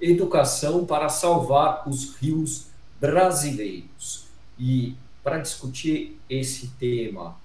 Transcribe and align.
Educação 0.00 0.86
para 0.86 1.08
Salvar 1.08 1.88
os 1.88 2.16
Rios 2.16 2.66
Brasileiros. 3.00 4.26
E 4.58 4.94
para 5.22 5.38
discutir 5.38 6.18
esse 6.28 6.68
tema 6.78 7.36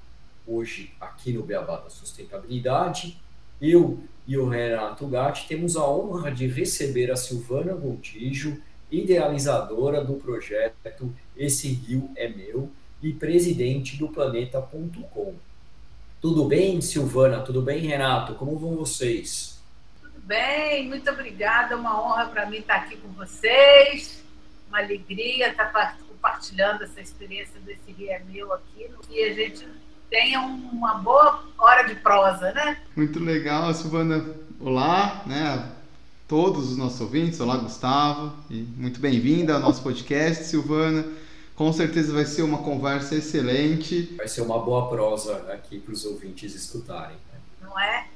hoje 0.47 0.93
aqui 0.99 1.33
no 1.33 1.43
Beabá 1.43 1.77
da 1.77 1.89
Sustentabilidade, 1.89 3.19
eu 3.61 3.99
e 4.27 4.37
o 4.37 4.47
Renato 4.47 5.07
Gatti 5.07 5.47
temos 5.47 5.75
a 5.75 5.87
honra 5.87 6.31
de 6.31 6.47
receber 6.47 7.11
a 7.11 7.15
Silvana 7.15 7.73
Gontijo, 7.73 8.61
idealizadora 8.91 10.03
do 10.03 10.13
projeto 10.15 11.13
Esse 11.35 11.67
Rio 11.67 12.09
é 12.15 12.27
Meu, 12.27 12.69
e 13.01 13.13
presidente 13.13 13.97
do 13.97 14.07
Planeta.com. 14.07 15.33
Tudo 16.21 16.45
bem, 16.45 16.81
Silvana? 16.81 17.41
Tudo 17.41 17.61
bem, 17.61 17.81
Renato? 17.81 18.33
Como 18.35 18.57
vão 18.57 18.75
vocês? 18.75 19.54
Bem, 20.25 20.87
muito 20.87 21.07
obrigada. 21.11 21.77
Uma 21.77 22.03
honra 22.03 22.25
para 22.25 22.47
mim 22.47 22.57
estar 22.57 22.77
aqui 22.77 22.97
com 22.97 23.09
vocês. 23.09 24.23
Uma 24.67 24.79
alegria 24.79 25.49
estar 25.49 25.97
compartilhando 26.07 26.83
essa 26.83 26.99
experiência 26.99 27.59
desse 27.59 27.91
Rio 27.91 28.09
é 28.09 28.19
Meu 28.27 28.51
aqui. 28.51 28.89
E 29.11 29.23
a 29.23 29.33
gente 29.35 29.67
tenha 30.09 30.41
uma 30.41 30.95
boa 30.95 31.43
hora 31.59 31.83
de 31.83 31.93
prosa, 31.95 32.51
né? 32.53 32.81
Muito 32.95 33.19
legal, 33.19 33.71
Silvana. 33.75 34.25
Olá, 34.59 35.21
né? 35.27 35.71
Todos 36.27 36.71
os 36.71 36.77
nossos 36.77 36.99
ouvintes. 37.01 37.39
Olá, 37.39 37.57
Gustavo. 37.57 38.35
E 38.49 38.63
muito 38.77 38.99
bem-vinda 38.99 39.53
ao 39.53 39.59
nosso 39.59 39.83
podcast, 39.83 40.45
Silvana. 40.45 41.05
Com 41.55 41.71
certeza 41.71 42.11
vai 42.11 42.25
ser 42.25 42.41
uma 42.41 42.63
conversa 42.63 43.13
excelente. 43.13 44.15
Vai 44.17 44.27
ser 44.27 44.41
uma 44.41 44.57
boa 44.57 44.89
prosa 44.89 45.53
aqui 45.53 45.79
para 45.79 45.93
os 45.93 46.03
ouvintes 46.03 46.55
escutarem. 46.55 47.15
Né? 47.31 47.39
Não 47.61 47.79
é? 47.79 48.07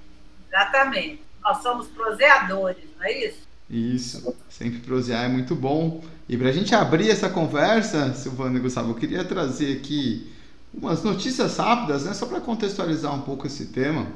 Exatamente. 0.47 1.28
Nós 1.43 1.61
somos 1.61 1.87
proseadores, 1.87 2.83
não 2.97 3.05
é 3.05 3.25
isso? 3.25 3.49
Isso, 3.69 4.35
sempre 4.49 4.79
prosear 4.79 5.25
é 5.25 5.27
muito 5.27 5.55
bom. 5.55 6.03
E 6.27 6.35
para 6.35 6.49
a 6.49 6.51
gente 6.51 6.73
abrir 6.73 7.09
essa 7.09 7.29
conversa, 7.29 8.13
Silvana 8.13 8.57
e 8.57 8.61
Gustavo, 8.61 8.91
eu 8.91 8.95
queria 8.95 9.23
trazer 9.23 9.77
aqui 9.77 10.31
umas 10.73 11.03
notícias 11.03 11.57
rápidas, 11.57 12.05
né, 12.05 12.13
só 12.13 12.25
para 12.25 12.41
contextualizar 12.41 13.13
um 13.13 13.21
pouco 13.21 13.47
esse 13.47 13.67
tema. 13.67 14.07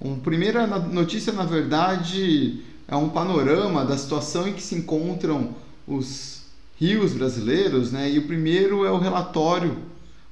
Uma 0.00 0.18
primeira 0.18 0.66
notícia, 0.66 1.32
na 1.32 1.44
verdade, 1.44 2.62
é 2.88 2.96
um 2.96 3.08
panorama 3.08 3.84
da 3.84 3.96
situação 3.96 4.48
em 4.48 4.52
que 4.52 4.62
se 4.62 4.74
encontram 4.74 5.54
os 5.86 6.42
rios 6.76 7.12
brasileiros, 7.12 7.92
né? 7.92 8.10
E 8.10 8.18
o 8.18 8.26
primeiro 8.26 8.86
é 8.86 8.90
o 8.90 8.98
relatório 8.98 9.76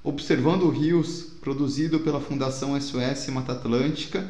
Observando 0.02 0.70
Rios, 0.70 1.26
produzido 1.42 2.00
pela 2.00 2.20
Fundação 2.20 2.80
SOS 2.80 3.28
Mata 3.28 3.52
Atlântica, 3.52 4.26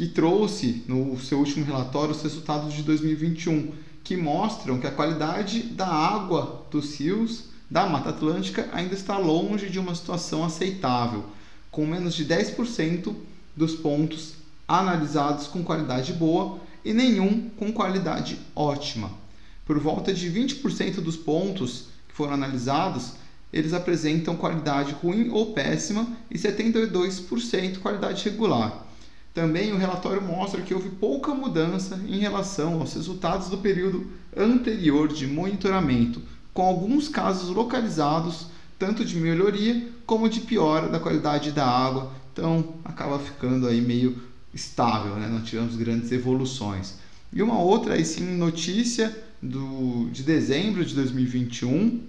que 0.00 0.08
trouxe 0.08 0.82
no 0.88 1.20
seu 1.20 1.40
último 1.40 1.62
relatório 1.62 2.14
os 2.14 2.22
resultados 2.22 2.72
de 2.72 2.82
2021, 2.82 3.70
que 4.02 4.16
mostram 4.16 4.78
que 4.78 4.86
a 4.86 4.90
qualidade 4.90 5.62
da 5.62 5.86
água 5.86 6.64
dos 6.70 6.98
rios 6.98 7.50
da 7.70 7.84
Mata 7.84 8.08
Atlântica 8.08 8.66
ainda 8.72 8.94
está 8.94 9.18
longe 9.18 9.68
de 9.68 9.78
uma 9.78 9.94
situação 9.94 10.42
aceitável, 10.42 11.26
com 11.70 11.84
menos 11.84 12.14
de 12.14 12.24
10% 12.24 13.14
dos 13.54 13.74
pontos 13.74 14.36
analisados 14.66 15.46
com 15.46 15.62
qualidade 15.62 16.14
boa 16.14 16.60
e 16.82 16.94
nenhum 16.94 17.50
com 17.50 17.70
qualidade 17.70 18.38
ótima 18.56 19.10
por 19.66 19.78
volta 19.78 20.14
de 20.14 20.30
20% 20.30 20.94
dos 21.02 21.18
pontos 21.18 21.88
que 22.08 22.14
foram 22.14 22.32
analisados, 22.32 23.12
eles 23.52 23.74
apresentam 23.74 24.34
qualidade 24.34 24.92
ruim 24.92 25.28
ou 25.28 25.52
péssima 25.52 26.08
e 26.30 26.38
72% 26.38 27.80
qualidade 27.80 28.24
regular. 28.24 28.89
Também 29.32 29.72
o 29.72 29.76
relatório 29.76 30.20
mostra 30.20 30.60
que 30.60 30.74
houve 30.74 30.88
pouca 30.88 31.32
mudança 31.34 32.00
em 32.06 32.18
relação 32.18 32.80
aos 32.80 32.94
resultados 32.94 33.48
do 33.48 33.58
período 33.58 34.06
anterior 34.36 35.08
de 35.08 35.26
monitoramento, 35.26 36.20
com 36.52 36.62
alguns 36.62 37.08
casos 37.08 37.54
localizados 37.54 38.48
tanto 38.80 39.04
de 39.04 39.14
melhoria 39.16 39.88
como 40.06 40.28
de 40.28 40.40
piora 40.40 40.88
da 40.88 40.98
qualidade 40.98 41.52
da 41.52 41.66
água. 41.66 42.10
Então 42.32 42.76
acaba 42.82 43.18
ficando 43.18 43.68
aí 43.68 43.80
meio 43.80 44.18
estável, 44.54 45.16
né? 45.16 45.28
não 45.28 45.42
tivemos 45.42 45.76
grandes 45.76 46.10
evoluções. 46.10 46.94
E 47.30 47.42
uma 47.42 47.60
outra 47.60 47.94
aí 47.94 48.04
sim 48.04 48.24
notícia 48.36 49.16
do, 49.40 50.08
de 50.10 50.22
dezembro 50.22 50.84
de 50.84 50.94
2021 50.94 52.00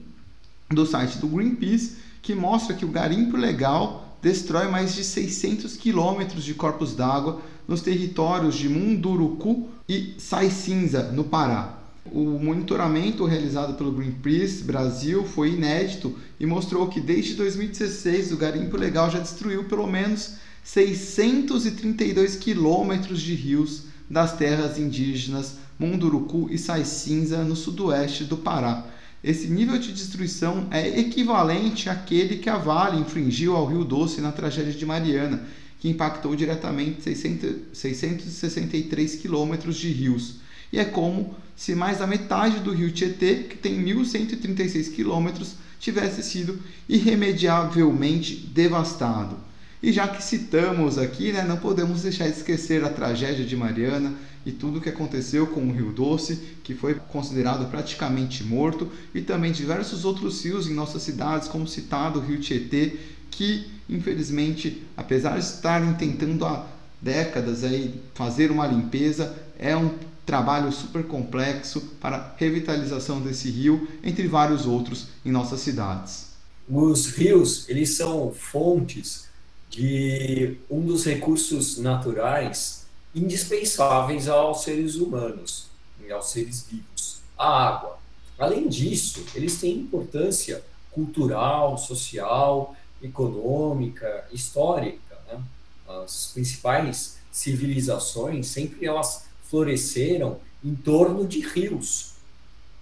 do 0.69 0.85
site 0.85 1.17
do 1.17 1.27
Greenpeace 1.27 1.97
que 2.21 2.33
mostra 2.33 2.75
que 2.75 2.85
o 2.85 2.89
garimpo 2.89 3.35
legal 3.35 4.10
destrói 4.21 4.67
mais 4.67 4.93
de 4.93 5.03
600 5.03 5.75
quilômetros 5.75 6.43
de 6.43 6.53
corpos 6.53 6.95
d'água 6.95 7.41
nos 7.67 7.81
territórios 7.81 8.55
de 8.55 8.69
Munduruku 8.69 9.69
e 9.87 10.15
Sai 10.17 10.49
Cinza, 10.49 11.11
no 11.11 11.23
Pará. 11.23 11.77
O 12.05 12.39
monitoramento 12.39 13.25
realizado 13.25 13.75
pelo 13.75 13.91
Greenpeace 13.91 14.63
Brasil 14.63 15.23
foi 15.23 15.51
inédito 15.51 16.15
e 16.39 16.45
mostrou 16.45 16.87
que 16.87 16.99
desde 16.99 17.35
2016 17.35 18.31
o 18.31 18.37
garimpo 18.37 18.75
legal 18.75 19.09
já 19.09 19.19
destruiu 19.19 19.65
pelo 19.65 19.87
menos 19.87 20.35
632 20.63 22.35
quilômetros 22.35 23.21
de 23.21 23.33
rios 23.35 23.83
das 24.09 24.35
terras 24.35 24.77
indígenas 24.77 25.55
Munduruku 25.79 26.47
e 26.51 26.57
Sai 26.57 26.85
Cinza, 26.85 27.43
no 27.43 27.55
sudoeste 27.55 28.23
do 28.23 28.37
Pará. 28.37 28.85
Esse 29.23 29.47
nível 29.47 29.77
de 29.77 29.91
destruição 29.91 30.67
é 30.71 30.99
equivalente 30.99 31.89
àquele 31.89 32.37
que 32.37 32.49
a 32.49 32.57
Vale 32.57 32.99
infringiu 32.99 33.55
ao 33.55 33.67
Rio 33.67 33.83
Doce 33.83 34.19
na 34.19 34.31
tragédia 34.31 34.73
de 34.73 34.85
Mariana, 34.85 35.45
que 35.79 35.89
impactou 35.89 36.35
diretamente 36.35 37.03
600, 37.03 37.77
663 37.77 39.15
quilômetros 39.15 39.75
de 39.75 39.91
rios. 39.91 40.35
E 40.73 40.79
é 40.79 40.85
como 40.85 41.35
se 41.55 41.75
mais 41.75 41.99
da 41.99 42.07
metade 42.07 42.59
do 42.61 42.73
rio 42.73 42.91
Tietê, 42.91 43.43
que 43.43 43.57
tem 43.57 43.83
1.136 43.83 44.91
quilômetros, 44.91 45.55
tivesse 45.79 46.23
sido 46.23 46.59
irremediavelmente 46.89 48.35
devastado. 48.35 49.37
E 49.81 49.91
já 49.91 50.07
que 50.07 50.23
citamos 50.23 50.97
aqui, 50.97 51.31
né, 51.31 51.43
não 51.43 51.57
podemos 51.57 52.03
deixar 52.03 52.25
de 52.25 52.37
esquecer 52.37 52.83
a 52.83 52.89
tragédia 52.89 53.45
de 53.45 53.55
Mariana 53.55 54.13
e 54.45 54.51
tudo 54.51 54.77
o 54.77 54.81
que 54.81 54.89
aconteceu 54.89 55.47
com 55.47 55.61
o 55.61 55.71
Rio 55.71 55.91
Doce, 55.91 56.35
que 56.63 56.75
foi 56.75 56.95
considerado 56.95 57.69
praticamente 57.69 58.43
morto, 58.43 58.91
e 59.13 59.21
também 59.21 59.51
diversos 59.51 60.05
outros 60.05 60.43
rios 60.43 60.67
em 60.67 60.73
nossas 60.73 61.01
cidades, 61.01 61.47
como 61.47 61.67
citado 61.67 62.19
o 62.19 62.21
Rio 62.21 62.39
Tietê, 62.39 62.97
que 63.29 63.65
infelizmente, 63.91 64.83
apesar 64.95 65.37
de 65.37 65.43
estarem 65.43 65.93
tentando 65.93 66.45
há 66.45 66.65
décadas 67.01 67.63
aí 67.63 68.01
fazer 68.13 68.49
uma 68.49 68.65
limpeza, 68.65 69.35
é 69.59 69.75
um 69.75 69.91
trabalho 70.25 70.71
super 70.71 71.03
complexo 71.03 71.81
para 71.99 72.33
revitalização 72.37 73.19
desse 73.19 73.49
rio, 73.49 73.87
entre 74.03 74.27
vários 74.27 74.65
outros 74.65 75.07
em 75.25 75.31
nossas 75.31 75.59
cidades. 75.59 76.27
Os 76.69 77.07
rios, 77.07 77.67
eles 77.67 77.97
são 77.97 78.31
fontes 78.31 79.30
de 79.71 80.57
um 80.69 80.81
dos 80.81 81.05
recursos 81.05 81.77
naturais 81.77 82.85
indispensáveis 83.15 84.27
aos 84.27 84.63
seres 84.63 84.95
humanos 84.95 85.67
e 86.05 86.11
aos 86.11 86.29
seres 86.29 86.67
vivos, 86.69 87.21
a 87.37 87.67
água. 87.67 87.97
Além 88.37 88.67
disso, 88.67 89.25
eles 89.33 89.59
têm 89.59 89.77
importância 89.77 90.61
cultural, 90.91 91.77
social, 91.77 92.75
econômica, 93.01 94.27
histórica. 94.31 95.17
Né? 95.27 95.41
As 95.87 96.31
principais 96.33 97.17
civilizações 97.31 98.47
sempre 98.47 98.85
elas 98.85 99.25
floresceram 99.43 100.39
em 100.63 100.75
torno 100.75 101.25
de 101.25 101.39
rios. 101.39 102.11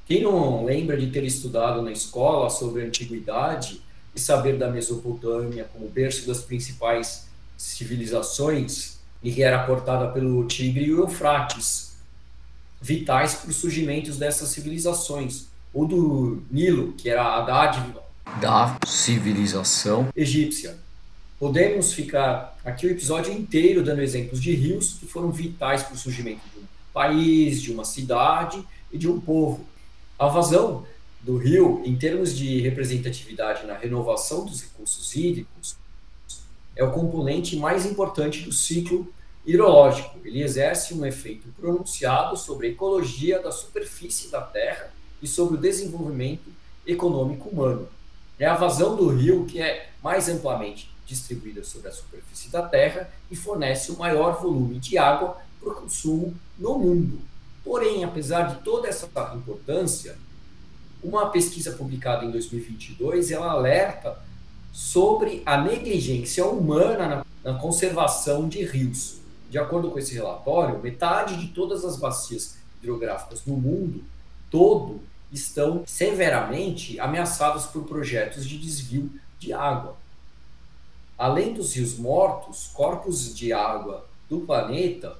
Quem 0.08 0.24
não 0.24 0.66
lembra 0.66 0.98
de 0.98 1.12
ter 1.12 1.24
estudado 1.24 1.84
na 1.84 1.92
escola 1.92 2.50
sobre 2.50 2.82
a 2.82 2.86
antiguidade 2.86 3.80
saber 4.20 4.58
da 4.58 4.70
Mesopotâmia 4.70 5.70
como 5.72 5.90
berço 5.90 6.28
das 6.28 6.42
principais 6.42 7.28
civilizações 7.58 9.00
e 9.24 9.32
que 9.32 9.44
era 9.44 9.66
cortada 9.66 10.08
pelo 10.10 10.46
Tigre 10.46 10.86
e 10.86 10.94
o 10.94 11.02
Eufrates, 11.02 11.94
vitais 12.82 13.36
para 13.36 13.50
os 13.50 13.58
surgimentos 13.58 14.18
dessas 14.18 14.50
civilizações, 14.50 15.48
ou 15.74 15.86
do 15.86 16.42
Nilo, 16.50 16.94
que 16.94 17.10
era 17.10 17.36
a 17.36 17.42
dádiva 17.42 18.02
da 18.42 18.78
civilização 18.86 20.08
egípcia. 20.16 20.78
Podemos 21.40 21.94
ficar 21.94 22.58
aqui 22.66 22.86
o 22.86 22.92
episódio 22.92 23.34
inteiro 23.34 23.84
dando 23.84 24.02
exemplos 24.02 24.42
de 24.42 24.54
rios 24.54 24.98
que 25.00 25.06
foram 25.06 25.32
vitais 25.32 25.84
para 25.84 25.96
o 25.96 25.98
surgimento 25.98 26.42
de 26.54 26.60
um 26.60 26.64
país, 26.94 27.62
de 27.62 27.72
uma 27.72 27.86
cidade 27.86 28.64
e 28.92 28.98
de 28.98 29.08
um 29.08 29.20
povo. 29.20 29.66
A 30.18 30.28
vazão 30.28 30.86
do 31.22 31.38
rio, 31.38 31.82
em 31.86 31.96
termos 31.96 32.36
de 32.36 32.62
representatividade 32.62 33.66
na 33.66 33.78
renovação 33.78 34.46
dos 34.46 34.62
recursos 34.62 35.16
hídricos, 35.16 35.76
é 36.76 36.84
o 36.84 36.92
componente 36.92 37.58
mais 37.58 37.86
importante 37.86 38.42
do 38.44 38.52
ciclo 38.52 39.12
hidrológico. 39.46 40.18
Ele 40.24 40.42
exerce 40.42 40.94
um 40.94 41.06
efeito 41.06 41.48
pronunciado 41.60 42.38
sobre 42.38 42.68
a 42.68 42.70
ecologia 42.70 43.42
da 43.42 43.52
superfície 43.52 44.30
da 44.30 44.42
Terra 44.42 44.92
e 45.22 45.28
sobre 45.28 45.58
o 45.58 45.60
desenvolvimento 45.60 46.50
econômico 46.88 47.50
humano. 47.50 47.88
É 48.40 48.46
a 48.46 48.56
vazão 48.56 48.96
do 48.96 49.10
rio 49.10 49.46
que 49.46 49.62
é 49.62 49.90
mais 50.02 50.30
amplamente 50.30 50.90
distribuída 51.06 51.64
sobre 51.64 51.90
a 51.90 51.92
superfície 51.92 52.50
da 52.50 52.62
Terra 52.62 53.12
e 53.30 53.36
fornece 53.36 53.92
o 53.92 53.98
maior 53.98 54.42
volume 54.42 54.80
de 54.80 54.98
água 54.98 55.38
para 55.60 55.70
o 55.70 55.76
consumo 55.76 56.34
no 56.58 56.80
mundo. 56.80 57.20
Porém, 57.64 58.04
apesar 58.04 58.44
de 58.44 58.64
toda 58.64 58.88
essa 58.88 59.10
importância, 59.36 60.16
uma 61.04 61.30
pesquisa 61.30 61.72
publicada 61.72 62.26
em 62.26 62.32
2022 62.32 63.32
ela 63.32 63.52
alerta 63.52 64.18
sobre 64.72 65.42
a 65.46 65.58
negligência 65.62 66.46
humana 66.46 67.26
na, 67.44 67.52
na 67.52 67.60
conservação 67.60 68.48
de 68.48 68.64
rios. 68.64 69.20
De 69.50 69.58
acordo 69.58 69.90
com 69.90 69.98
esse 69.98 70.14
relatório, 70.14 70.80
metade 70.80 71.38
de 71.38 71.48
todas 71.48 71.84
as 71.84 71.98
bacias 71.98 72.58
hidrográficas 72.80 73.46
no 73.46 73.56
mundo 73.56 74.04
todo 74.50 75.02
estão 75.32 75.84
severamente 75.86 77.00
ameaçadas 77.00 77.66
por 77.66 77.84
projetos 77.84 78.48
de 78.48 78.58
desvio 78.58 79.12
de 79.38 79.54
água. 79.54 79.96
Além 81.18 81.54
dos 81.54 81.74
rios 81.76 81.98
mortos, 81.98 82.70
corpos 82.74 83.36
de 83.36 83.54
água 83.54 84.06
do 84.28 84.42
planeta 84.42 85.18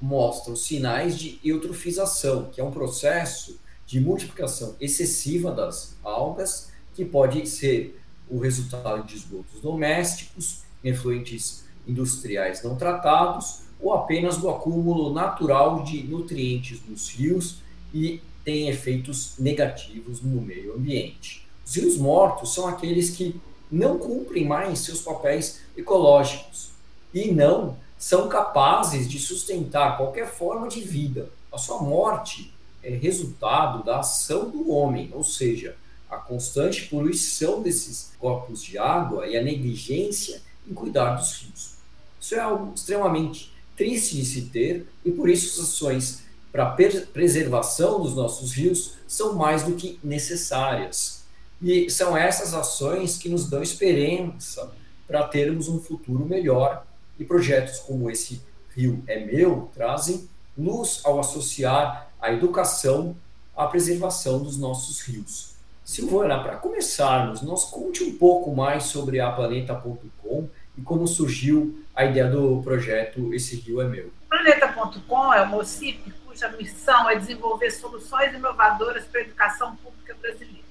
mostram 0.00 0.56
sinais 0.56 1.16
de 1.16 1.38
eutrofização, 1.44 2.50
que 2.50 2.60
é 2.60 2.64
um 2.64 2.72
processo 2.72 3.58
de 3.86 4.00
multiplicação 4.00 4.76
excessiva 4.80 5.50
das 5.52 5.96
algas, 6.02 6.70
que 6.94 7.04
pode 7.04 7.46
ser 7.46 8.00
o 8.28 8.38
resultado 8.38 9.06
de 9.06 9.16
esgotos 9.16 9.60
domésticos, 9.60 10.62
efluentes 10.82 11.64
industriais 11.86 12.62
não 12.62 12.76
tratados, 12.76 13.62
ou 13.80 13.92
apenas 13.92 14.36
do 14.36 14.48
acúmulo 14.48 15.12
natural 15.12 15.82
de 15.82 16.02
nutrientes 16.04 16.80
nos 16.88 17.08
rios 17.10 17.56
e 17.92 18.22
tem 18.44 18.68
efeitos 18.68 19.34
negativos 19.38 20.22
no 20.22 20.40
meio 20.40 20.74
ambiente. 20.74 21.46
Os 21.64 21.74
rios 21.74 21.96
mortos 21.96 22.54
são 22.54 22.66
aqueles 22.66 23.10
que 23.10 23.40
não 23.70 23.98
cumprem 23.98 24.46
mais 24.46 24.80
seus 24.80 25.00
papéis 25.00 25.60
ecológicos 25.76 26.70
e 27.12 27.30
não 27.32 27.76
são 27.98 28.28
capazes 28.28 29.08
de 29.08 29.18
sustentar 29.18 29.96
qualquer 29.96 30.26
forma 30.26 30.68
de 30.68 30.80
vida. 30.80 31.30
A 31.52 31.58
sua 31.58 31.80
morte 31.80 32.51
é 32.82 32.90
resultado 32.90 33.84
da 33.84 34.00
ação 34.00 34.50
do 34.50 34.70
homem, 34.70 35.10
ou 35.12 35.22
seja, 35.22 35.76
a 36.10 36.16
constante 36.16 36.88
poluição 36.88 37.62
desses 37.62 38.12
corpos 38.18 38.62
de 38.62 38.76
água 38.76 39.26
e 39.26 39.36
a 39.36 39.42
negligência 39.42 40.42
em 40.68 40.74
cuidar 40.74 41.14
dos 41.14 41.32
rios. 41.34 41.72
Isso 42.20 42.34
é 42.34 42.40
algo 42.40 42.72
extremamente 42.74 43.52
triste 43.76 44.16
de 44.16 44.24
se 44.24 44.42
ter 44.42 44.86
e 45.04 45.10
por 45.10 45.28
isso 45.28 45.60
as 45.60 45.68
ações 45.68 46.22
para 46.52 46.66
preservação 46.66 48.02
dos 48.02 48.14
nossos 48.14 48.52
rios 48.52 48.94
são 49.08 49.34
mais 49.34 49.62
do 49.62 49.74
que 49.74 49.98
necessárias. 50.04 51.22
E 51.62 51.88
são 51.88 52.16
essas 52.16 52.52
ações 52.52 53.16
que 53.16 53.28
nos 53.28 53.48
dão 53.48 53.62
esperança 53.62 54.70
para 55.06 55.26
termos 55.26 55.68
um 55.68 55.80
futuro 55.80 56.26
melhor. 56.26 56.86
E 57.18 57.24
projetos 57.24 57.78
como 57.80 58.10
esse 58.10 58.42
Rio 58.76 59.02
é 59.06 59.24
Meu 59.24 59.70
trazem 59.74 60.28
luz 60.56 61.00
ao 61.04 61.18
associar 61.18 62.11
a 62.22 62.32
educação 62.32 63.16
à 63.56 63.66
preservação 63.66 64.42
dos 64.42 64.56
nossos 64.56 65.00
rios. 65.00 65.56
Silvana, 65.84 66.40
para 66.40 66.56
começarmos, 66.56 67.42
nos 67.42 67.64
conte 67.64 68.04
um 68.04 68.16
pouco 68.16 68.54
mais 68.54 68.84
sobre 68.84 69.20
a 69.20 69.30
Planeta.com 69.32 70.48
e 70.78 70.80
como 70.80 71.06
surgiu 71.06 71.84
a 71.94 72.04
ideia 72.04 72.28
do 72.28 72.62
projeto 72.62 73.34
Esse 73.34 73.56
Rio 73.56 73.80
é 73.80 73.84
Meu. 73.88 74.12
Planeta.com 74.28 75.34
é 75.34 75.42
uma 75.42 75.56
OCIP 75.58 76.12
cuja 76.24 76.48
missão 76.50 77.10
é 77.10 77.16
desenvolver 77.16 77.70
soluções 77.72 78.32
inovadoras 78.32 79.04
para 79.04 79.20
a 79.20 79.24
educação 79.24 79.76
pública 79.76 80.14
brasileira. 80.14 80.62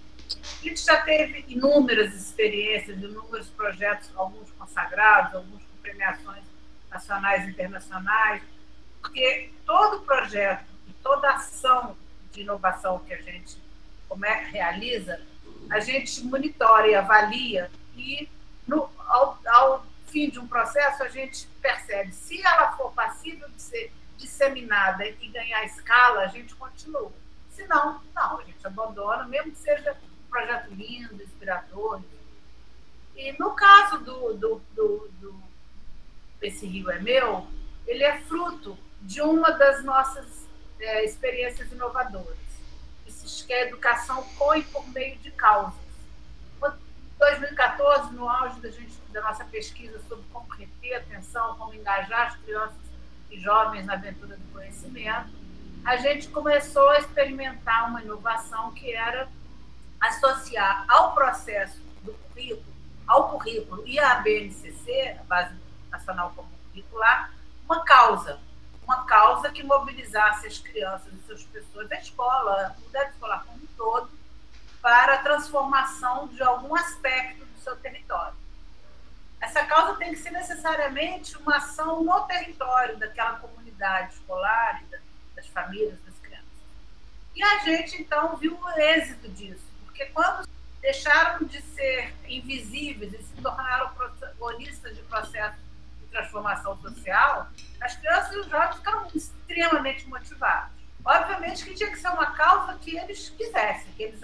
A 0.42 0.63
gente 0.63 0.83
já 0.83 1.01
teve 1.01 1.45
inúmeras 1.50 2.15
experiências, 2.15 2.97
inúmeros 2.97 3.47
projetos, 3.50 4.09
alguns 4.15 4.50
consagrados, 4.51 5.36
alguns 5.36 5.62
com 5.62 5.77
premiações 5.81 6.44
nacionais 6.89 7.45
e 7.45 7.51
internacionais, 7.51 8.42
porque 9.01 9.51
todo 9.65 10.01
projeto, 10.01 10.70
toda 11.03 11.30
ação 11.31 11.95
de 12.31 12.42
inovação 12.42 13.00
que 13.00 13.13
a 13.13 13.21
gente 13.21 13.57
realiza, 14.51 15.21
a 15.69 15.80
gente 15.80 16.24
monitora 16.25 16.88
e 16.88 16.95
avalia 16.95 17.71
e 17.95 18.27
no, 18.68 18.89
ao, 19.07 19.39
ao 19.45 19.86
fim 20.07 20.30
de 20.30 20.39
um 20.39 20.48
processo 20.48 21.03
a 21.03 21.07
gente 21.07 21.48
percebe 21.62 22.12
se 22.12 22.42
ela 22.42 22.75
for 22.75 22.92
passível 22.92 23.48
de 23.50 23.62
ser 23.62 23.94
disseminada 24.18 25.07
e 25.07 25.27
ganhar 25.30 25.63
escala, 25.65 26.21
a 26.21 26.27
gente 26.27 26.53
continua. 26.56 27.12
Se 27.50 27.65
não, 27.68 28.01
não, 28.13 28.39
a 28.39 28.44
gente 28.44 28.65
abandona, 28.65 29.25
mesmo 29.25 29.51
que 29.51 29.57
seja 29.57 29.97
projeto 30.30 30.69
lindo, 30.74 31.21
inspirador. 31.21 32.01
E 33.15 33.33
no 33.38 33.51
caso 33.51 34.00
do, 34.00 34.33
do, 34.33 34.62
do, 34.74 35.12
do 35.19 35.44
Esse 36.42 36.65
Rio 36.65 36.89
é 36.92 37.00
Meu, 37.00 37.47
ele 37.86 38.04
é 38.04 38.21
fruto 38.21 38.77
de 39.01 39.21
uma 39.21 39.51
das 39.51 39.83
nossas 39.83 40.47
é, 40.81 41.06
experiências 41.06 41.72
inovadoras. 41.72 42.38
Isso 43.06 43.45
que 43.45 43.54
é 43.54 43.68
educação 43.68 44.24
com 44.38 44.56
e 44.56 44.63
por 44.63 44.88
meio 44.89 45.18
de 45.19 45.31
causas. 45.31 45.80
Em 46.63 47.19
2014, 47.19 48.13
no 48.13 48.28
auge 48.28 48.60
da, 48.62 48.72
gente, 48.72 48.98
da 49.10 49.22
nossa 49.22 49.45
pesquisa 49.45 50.01
sobre 50.10 50.25
como 50.33 50.51
reter 50.54 50.98
atenção, 50.98 51.56
como 51.56 51.74
engajar 51.74 52.28
as 52.28 52.36
crianças 52.38 52.78
e 53.30 53.39
jovens 53.39 53.86
na 53.86 53.94
aventura 53.94 54.36
do 54.36 54.51
conhecimento, 54.51 55.30
a 55.86 55.98
gente 55.98 56.28
começou 56.30 56.89
a 56.89 57.00
experimentar 57.00 57.89
uma 57.89 58.01
inovação 58.01 58.72
que 58.74 58.92
era 58.92 59.30
associar 60.00 60.86
ao 60.88 61.13
processo 61.13 61.80
do 62.04 62.13
currículo, 62.13 62.74
ao 63.07 63.30
currículo 63.30 63.88
e 63.88 64.00
à 64.00 64.16
BNCC, 64.16 65.18
a 65.19 65.24
Base 65.24 65.56
Nacional 65.92 66.31
Comum 66.36 66.50
Curricular, 66.72 67.31
uma 67.66 67.83
causa, 67.83 68.39
uma 68.83 69.06
causa 69.06 69.51
que 69.51 69.63
mobilizasse 69.63 70.48
as 70.48 70.57
crianças 70.57 71.13
e 71.13 71.25
suas 71.25 71.44
pessoas 71.44 71.88
da 71.88 71.98
escola, 72.00 72.68
a 72.68 72.69
comunidade 72.72 73.12
escolar 73.12 73.44
como 73.45 73.63
um 73.63 73.68
todo, 73.78 74.10
para 74.81 75.16
a 75.16 75.18
transformação 75.19 76.28
de 76.28 76.42
algum 76.42 76.76
aspecto 76.76 77.45
do 77.45 77.59
seu 77.61 77.76
território. 77.78 78.35
Essa 79.40 79.66
causa 79.66 79.97
tem 79.97 80.11
que 80.11 80.18
ser 80.18 80.31
necessariamente 80.31 81.38
uma 81.38 81.57
ação 81.57 82.04
no 82.04 82.21
território 82.21 82.97
daquela 82.97 83.40
comunidade 83.40 84.14
escolar, 84.14 84.83
das 85.35 85.47
famílias, 85.47 86.00
das 86.02 86.16
crianças. 86.19 86.47
E 87.35 87.44
a 87.44 87.59
gente, 87.59 88.02
então, 88.02 88.35
viu 88.38 88.59
o 88.59 88.69
êxito 88.80 89.30
disso 89.30 89.71
porque 90.02 90.06
quando 90.07 90.47
deixaram 90.81 91.45
de 91.45 91.61
ser 91.61 92.14
invisíveis 92.28 93.14
e 93.14 93.21
se 93.21 93.42
tornaram 93.42 93.94
protagonistas 93.94 94.95
de 94.95 95.04
processos 95.04 95.59
de 96.00 96.07
transformação 96.07 96.76
social, 96.81 97.50
as 97.81 97.95
crianças 97.95 98.33
e 98.33 98.40
os 98.40 98.47
jovens 98.47 98.76
ficaram 98.76 99.07
extremamente 99.14 100.07
motivados. 100.07 100.71
Obviamente 101.04 101.66
que 101.66 101.73
tinha 101.73 101.90
que 101.90 101.97
ser 101.97 102.09
uma 102.09 102.31
causa 102.31 102.78
que 102.78 102.95
eles 102.95 103.30
quisessem, 103.30 103.92
que 103.94 104.04
eles 104.04 104.21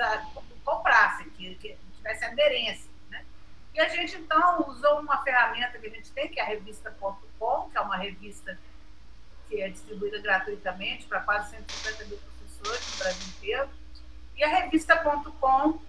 comprassem, 0.64 1.28
que, 1.32 1.56
que 1.56 1.76
tivesse 1.96 2.24
aderência. 2.24 2.90
Né? 3.10 3.26
E 3.74 3.80
a 3.80 3.90
gente, 3.90 4.16
então, 4.16 4.70
usou 4.70 5.00
uma 5.00 5.24
ferramenta 5.24 5.80
que 5.80 5.88
a 5.88 5.90
gente 5.90 6.12
tem, 6.12 6.30
que 6.30 6.40
é 6.40 6.44
a 6.44 6.46
revista.com, 6.46 7.70
que 7.70 7.78
é 7.78 7.82
uma 7.82 7.98
revista 7.98 8.58
que 9.50 9.62
é 9.62 9.70
distribuída 9.70 10.20
gratuitamente 10.20 11.08
para 11.08 11.22
quase 11.22 11.52
150 11.52 12.06
mil 12.06 12.18
professores 12.18 12.92
no 12.92 12.98
Brasil 12.98 13.28
inteiro 13.30 13.70
e 14.36 14.44
a 14.44 14.50
revista.com 14.50 15.82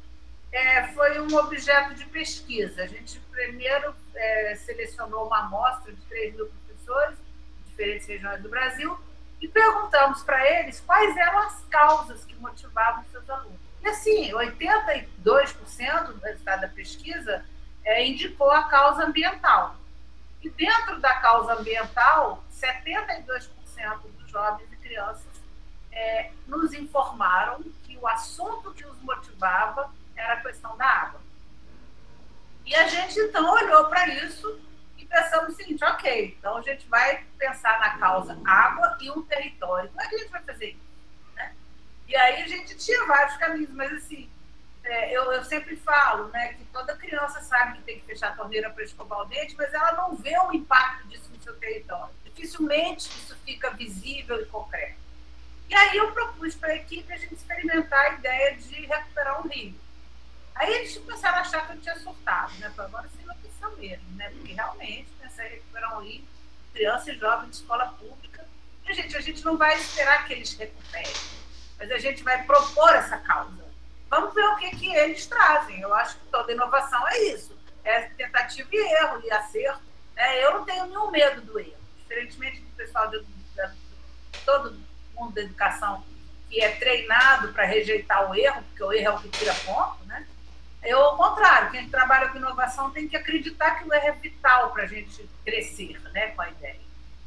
é, 0.51 0.87
foi 0.89 1.21
um 1.21 1.37
objeto 1.37 1.95
de 1.95 2.07
pesquisa. 2.07 2.83
A 2.83 2.87
gente 2.87 3.21
primeiro 3.31 3.95
é, 4.15 4.55
selecionou 4.57 5.27
uma 5.27 5.41
amostra 5.41 5.93
de 5.93 6.01
3 6.03 6.35
mil 6.35 6.47
professores 6.47 7.19
diferentes 7.79 8.09
regiões 8.09 8.43
do 8.43 8.49
Brasil 8.49 8.99
e 9.41 9.47
perguntamos 9.47 10.23
para 10.25 10.45
eles 10.45 10.81
quais 10.81 11.17
eram 11.17 11.39
as 11.39 11.65
causas 11.71 12.25
que 12.25 12.35
motivavam 12.35 13.05
seus 13.13 13.31
alunos. 13.31 13.59
E 13.81 13.89
assim, 13.89 14.33
82% 14.33 15.07
do 16.07 16.21
resultado 16.21 16.61
da 16.63 16.69
pesquisa 16.69 17.45
é, 17.85 18.05
indicou 18.05 18.51
a 18.51 18.65
causa 18.65 19.05
ambiental. 19.05 19.77
E 20.43 20.51
dentro 20.51 21.01
da 21.01 21.15
causa 21.15 21.55
ambiental, 21.55 22.43
72% 22.53 23.49
dos 24.19 24.29
jovens 24.29 24.69
e 24.73 24.77
crianças 24.77 25.25
é, 25.93 26.33
nos 26.47 26.73
informaram 26.73 27.65
o 28.01 28.07
assunto 28.07 28.73
que 28.75 28.87
os 28.87 29.01
motivava 29.03 29.91
era 30.17 30.35
a 30.35 30.41
questão 30.41 30.77
da 30.77 30.87
água. 30.87 31.21
E 32.65 32.75
a 32.75 32.87
gente 32.87 33.19
então 33.19 33.51
olhou 33.51 33.87
para 33.87 34.07
isso 34.09 34.61
pensamos 35.09 35.55
o 35.55 35.57
seguinte: 35.57 35.85
ok, 35.85 36.37
então 36.39 36.57
a 36.57 36.63
gente 36.63 36.87
vai 36.89 37.25
pensar 37.39 37.81
na 37.81 37.99
causa 37.99 38.39
água 38.45 38.97
e 39.01 39.11
um 39.11 39.23
território. 39.23 39.89
Como 39.89 40.01
é 40.01 40.09
que 40.09 40.15
a 40.15 40.19
gente 40.19 40.31
vai 40.31 40.43
fazer 40.43 40.71
isso? 40.71 40.89
Né? 41.35 41.55
E 42.07 42.17
aí 42.17 42.43
a 42.43 42.47
gente 42.47 42.77
tinha 42.77 43.07
vários 43.07 43.37
caminhos, 43.37 43.71
mas 43.71 43.93
assim, 43.93 44.31
é, 44.85 45.17
eu, 45.17 45.33
eu, 45.33 45.45
sempre 45.45 45.77
falo 45.77 46.29
né, 46.29 46.55
que 46.55 46.65
toda 46.67 46.97
criança 46.97 47.41
sabe 47.41 47.79
que 47.79 47.85
tem 47.85 48.01
que 48.01 48.07
fechar 48.07 48.29
a 48.29 48.37
torneira 48.37 48.71
para 48.71 48.85
escovar 48.85 49.21
o 49.21 49.25
dente, 49.27 49.55
mas 49.57 49.73
ela 49.73 49.93
não 49.93 50.17
vê 50.17 50.37
o 50.39 50.53
impacto 50.53 51.07
disso 51.09 51.31
no 51.31 51.43
seu 51.43 51.55
território. 51.57 52.15
Dificilmente 52.25 53.09
isso 53.09 53.37
fica 53.45 53.71
visível 53.71 54.41
e 54.41 54.47
concreto. 54.47 54.99
E 55.69 55.75
aí 55.75 55.99
eu 55.99 56.13
propus 56.13 56.55
para 56.55 56.71
a 56.71 56.77
equipe 56.77 57.13
a 57.13 57.17
gente 57.17 57.35
experimentar 57.35 58.07
a 58.07 58.15
ideia 58.15 58.57
de 58.57 58.87
recuperar 58.87 59.45
um 59.45 59.49
rio. 59.49 59.75
Aí 60.55 60.73
eles 60.73 60.97
começaram 60.97 61.39
a 61.39 61.41
achar 61.43 61.67
que 61.67 61.75
eu 61.75 61.81
tinha 61.81 61.97
surtado, 61.97 62.55
né? 62.55 62.73
Agora 62.79 63.09
sim, 63.11 63.29
mesmo, 63.79 64.17
né? 64.17 64.31
Porque 64.31 64.53
realmente 64.53 65.09
pensar 65.21 65.47
em 65.47 65.51
recuperar 65.51 65.99
um 65.99 66.03
rio, 66.03 66.25
criança 66.73 67.13
e 67.13 67.19
jovem 67.19 67.51
de 67.51 67.57
escola 67.57 67.87
pública. 67.87 68.47
E, 68.87 68.95
gente, 68.95 69.17
a 69.17 69.21
gente 69.21 69.45
não 69.45 69.57
vai 69.57 69.77
esperar 69.77 70.27
que 70.27 70.33
eles 70.33 70.55
recuperem, 70.55 71.13
mas 71.79 71.91
a 71.91 71.99
gente 71.99 72.23
vai 72.23 72.43
propor 72.45 72.95
essa 72.95 73.19
causa 73.19 73.69
Vamos 74.11 74.35
ver 74.35 74.45
o 74.45 74.57
que, 74.57 74.71
que 74.71 74.95
eles 74.95 75.27
trazem. 75.27 75.81
Eu 75.81 75.95
acho 75.95 76.17
que 76.17 76.27
toda 76.27 76.53
inovação 76.53 77.07
é 77.09 77.25
isso. 77.25 77.57
É 77.85 78.03
tentativa 78.03 78.69
e 78.73 78.77
erro 78.77 79.21
e 79.23 79.31
acerto. 79.31 79.83
É, 80.17 80.45
eu 80.45 80.55
não 80.55 80.65
tenho 80.65 80.87
nenhum 80.87 81.11
medo 81.11 81.43
do 81.43 81.61
erro. 81.61 81.77
Diferentemente 81.99 82.61
do 82.61 82.71
pessoal 82.77 83.11
de, 83.11 83.21
de 83.21 84.45
todo 84.45 84.79
mundo 85.15 85.35
da 85.35 85.43
educação 85.43 86.03
que 86.49 86.63
é 86.63 86.71
treinado 86.77 87.53
para 87.53 87.67
rejeitar 87.67 88.31
o 88.31 88.35
erro, 88.35 88.63
porque 88.63 88.83
o 88.83 88.93
erro 88.93 89.07
é 89.07 89.11
o 89.11 89.21
que 89.21 89.29
tira 89.29 89.55
ponto, 89.67 90.03
né? 90.07 90.27
Eu, 90.89 90.99
ao 91.01 91.17
contrário, 91.17 91.71
quem 91.71 91.89
trabalha 91.89 92.29
com 92.29 92.39
inovação 92.39 92.91
tem 92.91 93.09
que 93.09 93.17
acreditar 93.17 93.73
que 93.73 93.93
é 93.93 94.13
vital 94.13 94.71
para 94.71 94.85
a 94.85 94.87
gente 94.87 95.29
crescer 95.45 96.01
né, 96.13 96.29
com 96.29 96.43
a 96.43 96.49
ideia. 96.49 96.81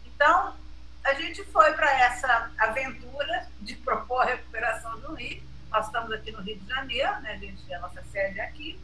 Então, 0.05 0.55
a 1.03 1.13
gente 1.13 1.43
foi 1.45 1.71
para 1.73 1.91
essa 1.99 2.51
aventura 2.57 3.47
de 3.59 3.75
propor 3.75 4.21
a 4.21 4.25
recuperação 4.25 4.99
do 4.99 5.13
rio 5.13 5.51
nós 5.71 5.85
estamos 5.85 6.11
aqui 6.11 6.31
no 6.31 6.41
Rio 6.41 6.59
de 6.59 6.67
Janeiro, 6.67 7.21
né? 7.21 7.31
A 7.31 7.37
gente, 7.37 7.73
a 7.73 7.79
nossa 7.79 8.03
sede 8.11 8.39
é 8.39 8.43
aqui. 8.43 8.77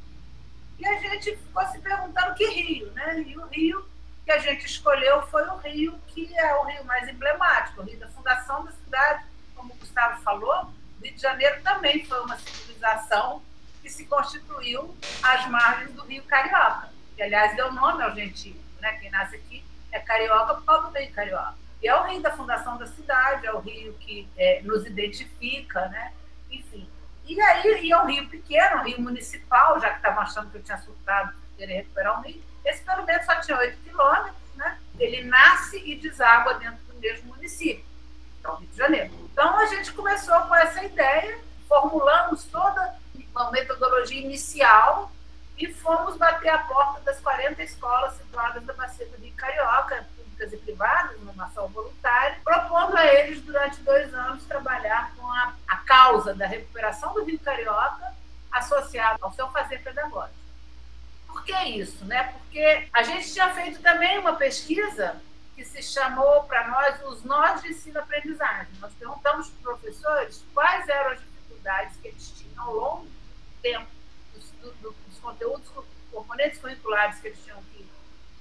E 0.79 0.87
a 0.87 0.99
gente 0.99 1.35
ficou 1.35 1.65
se 1.67 1.79
perguntando 1.79 2.33
que 2.33 2.45
rio, 2.45 2.89
né? 2.93 3.19
E 3.19 3.37
o 3.37 3.45
rio 3.47 3.85
que 4.23 4.31
a 4.31 4.39
gente 4.39 4.65
escolheu 4.65 5.21
foi 5.27 5.45
o 5.47 5.57
rio 5.57 5.99
que 6.07 6.33
é 6.37 6.55
o 6.55 6.63
rio 6.63 6.85
mais 6.85 7.07
emblemático, 7.09 7.81
o 7.81 7.83
rio 7.83 7.99
da 7.99 8.07
fundação 8.07 8.63
da 8.63 8.71
cidade, 8.71 9.25
como 9.53 9.73
o 9.73 9.77
Gustavo 9.77 10.21
falou. 10.21 10.71
O 10.99 11.03
Rio 11.03 11.13
de 11.13 11.21
Janeiro 11.21 11.61
também 11.61 12.05
foi 12.05 12.19
uma 12.21 12.37
civilização 12.37 13.43
que 13.81 13.89
se 13.89 14.05
constituiu 14.05 14.95
às 15.23 15.47
margens 15.47 15.93
do 15.93 16.03
rio 16.03 16.23
Carioca, 16.23 16.89
que, 17.15 17.21
aliás, 17.21 17.55
deu 17.55 17.71
nome 17.71 18.03
ao 18.03 18.13
gentio. 18.13 18.55
Né? 18.79 18.93
Quem 18.93 19.09
nasce 19.09 19.35
aqui 19.35 19.63
é 19.91 19.99
carioca 19.99 20.55
por 20.55 20.65
causa 20.65 20.89
do 20.89 20.97
rio 20.97 21.11
Carioca. 21.11 21.55
E 21.81 21.87
é 21.87 21.95
o 21.95 22.03
rio 22.05 22.21
da 22.21 22.35
fundação 22.35 22.77
da 22.77 22.87
cidade, 22.87 23.45
é 23.45 23.53
o 23.53 23.59
rio 23.59 23.93
que 23.93 24.27
é, 24.35 24.61
nos 24.63 24.85
identifica, 24.85 25.87
né? 25.89 26.11
enfim. 26.49 26.89
E 27.25 27.39
aí 27.41 27.85
ia 27.85 28.01
um 28.01 28.05
rio 28.05 28.27
pequeno, 28.29 28.81
um 28.81 28.83
rio 28.83 29.01
municipal, 29.01 29.79
já 29.79 29.89
que 29.89 29.97
estavam 29.97 30.21
achando 30.21 30.49
que 30.49 30.57
eu 30.57 30.63
tinha 30.63 30.77
surtado, 30.77 31.35
querer 31.57 31.75
recuperar 31.75 32.19
um 32.19 32.23
rio. 32.23 32.41
Esse 32.63 32.83
pelo 32.83 33.05
menos 33.05 33.25
só 33.25 33.39
tinha 33.41 33.57
8 33.57 33.77
quilômetros, 33.83 34.35
né? 34.55 34.79
Ele 34.99 35.23
nasce 35.23 35.77
e 35.85 35.95
deságua 35.95 36.55
dentro 36.55 36.79
do 36.85 36.99
mesmo 36.99 37.35
município, 37.35 37.85
então 38.39 38.55
Rio 38.55 38.69
de 38.69 38.77
Janeiro. 38.77 39.29
Então 39.31 39.57
a 39.59 39.65
gente 39.65 39.91
começou 39.93 40.39
com 40.41 40.55
essa 40.55 40.83
ideia, 40.83 41.37
formulamos 41.67 42.45
toda 42.45 42.95
uma 43.31 43.51
metodologia 43.51 44.21
inicial 44.21 45.11
e 45.57 45.71
fomos 45.73 46.17
bater 46.17 46.49
a 46.49 46.59
porta 46.59 47.01
das 47.01 47.19
40 47.19 47.63
escolas 47.63 48.15
situadas 48.15 48.63
na 48.65 48.73
Bacia 48.73 49.07
do 49.07 49.17
Rio 49.17 49.33
Carioca, 49.33 50.07
públicas 50.15 50.53
e 50.53 50.57
privadas, 50.57 51.19
numa 51.21 51.45
ação 51.45 51.67
voluntária, 51.69 52.37
propondo 52.43 52.95
a 52.95 53.05
eles, 53.05 53.41
durante 53.41 53.81
dois 53.81 54.13
anos, 54.13 54.45
trabalhar 54.45 55.13
com 55.15 55.25
a, 55.27 55.55
a 55.67 55.77
causa 55.77 56.33
da 56.33 56.45
recuperação 56.45 57.13
do 57.13 57.23
Rio 57.23 57.39
Carioca 57.39 58.13
associada 58.51 59.17
ao 59.21 59.33
seu 59.33 59.49
fazer 59.49 59.79
pedagógico. 59.79 60.37
Por 61.27 61.43
que 61.43 61.57
isso? 61.69 62.05
Né? 62.05 62.23
Porque 62.33 62.87
a 62.93 63.03
gente 63.03 63.31
tinha 63.31 63.49
feito 63.53 63.81
também 63.81 64.17
uma 64.19 64.35
pesquisa 64.35 65.21
que 65.55 65.65
se 65.65 65.81
chamou 65.81 66.43
para 66.43 66.67
nós 66.67 67.03
os 67.07 67.23
nós 67.23 67.61
de 67.63 67.69
ensino-aprendizagem. 67.69 68.73
Nós 68.79 68.93
perguntamos 68.93 69.49
para 69.49 69.73
os 69.73 69.79
professores 69.79 70.45
quais 70.53 70.87
eram 70.87 71.11
as 71.11 71.19
dificuldades 71.19 71.97
que 71.97 72.07
eles 72.09 72.36
ao 72.57 72.73
longo 72.73 73.05
do 73.05 73.61
tempo, 73.61 73.87
dos, 74.33 74.51
do, 74.51 74.91
dos 74.91 75.19
conteúdos, 75.19 75.67
componentes 76.11 76.59
curriculares 76.59 77.19
que 77.19 77.27
eles 77.27 77.43
tinham 77.43 77.61
que 77.73 77.87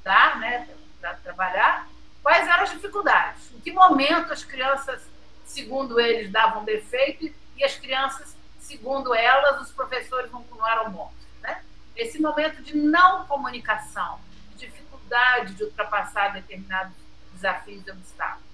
dar, 0.02 0.38
né, 0.38 0.68
para 1.00 1.14
trabalhar, 1.14 1.88
quais 2.22 2.46
eram 2.48 2.64
as 2.64 2.70
dificuldades, 2.70 3.52
em 3.52 3.60
que 3.60 3.70
momento 3.70 4.32
as 4.32 4.44
crianças, 4.44 5.06
segundo 5.44 6.00
eles, 6.00 6.30
davam 6.30 6.64
defeito 6.64 7.32
e 7.56 7.64
as 7.64 7.76
crianças, 7.76 8.36
segundo 8.58 9.14
elas, 9.14 9.60
os 9.60 9.72
professores 9.72 10.30
não, 10.32 10.44
não 10.50 10.66
eram 10.66 10.90
bons. 10.90 11.12
Né? 11.40 11.62
Esse 11.94 12.20
momento 12.20 12.62
de 12.62 12.76
não 12.76 13.26
comunicação, 13.26 14.20
de 14.50 14.66
dificuldade 14.66 15.54
de 15.54 15.64
ultrapassar 15.64 16.32
determinados 16.32 16.92
desafios 17.32 17.86
e 17.86 17.90
obstáculos. 17.90 18.46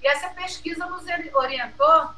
E 0.00 0.06
essa 0.06 0.28
pesquisa 0.30 0.86
nos 0.86 1.04
orientou 1.34 2.10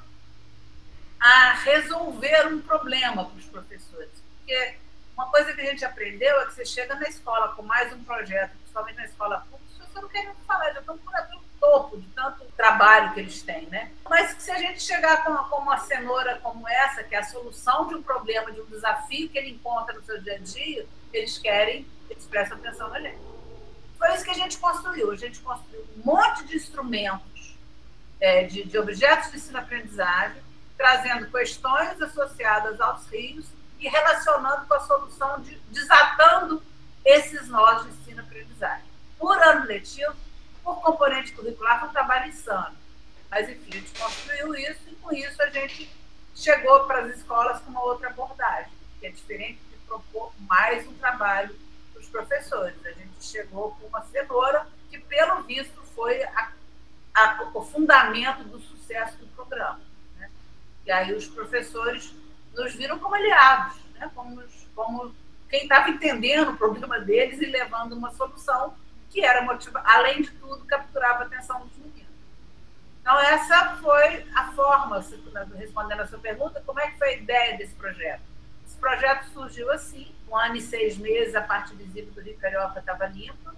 a 1.21 1.53
resolver 1.55 2.49
um 2.49 2.61
problema 2.61 3.27
para 3.27 3.39
os 3.39 3.45
professores. 3.47 4.11
Porque 4.39 4.75
uma 5.15 5.27
coisa 5.27 5.53
que 5.53 5.61
a 5.61 5.65
gente 5.67 5.85
aprendeu 5.85 6.41
é 6.41 6.47
que 6.47 6.55
você 6.55 6.65
chega 6.65 6.95
na 6.95 7.09
escola 7.09 7.55
com 7.55 7.63
mais 7.63 7.93
um 7.93 8.03
projeto, 8.03 8.53
principalmente 8.57 8.97
na 8.97 9.05
escola 9.05 9.47
pública, 9.51 9.61
você 9.93 10.01
não 10.01 10.09
quer 10.09 10.35
falar, 10.47 10.73
já 10.73 10.81
estão 10.81 10.97
por 10.99 11.13
pelo 11.13 11.43
topo 11.61 11.99
de 11.99 12.07
tanto 12.09 12.45
trabalho 12.57 13.13
que 13.13 13.21
eles 13.21 13.43
têm, 13.43 13.67
né? 13.67 13.91
Mas 14.09 14.37
se 14.43 14.51
a 14.51 14.59
gente 14.59 14.83
chegar 14.83 15.25
com, 15.25 15.37
com 15.49 15.63
uma 15.63 15.79
cenoura 15.79 16.39
como 16.39 16.67
essa, 16.67 17.05
que 17.05 17.15
é 17.15 17.19
a 17.19 17.25
solução 17.25 17.89
de 17.89 17.97
um 17.97 18.03
problema, 18.03 18.51
de 18.51 18.61
um 18.61 18.67
desafio 18.67 19.29
que 19.29 19.37
ele 19.37 19.51
encontra 19.51 19.95
no 19.95 20.03
seu 20.03 20.21
dia 20.23 20.37
a 20.37 20.39
dia, 20.39 20.87
eles 21.13 21.39
querem, 21.39 21.87
eles 22.09 22.25
prestam 22.27 22.57
atenção 22.57 22.89
na 22.89 23.01
gente. 23.01 23.19
Foi 23.99 24.15
isso 24.15 24.25
que 24.25 24.31
a 24.31 24.35
gente 24.35 24.57
construiu. 24.57 25.11
A 25.11 25.17
gente 25.17 25.41
construiu 25.41 25.85
um 25.97 26.03
monte 26.03 26.45
de 26.47 26.57
instrumentos, 26.57 27.59
é, 28.19 28.45
de, 28.45 28.65
de 28.65 28.79
objetos 28.79 29.31
de 29.31 29.37
ensino-aprendizagem, 29.37 30.43
trazendo 30.81 31.31
questões 31.31 32.01
associadas 32.01 32.81
aos 32.81 33.07
rios 33.09 33.45
e 33.79 33.87
relacionando 33.87 34.65
com 34.65 34.73
a 34.73 34.81
solução, 34.81 35.39
de, 35.43 35.55
desatando 35.69 36.63
esses 37.05 37.49
nós 37.49 37.83
de 37.83 37.91
ensino-aprendizagem 37.91 38.87
por 39.19 39.37
ano 39.43 39.67
letivo, 39.67 40.17
por 40.65 40.81
componente 40.81 41.33
curricular, 41.33 41.81
foi 41.81 41.91
um 41.91 41.93
trabalho 41.93 42.29
insano. 42.31 42.75
Mas, 43.31 43.47
enfim, 43.51 43.69
a 43.69 43.75
gente 43.75 44.01
construiu 44.01 44.55
isso 44.55 44.81
e, 44.87 44.95
com 44.95 45.13
isso, 45.13 45.43
a 45.43 45.51
gente 45.51 45.91
chegou 46.35 46.85
para 46.87 47.03
as 47.03 47.15
escolas 47.19 47.61
com 47.61 47.71
uma 47.73 47.85
outra 47.85 48.09
abordagem, 48.09 48.73
que 48.99 49.07
é 49.07 49.11
diferente 49.11 49.61
de 49.71 49.77
propor 49.87 50.33
mais 50.39 50.89
um 50.89 50.95
trabalho 50.95 51.55
para 51.93 52.01
os 52.01 52.09
professores. 52.09 52.75
A 52.87 52.93
gente 52.93 53.23
chegou 53.23 53.77
com 53.79 53.87
uma 53.87 54.03
cenoura 54.07 54.67
que, 54.89 54.99
pelo 54.99 55.43
visto, 55.43 55.79
foi 55.95 56.23
a, 56.23 56.53
a, 57.15 57.51
o 57.53 57.63
fundamento 57.67 58.45
do 58.45 58.59
sucesso 58.61 59.19
do 59.19 59.27
programa. 59.27 59.90
E 60.91 60.93
aí 60.93 61.15
os 61.15 61.29
professores 61.29 62.13
nos 62.53 62.75
viram 62.75 62.99
como 62.99 63.15
aliados, 63.15 63.77
né? 63.95 64.11
como, 64.13 64.43
como 64.75 65.15
quem 65.49 65.63
estava 65.63 65.89
entendendo 65.89 66.51
o 66.51 66.57
problema 66.57 66.99
deles 66.99 67.41
e 67.41 67.47
levando 67.47 67.93
uma 67.93 68.11
solução 68.11 68.75
que 69.09 69.25
era 69.25 69.43
motiva, 69.43 69.81
além 69.87 70.23
de 70.23 70.33
tudo, 70.33 70.65
capturava 70.65 71.23
a 71.23 71.27
atenção 71.27 71.65
dos 71.65 71.77
meninos. 71.79 72.11
Então, 73.01 73.17
essa 73.21 73.77
foi 73.77 74.27
a 74.35 74.51
forma, 74.51 75.01
respondendo 75.57 76.01
a 76.01 76.09
sua 76.09 76.19
pergunta, 76.19 76.61
como 76.67 76.81
é 76.81 76.91
que 76.91 76.99
foi 76.99 77.11
a 77.11 77.17
ideia 77.19 77.57
desse 77.57 77.75
projeto? 77.77 78.23
Esse 78.67 78.77
projeto 78.77 79.27
surgiu 79.27 79.71
assim, 79.71 80.13
um 80.29 80.37
ano 80.37 80.57
e 80.57 80.61
seis 80.61 80.99
meses, 80.99 81.37
a 81.37 81.41
parte 81.41 81.73
visível 81.77 82.13
do 82.13 82.21
Rio 82.21 82.37
Carioca 82.39 82.81
estava 82.81 83.07
limpa, 83.07 83.55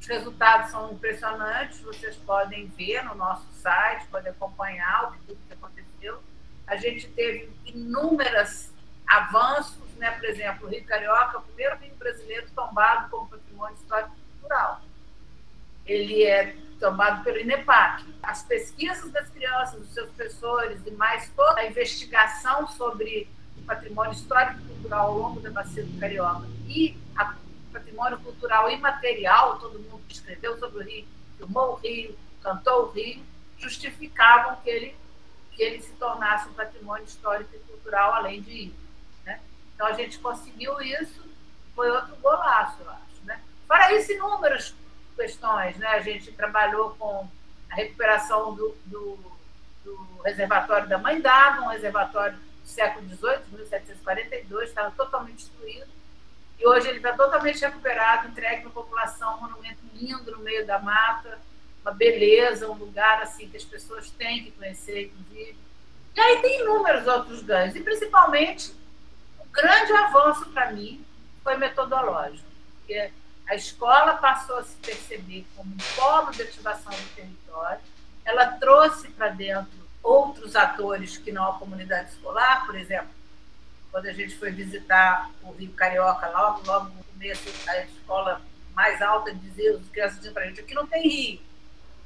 os 0.00 0.06
resultados 0.06 0.70
são 0.70 0.92
impressionantes, 0.92 1.80
vocês 1.80 2.14
podem 2.18 2.68
ver 2.68 3.02
no 3.02 3.16
nosso 3.16 3.52
site, 3.54 4.06
podem 4.06 4.30
acompanhar 4.30 5.08
o 5.08 5.12
que 5.26 5.36
aconteceu. 5.50 6.22
A 6.68 6.76
gente 6.76 7.08
teve 7.08 7.50
inúmeros 7.66 8.70
avanços, 9.06 9.88
né? 9.96 10.10
por 10.12 10.24
exemplo, 10.26 10.66
o 10.66 10.70
Rio 10.70 10.84
Carioca, 10.84 11.38
o 11.38 11.42
primeiro 11.42 11.76
rio 11.78 11.94
brasileiro 11.96 12.46
tombado 12.54 13.10
como 13.10 13.28
patrimônio 13.28 13.74
histórico 13.76 14.14
cultural 14.40 14.82
ele 15.88 16.22
é 16.22 16.54
tomado 16.78 17.24
pelo 17.24 17.38
INEPAC. 17.38 18.04
As 18.22 18.42
pesquisas 18.42 19.10
das 19.10 19.28
crianças, 19.30 19.80
dos 19.80 19.94
seus 19.94 20.08
professores 20.10 20.78
e 20.86 20.90
mais 20.92 21.28
toda 21.30 21.60
a 21.60 21.66
investigação 21.66 22.68
sobre 22.68 23.28
o 23.56 23.62
patrimônio 23.62 24.12
histórico 24.12 24.60
cultural 24.62 25.08
ao 25.08 25.18
longo 25.18 25.40
da 25.40 25.50
bacia 25.50 25.82
do 25.82 25.98
Carioca 25.98 26.46
e 26.68 26.96
a 27.16 27.34
patrimônio 27.72 28.18
cultural 28.20 28.70
imaterial, 28.70 29.58
todo 29.58 29.78
mundo 29.80 30.02
escreveu 30.08 30.58
sobre 30.58 30.78
o 30.78 30.86
Rio, 30.86 31.08
filmou 31.38 31.72
o 31.72 31.76
Rio, 31.76 32.16
cantou 32.42 32.84
o 32.84 32.90
Rio, 32.90 33.24
justificavam 33.58 34.56
que 34.62 34.70
ele, 34.70 34.94
que 35.58 35.62
ele 35.64 35.82
se 35.82 35.90
tornasse 35.94 36.48
um 36.48 36.52
patrimônio 36.52 37.04
histórico 37.04 37.50
e 37.52 37.58
cultural 37.58 38.14
além 38.14 38.40
de 38.40 38.50
ir. 38.52 38.74
Né? 39.26 39.40
Então 39.74 39.88
a 39.88 39.92
gente 39.92 40.16
conseguiu 40.20 40.80
isso, 40.80 41.20
foi 41.74 41.90
outro 41.90 42.14
golaço, 42.18 42.80
eu 42.80 42.88
acho. 42.88 43.24
Né? 43.24 43.42
Fora 43.66 43.92
isso, 43.92 44.12
inúmeros 44.12 44.72
questões. 45.16 45.76
Né? 45.76 45.88
A 45.88 45.98
gente 45.98 46.30
trabalhou 46.30 46.90
com 46.94 47.28
a 47.68 47.74
recuperação 47.74 48.54
do, 48.54 48.76
do, 48.86 49.18
do 49.84 50.22
reservatório 50.24 50.88
da 50.88 50.96
Mãe 50.96 51.20
d'Água, 51.20 51.64
um 51.64 51.70
reservatório 51.70 52.36
do 52.36 52.68
século 52.68 53.04
XVIII, 53.08 53.42
1742, 53.50 54.68
estava 54.68 54.92
totalmente 54.92 55.38
destruído. 55.38 55.90
E 56.56 56.66
hoje 56.68 56.86
ele 56.86 56.98
está 56.98 57.16
totalmente 57.16 57.60
recuperado, 57.60 58.28
entregue 58.28 58.62
para 58.62 58.70
a 58.70 58.74
população, 58.74 59.38
um 59.38 59.40
monumento 59.40 59.80
lindo 59.92 60.30
no 60.30 60.38
meio 60.38 60.64
da 60.64 60.78
mata, 60.78 61.40
uma 61.88 61.94
beleza, 61.94 62.70
um 62.70 62.74
lugar 62.74 63.22
assim 63.22 63.48
que 63.48 63.56
as 63.56 63.64
pessoas 63.64 64.10
têm 64.10 64.44
que 64.44 64.50
conhecer, 64.52 65.06
inclusive. 65.06 65.56
E 66.14 66.20
aí 66.20 66.42
tem 66.42 66.60
inúmeros 66.60 67.06
outros 67.06 67.42
ganhos, 67.42 67.74
e 67.74 67.80
principalmente 67.80 68.72
o 69.38 69.44
grande 69.50 69.92
avanço 69.92 70.46
para 70.50 70.72
mim 70.72 71.04
foi 71.42 71.56
metodológico, 71.56 72.46
porque 72.78 73.10
a 73.48 73.54
escola 73.54 74.14
passou 74.14 74.58
a 74.58 74.64
se 74.64 74.76
perceber 74.76 75.46
como 75.56 75.72
um 75.72 75.78
polo 75.96 76.30
de 76.30 76.42
ativação 76.42 76.92
do 76.92 77.14
território, 77.14 77.80
ela 78.24 78.46
trouxe 78.58 79.08
para 79.08 79.28
dentro 79.28 79.78
outros 80.02 80.54
atores 80.54 81.16
que 81.16 81.32
não 81.32 81.50
a 81.50 81.58
comunidade 81.58 82.10
escolar, 82.10 82.66
por 82.66 82.76
exemplo, 82.76 83.08
quando 83.90 84.06
a 84.06 84.12
gente 84.12 84.36
foi 84.36 84.50
visitar 84.50 85.30
o 85.42 85.52
Rio 85.52 85.72
Carioca, 85.72 86.28
logo, 86.28 86.66
logo 86.66 86.90
no 86.90 87.04
começo, 87.04 87.48
a 87.68 87.78
escola 87.80 88.42
mais 88.74 89.00
alta 89.00 89.34
dizia, 89.34 89.74
os 89.74 89.88
crianças 89.88 90.16
diziam 90.16 90.34
para 90.34 90.42
a 90.42 90.46
gente, 90.46 90.60
aqui 90.60 90.74
não 90.74 90.86
tem 90.86 91.08
rio. 91.08 91.47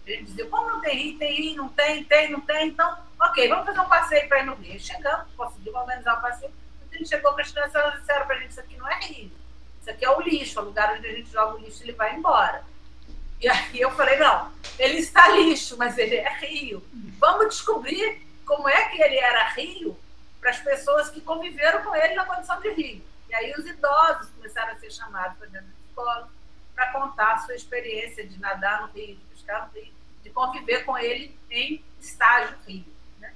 Gente 0.06 0.25
dizia, 0.25 0.47
como 0.47 0.68
não 0.68 0.80
tem 0.80 0.97
rio? 0.97 1.18
Tem 1.18 1.35
rio, 1.35 1.56
não 1.56 1.68
tem, 1.68 2.04
tem, 2.04 2.30
não 2.30 2.40
tem. 2.40 2.68
Então, 2.68 2.99
ok, 3.21 3.49
vamos 3.49 3.66
fazer 3.66 3.80
um 3.80 3.88
passeio 3.88 4.28
para 4.28 4.40
ir 4.40 4.47
no 4.47 4.54
rio. 4.54 4.80
Chegamos, 4.80 5.26
conseguimos 5.37 5.80
organizar 5.80 6.18
o 6.18 6.23
passeio. 6.23 6.52
A 6.90 6.97
gente 6.97 7.09
chegou 7.09 7.32
para 7.32 7.42
as 7.42 7.50
crianças, 7.50 7.75
elas 7.75 8.00
disseram 8.00 8.26
para 8.26 8.37
a 8.37 8.38
gente, 8.40 8.50
isso 8.50 8.61
aqui 8.61 8.76
não 8.76 8.88
é 8.88 8.99
rio. 9.00 9.32
Isso 9.80 9.90
aqui 9.90 10.04
é 10.04 10.11
o 10.11 10.21
lixo, 10.21 10.59
é 10.59 10.62
o 10.62 10.64
lugar 10.66 10.97
onde 10.97 11.06
a 11.06 11.12
gente 11.12 11.30
joga 11.30 11.56
o 11.56 11.59
lixo 11.59 11.82
ele 11.82 11.92
vai 11.92 12.14
embora. 12.14 12.64
E 13.40 13.49
aí 13.49 13.80
eu 13.80 13.90
falei, 13.92 14.16
não, 14.18 14.52
ele 14.78 14.99
está 14.99 15.28
lixo, 15.28 15.76
mas 15.76 15.99
ele 15.99 16.16
é 16.16 16.32
rio. 16.38 16.85
Vamos 17.18 17.49
descobrir 17.49 18.25
como 18.47 18.68
é 18.68 18.88
que 18.88 19.02
ele 19.02 19.16
era 19.16 19.49
rio 19.49 19.99
para 20.40 20.50
as 20.50 20.59
pessoas 20.59 21.11
que 21.11 21.21
conviveram 21.21 21.82
com 21.82 21.94
ele 21.94 22.14
na 22.14 22.25
condição 22.25 22.61
de 22.61 22.71
rio. 22.71 23.02
E 23.28 23.35
aí 23.35 23.52
os 23.52 23.66
idosos 23.66 24.28
começaram 24.30 24.73
a 24.73 24.76
ser 24.76 24.90
chamados 24.92 25.38
para 25.38 25.49
dentro 25.49 25.66
da 25.66 25.75
escola 25.88 26.28
para 26.75 26.92
contar 26.92 27.32
a 27.32 27.38
sua 27.38 27.54
experiência 27.54 28.26
de 28.26 28.38
nadar 28.38 28.82
no 28.82 28.92
rio, 28.92 29.18
de 29.72 29.92
de 30.22 30.30
conviver 30.30 30.84
com 30.84 30.96
ele 30.96 31.37
em 31.50 31.84
estágio 32.00 32.56
rio. 32.66 32.84
Né? 33.18 33.32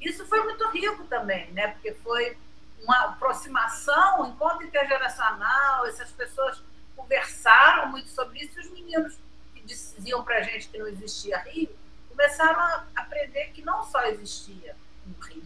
Isso 0.00 0.26
foi 0.26 0.42
muito 0.42 0.66
rico 0.70 1.04
também, 1.04 1.50
né? 1.52 1.68
porque 1.68 1.92
foi 1.94 2.36
uma 2.82 2.98
aproximação, 3.04 4.22
um 4.22 4.30
encontro 4.30 4.66
intergeracional, 4.66 5.86
essas 5.86 6.10
pessoas 6.12 6.62
conversaram 6.96 7.88
muito 7.88 8.08
sobre 8.08 8.40
isso, 8.40 8.58
e 8.58 8.62
os 8.62 8.70
meninos 8.70 9.18
que 9.54 9.60
diziam 9.62 10.24
para 10.24 10.38
a 10.38 10.42
gente 10.42 10.68
que 10.68 10.78
não 10.78 10.86
existia 10.86 11.38
rio, 11.38 11.68
começaram 12.08 12.58
a 12.58 12.86
aprender 12.96 13.50
que 13.52 13.62
não 13.62 13.84
só 13.84 14.02
existia 14.06 14.74
um 15.06 15.22
rio, 15.22 15.42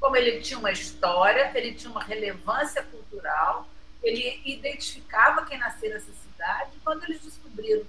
como 0.00 0.16
ele 0.16 0.40
tinha 0.40 0.58
uma 0.58 0.72
história, 0.72 1.50
ele 1.54 1.74
tinha 1.74 1.90
uma 1.90 2.02
relevância 2.02 2.82
cultural, 2.82 3.68
ele 4.02 4.40
identificava 4.44 5.44
quem 5.44 5.58
nasceu 5.58 5.90
nessa 5.90 6.12
cidade, 6.12 6.70
e 6.76 6.80
quando 6.80 7.04
eles 7.04 7.20
descobriram 7.20 7.84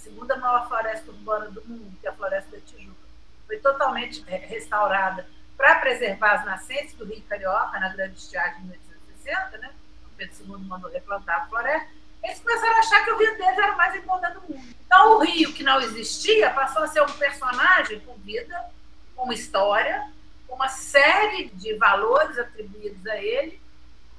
segunda 0.00 0.36
maior 0.36 0.66
floresta 0.66 1.10
urbana 1.10 1.50
do 1.50 1.62
mundo, 1.64 1.96
que 2.00 2.06
é 2.06 2.10
a 2.10 2.14
Floresta 2.14 2.50
da 2.50 2.60
Tijuca, 2.60 3.08
foi 3.46 3.58
totalmente 3.58 4.22
restaurada 4.22 5.28
para 5.56 5.76
preservar 5.76 6.36
as 6.36 6.44
nascentes 6.44 6.94
do 6.94 7.04
Rio 7.04 7.22
Carioca, 7.22 7.78
na 7.78 7.90
Grande 7.90 8.18
Estiagem 8.18 8.62
de 8.62 8.68
1860, 8.68 9.58
né? 9.58 9.70
O 10.06 10.16
Pedro 10.16 10.34
II 10.40 10.66
mandou 10.66 10.90
replantar 10.90 11.42
a 11.42 11.46
floresta. 11.46 11.88
Eles 12.22 12.40
começaram 12.40 12.76
a 12.76 12.78
achar 12.78 13.04
que 13.04 13.10
o 13.10 13.18
rio 13.18 13.36
deles 13.36 13.58
era 13.58 13.72
o 13.72 13.76
mais 13.76 13.94
importante 13.94 14.34
do 14.34 14.40
mundo. 14.42 14.74
Então, 14.86 15.16
o 15.16 15.24
rio 15.24 15.52
que 15.52 15.62
não 15.62 15.80
existia 15.80 16.50
passou 16.50 16.82
a 16.82 16.88
ser 16.88 17.02
um 17.02 17.12
personagem 17.12 18.00
com 18.00 18.14
vida, 18.14 18.70
com 19.14 19.32
história, 19.32 20.10
com 20.46 20.54
uma 20.54 20.68
série 20.68 21.50
de 21.50 21.74
valores 21.76 22.38
atribuídos 22.38 23.06
a 23.06 23.16
ele, 23.16 23.60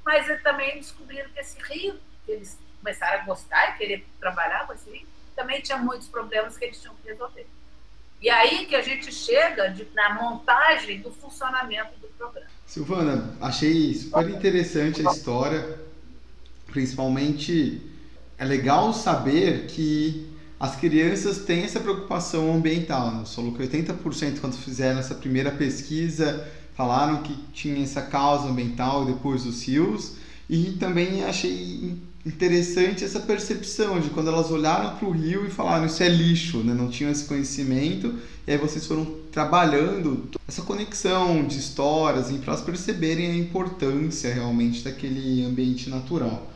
mas 0.06 0.28
eles 0.28 0.44
também 0.44 0.78
descobriram 0.78 1.30
que 1.30 1.40
esse 1.40 1.60
rio, 1.62 2.00
eles 2.28 2.58
começaram 2.80 3.22
a 3.22 3.26
gostar 3.26 3.70
e 3.70 3.78
querer 3.78 4.08
trabalhar 4.20 4.66
com 4.66 4.74
esse 4.74 4.90
rio, 4.90 5.08
também 5.42 5.62
tinha 5.62 5.78
muitos 5.78 6.08
problemas 6.08 6.56
que 6.58 6.66
eles 6.66 6.80
tinham 6.80 6.94
que 7.02 7.10
resolver. 7.10 7.48
E 8.22 8.30
aí 8.30 8.68
que 8.68 8.76
a 8.76 8.82
gente 8.82 9.12
chega 9.12 9.70
de, 9.70 9.88
na 9.96 10.14
montagem 10.14 11.02
do 11.02 11.12
funcionamento 11.12 12.00
do 12.00 12.08
programa. 12.10 12.48
Silvana, 12.68 13.36
achei 13.42 13.96
super 13.96 14.30
interessante 14.30 15.06
a 15.06 15.12
história, 15.12 15.80
principalmente 16.68 17.82
é 18.38 18.46
legal 18.46 18.94
saber 18.94 19.66
que 19.66 20.32
as 20.60 20.76
crianças 20.76 21.40
têm 21.40 21.64
essa 21.64 21.80
preocupação 21.80 22.54
ambiental. 22.54 23.12
Né? 23.12 23.26
Falou 23.26 23.54
que 23.54 23.64
80% 23.64 24.40
quando 24.40 24.56
fizeram 24.58 25.00
essa 25.00 25.16
primeira 25.16 25.52
pesquisa 25.52 26.48
falaram 26.76 27.24
que 27.24 27.36
tinha 27.52 27.84
essa 27.84 28.04
causa 28.04 28.48
ambiental 28.48 29.06
depois 29.06 29.44
dos 29.44 29.68
rios 29.68 30.16
e 30.48 30.74
também 30.74 31.24
achei 31.26 31.98
interessante 32.26 33.04
essa 33.04 33.20
percepção 33.20 34.00
de 34.00 34.10
quando 34.10 34.28
elas 34.28 34.52
olharam 34.52 34.96
para 34.96 35.08
o 35.08 35.12
rio 35.12 35.46
e 35.46 35.50
falaram 35.50 35.86
isso 35.86 36.04
é 36.04 36.10
lixo, 36.10 36.60
né? 36.60 36.74
não 36.74 36.90
tinham 36.90 37.12
esse 37.12 37.26
conhecimento, 37.26 38.16
e 38.46 38.52
aí 38.52 38.58
vocês 38.58 38.86
foram 38.86 39.06
trabalhando 39.32 40.30
essa 40.48 40.62
conexão 40.62 41.44
de 41.46 41.58
histórias 41.58 42.28
para 42.32 42.54
elas 42.54 42.62
perceberem 42.62 43.32
a 43.32 43.36
importância 43.36 44.34
realmente 44.34 44.84
daquele 44.84 45.44
ambiente 45.44 45.90
natural. 45.90 46.52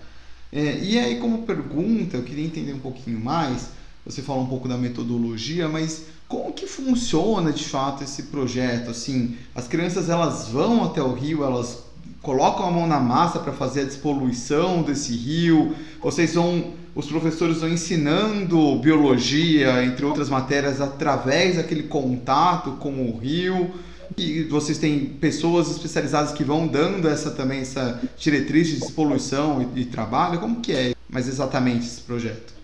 É, 0.52 0.80
e 0.82 0.98
aí, 0.98 1.20
como 1.20 1.44
pergunta, 1.44 2.18
eu 2.18 2.24
queria 2.24 2.46
entender 2.46 2.74
um 2.74 2.80
pouquinho 2.80 3.20
mais, 3.20 3.70
você 4.06 4.22
falou 4.22 4.44
um 4.44 4.48
pouco 4.48 4.68
da 4.68 4.78
metodologia, 4.78 5.68
mas 5.68 6.06
como 6.28 6.54
que 6.54 6.68
funciona 6.68 7.52
de 7.52 7.66
fato 7.66 8.04
esse 8.04 8.24
projeto? 8.24 8.90
Assim, 8.90 9.36
as 9.54 9.68
crianças 9.68 10.10
elas 10.10 10.48
vão 10.48 10.84
até 10.84 11.02
o 11.02 11.14
rio, 11.14 11.44
elas 11.44 11.85
colocam 12.26 12.68
a 12.68 12.72
mão 12.72 12.88
na 12.88 13.00
massa 13.00 13.38
para 13.38 13.54
fazer 13.54 13.82
a 13.82 13.86
despoluição 13.86 14.82
desse 14.82 15.16
rio? 15.16 15.76
Vocês 16.02 16.34
vão, 16.34 16.74
os 16.96 17.06
professores 17.06 17.60
vão 17.62 17.70
ensinando 17.70 18.78
biologia, 18.80 19.84
entre 19.84 20.04
outras 20.04 20.28
matérias, 20.28 20.82
através 20.82 21.58
daquele 21.58 21.84
contato 21.84 22.72
com 22.78 23.08
o 23.08 23.18
rio? 23.18 23.80
E 24.18 24.44
vocês 24.46 24.80
têm 24.80 25.06
pessoas 25.06 25.70
especializadas 25.70 26.32
que 26.32 26.44
vão 26.44 26.68
dando 26.68 27.08
essa 27.08 27.30
também 27.30 27.62
essa 27.62 28.02
diretriz 28.18 28.70
de 28.70 28.80
despoluição 28.80 29.72
e, 29.76 29.82
e 29.82 29.86
trabalho? 29.86 30.40
Como 30.40 30.62
que 30.62 30.74
é 30.74 30.96
mais 31.08 31.28
exatamente 31.28 31.86
esse 31.86 32.02
projeto? 32.02 32.56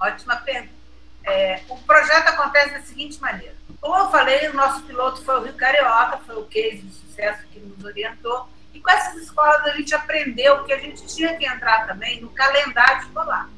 Ótima 0.00 0.36
pergunta. 0.36 0.78
É, 1.26 1.60
o 1.68 1.76
projeto 1.76 2.28
acontece 2.28 2.70
da 2.72 2.80
seguinte 2.80 3.20
maneira. 3.20 3.54
Como 3.82 3.94
eu 3.94 4.10
falei, 4.10 4.48
o 4.48 4.54
nosso 4.54 4.80
piloto 4.84 5.22
foi 5.22 5.40
o 5.40 5.44
Rio 5.44 5.52
Carioca, 5.52 6.20
foi 6.26 6.36
o 6.36 6.44
case 6.44 6.78
de 6.78 6.90
sucesso 6.90 7.42
que 7.52 7.60
nos 7.60 7.84
orientou 7.84 8.48
e 8.72 8.80
com 8.80 8.90
essas 8.90 9.14
escolas 9.22 9.64
a 9.64 9.70
gente 9.70 9.94
aprendeu 9.94 10.64
que 10.64 10.72
a 10.72 10.78
gente 10.78 11.06
tinha 11.06 11.36
que 11.36 11.46
entrar 11.46 11.86
também 11.86 12.20
no 12.20 12.30
calendário 12.30 13.02
escolar. 13.02 13.48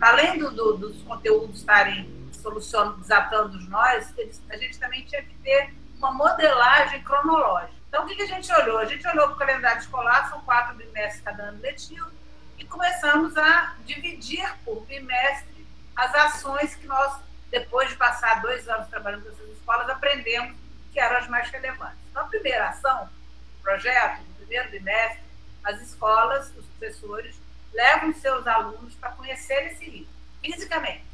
Além 0.00 0.38
do, 0.38 0.50
do, 0.50 0.76
dos 0.76 1.02
conteúdos 1.02 1.58
estarem 1.58 2.10
solucionando, 2.32 2.98
desatando 2.98 3.56
os 3.56 3.68
nós, 3.68 4.12
a 4.48 4.56
gente 4.56 4.78
também 4.78 5.04
tinha 5.04 5.22
que 5.22 5.34
ter 5.36 5.74
uma 5.98 6.12
modelagem 6.12 7.02
cronológica. 7.02 7.74
Então, 7.88 8.04
o 8.04 8.06
que, 8.06 8.14
que 8.14 8.22
a 8.22 8.26
gente 8.26 8.50
olhou? 8.52 8.78
A 8.78 8.84
gente 8.84 9.06
olhou 9.06 9.26
para 9.26 9.34
o 9.34 9.38
calendário 9.38 9.80
escolar, 9.80 10.28
são 10.30 10.40
quatro 10.42 10.76
bimestres 10.76 11.22
cada 11.22 11.42
ano 11.44 11.60
letivo, 11.60 12.08
e 12.56 12.64
começamos 12.64 13.36
a 13.36 13.74
dividir 13.84 14.48
por 14.64 14.86
bimestre 14.86 15.66
as 15.96 16.14
ações 16.14 16.74
que 16.74 16.86
nós, 16.86 17.20
depois 17.50 17.90
de 17.90 17.96
passar 17.96 18.40
dois 18.40 18.68
anos 18.68 18.88
trabalhando 18.88 19.24
com 19.24 19.30
essas 19.30 19.50
escolas, 19.50 19.88
aprendemos 19.90 20.56
que 20.92 21.00
eram 21.00 21.18
as 21.18 21.28
mais 21.28 21.50
relevantes. 21.50 21.98
Então, 22.10 22.22
a 22.22 22.26
primeira 22.28 22.68
ação, 22.68 23.08
projeto, 23.62 24.29
primeiro 24.50 24.70
bimestre, 24.70 25.22
as 25.62 25.80
escolas, 25.80 26.52
os 26.56 26.66
professores, 26.66 27.36
levam 27.72 28.12
seus 28.14 28.44
alunos 28.48 28.94
para 28.96 29.12
conhecer 29.12 29.68
esse 29.68 29.88
rio, 29.88 30.08
fisicamente. 30.42 31.04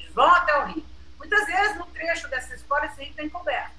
Eles 0.00 0.12
vão 0.12 0.26
até 0.26 0.58
o 0.58 0.66
rio. 0.66 0.84
Muitas 1.16 1.46
vezes, 1.46 1.76
no 1.76 1.86
trecho 1.86 2.26
dessa 2.28 2.52
escola, 2.52 2.86
esse 2.86 3.00
rio 3.00 3.10
está 3.10 3.22
encoberto. 3.22 3.70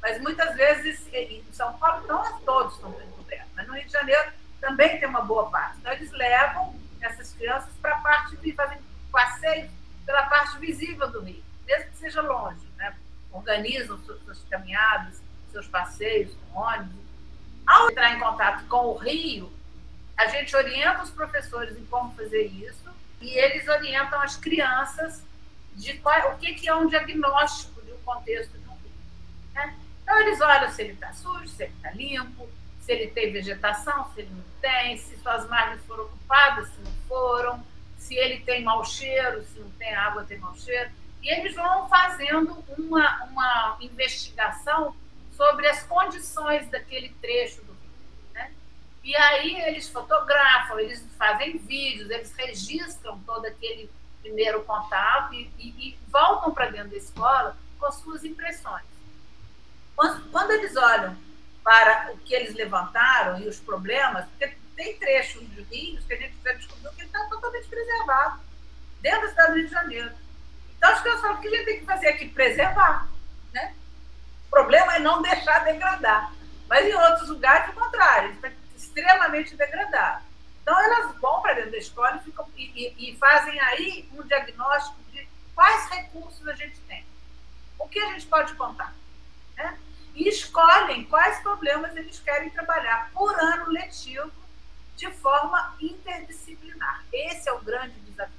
Mas 0.00 0.18
muitas 0.20 0.56
vezes, 0.56 1.06
em 1.12 1.44
São 1.52 1.74
Paulo, 1.74 2.06
não 2.06 2.40
todos 2.40 2.74
estão 2.74 2.90
encobertos, 2.90 3.52
mas 3.54 3.66
no 3.68 3.74
Rio 3.74 3.84
de 3.84 3.92
Janeiro 3.92 4.32
também 4.60 4.98
tem 4.98 5.08
uma 5.08 5.20
boa 5.20 5.50
parte. 5.50 5.78
Então, 5.78 5.92
eles 5.92 6.10
levam 6.12 6.74
essas 7.02 7.34
crianças 7.34 7.72
para 7.82 7.96
a 7.96 8.00
parte 8.00 8.36
de 8.36 8.52
fazer 8.52 8.78
passeio 9.10 9.70
pela 10.06 10.22
parte 10.24 10.58
visível 10.58 11.08
do 11.10 11.20
rio, 11.20 11.44
mesmo 11.66 11.90
que 11.90 11.98
seja 11.98 12.22
longe. 12.22 12.66
Né? 12.76 12.96
Organizam 13.30 13.98
suas 13.98 14.42
caminhadas, 14.48 15.20
seus 15.52 15.68
passeios 15.68 16.34
com 16.50 16.60
ônibus, 16.60 17.01
ao 17.66 17.90
entrar 17.90 18.14
em 18.14 18.20
contato 18.20 18.64
com 18.66 18.86
o 18.88 18.96
Rio, 18.96 19.52
a 20.16 20.26
gente 20.26 20.54
orienta 20.54 21.02
os 21.02 21.10
professores 21.10 21.76
em 21.76 21.84
como 21.86 22.14
fazer 22.14 22.46
isso 22.46 22.90
e 23.20 23.30
eles 23.38 23.66
orientam 23.68 24.20
as 24.20 24.36
crianças 24.36 25.22
de 25.74 25.94
qual, 25.94 26.32
o 26.32 26.38
que, 26.38 26.54
que 26.54 26.68
é 26.68 26.74
um 26.74 26.86
diagnóstico 26.86 27.80
de 27.82 27.92
um 27.92 27.98
contexto 27.98 28.58
de 28.58 28.68
um 28.68 28.74
rio. 28.74 28.92
Né? 29.54 29.76
Então, 30.02 30.20
eles 30.20 30.40
olham 30.40 30.70
se 30.70 30.82
ele 30.82 30.92
está 30.92 31.12
sujo, 31.12 31.48
se 31.48 31.62
ele 31.62 31.72
está 31.72 31.90
limpo, 31.92 32.48
se 32.80 32.92
ele 32.92 33.08
tem 33.08 33.32
vegetação, 33.32 34.10
se 34.12 34.20
ele 34.20 34.30
não 34.30 34.44
tem, 34.60 34.96
se 34.98 35.16
suas 35.18 35.48
margens 35.48 35.82
foram 35.86 36.04
ocupadas, 36.04 36.68
se 36.68 36.80
não 36.80 36.92
foram, 37.08 37.64
se 37.96 38.14
ele 38.16 38.40
tem 38.40 38.62
mau 38.62 38.84
cheiro, 38.84 39.42
se 39.44 39.58
não 39.58 39.70
tem 39.70 39.94
água, 39.94 40.24
tem 40.24 40.38
mau 40.38 40.54
cheiro. 40.56 40.90
e 41.22 41.28
eles 41.32 41.54
vão 41.54 41.88
fazendo 41.88 42.62
uma, 42.76 43.24
uma 43.24 43.78
investigação 43.80 44.94
sobre 45.42 45.66
as 45.66 45.82
condições 45.82 46.70
daquele 46.70 47.08
trecho 47.20 47.62
do 47.62 47.72
rio. 47.72 47.90
Né? 48.32 48.52
E 49.02 49.16
aí 49.16 49.60
eles 49.62 49.88
fotografam, 49.88 50.78
eles 50.78 51.04
fazem 51.18 51.58
vídeos, 51.58 52.08
eles 52.10 52.32
registram 52.36 53.18
todo 53.26 53.44
aquele 53.46 53.90
primeiro 54.20 54.62
contato 54.62 55.34
e, 55.34 55.50
e, 55.58 55.88
e 55.88 55.98
voltam 56.08 56.54
para 56.54 56.70
dentro 56.70 56.90
da 56.90 56.96
escola 56.96 57.56
com 57.76 57.86
as 57.86 57.96
suas 57.96 58.22
impressões. 58.22 58.84
Quando, 59.96 60.30
quando, 60.30 60.52
eles 60.52 60.76
olham 60.76 61.16
para 61.64 62.12
o 62.12 62.18
que 62.18 62.32
eles 62.32 62.54
levantaram 62.54 63.40
e 63.40 63.48
os 63.48 63.58
problemas, 63.58 64.26
porque 64.26 64.54
tem 64.76 64.96
trechos 64.96 65.42
de 65.50 65.62
rios 65.62 66.04
que 66.04 66.12
a 66.12 66.16
gente 66.16 66.36
já 66.42 66.52
descobriu 66.52 66.92
que 66.92 67.02
está 67.02 67.26
totalmente 67.26 67.66
preservado 67.66 68.40
dentro 69.00 69.22
da 69.22 69.28
cidade 69.28 69.50
do 69.50 69.56
Rio 69.56 69.66
de 69.66 69.72
Janeiro. 69.72 70.12
Então 70.76 70.88
as 70.88 71.02
pessoas 71.02 71.20
falam, 71.20 71.38
o 71.38 71.40
que 71.40 71.48
a 71.48 71.50
gente 71.50 71.64
tem 71.64 71.80
que 71.80 71.84
fazer 71.84 72.08
aqui? 72.10 72.28
Preservar. 72.28 73.08
Problema 74.52 74.96
é 74.96 74.98
não 74.98 75.22
deixar 75.22 75.64
degradar. 75.64 76.30
Mas 76.68 76.84
em 76.84 76.94
outros 76.94 77.30
lugares, 77.30 77.70
o 77.70 77.72
contrário, 77.72 78.32
está 78.32 78.50
extremamente 78.76 79.56
degradado. 79.56 80.22
Então, 80.60 80.78
elas 80.78 81.16
vão 81.16 81.40
para 81.40 81.54
dentro 81.54 81.70
da 81.70 81.78
escola 81.78 82.16
e, 82.16 82.24
ficam, 82.24 82.46
e, 82.54 82.64
e, 82.64 83.10
e, 83.10 83.16
fazem 83.16 83.58
aí 83.58 84.06
um 84.12 84.22
diagnóstico 84.22 84.98
de 85.10 85.26
quais 85.54 85.88
recursos 85.88 86.46
a 86.46 86.52
gente 86.52 86.78
tem, 86.80 87.02
o 87.78 87.88
que 87.88 87.98
a 87.98 88.12
gente 88.12 88.26
pode 88.26 88.54
contar. 88.54 88.94
Né? 89.56 89.78
E 90.14 90.28
escolhem 90.28 91.04
quais 91.06 91.40
problemas 91.40 91.96
eles 91.96 92.20
querem 92.20 92.50
trabalhar 92.50 93.10
por 93.14 93.34
ano 93.40 93.70
letivo 93.70 94.30
de 94.96 95.10
forma 95.12 95.74
interdisciplinar. 95.80 97.02
Esse 97.10 97.48
é 97.48 97.52
o 97.52 97.60
grande 97.62 97.98
desafio. 98.00 98.36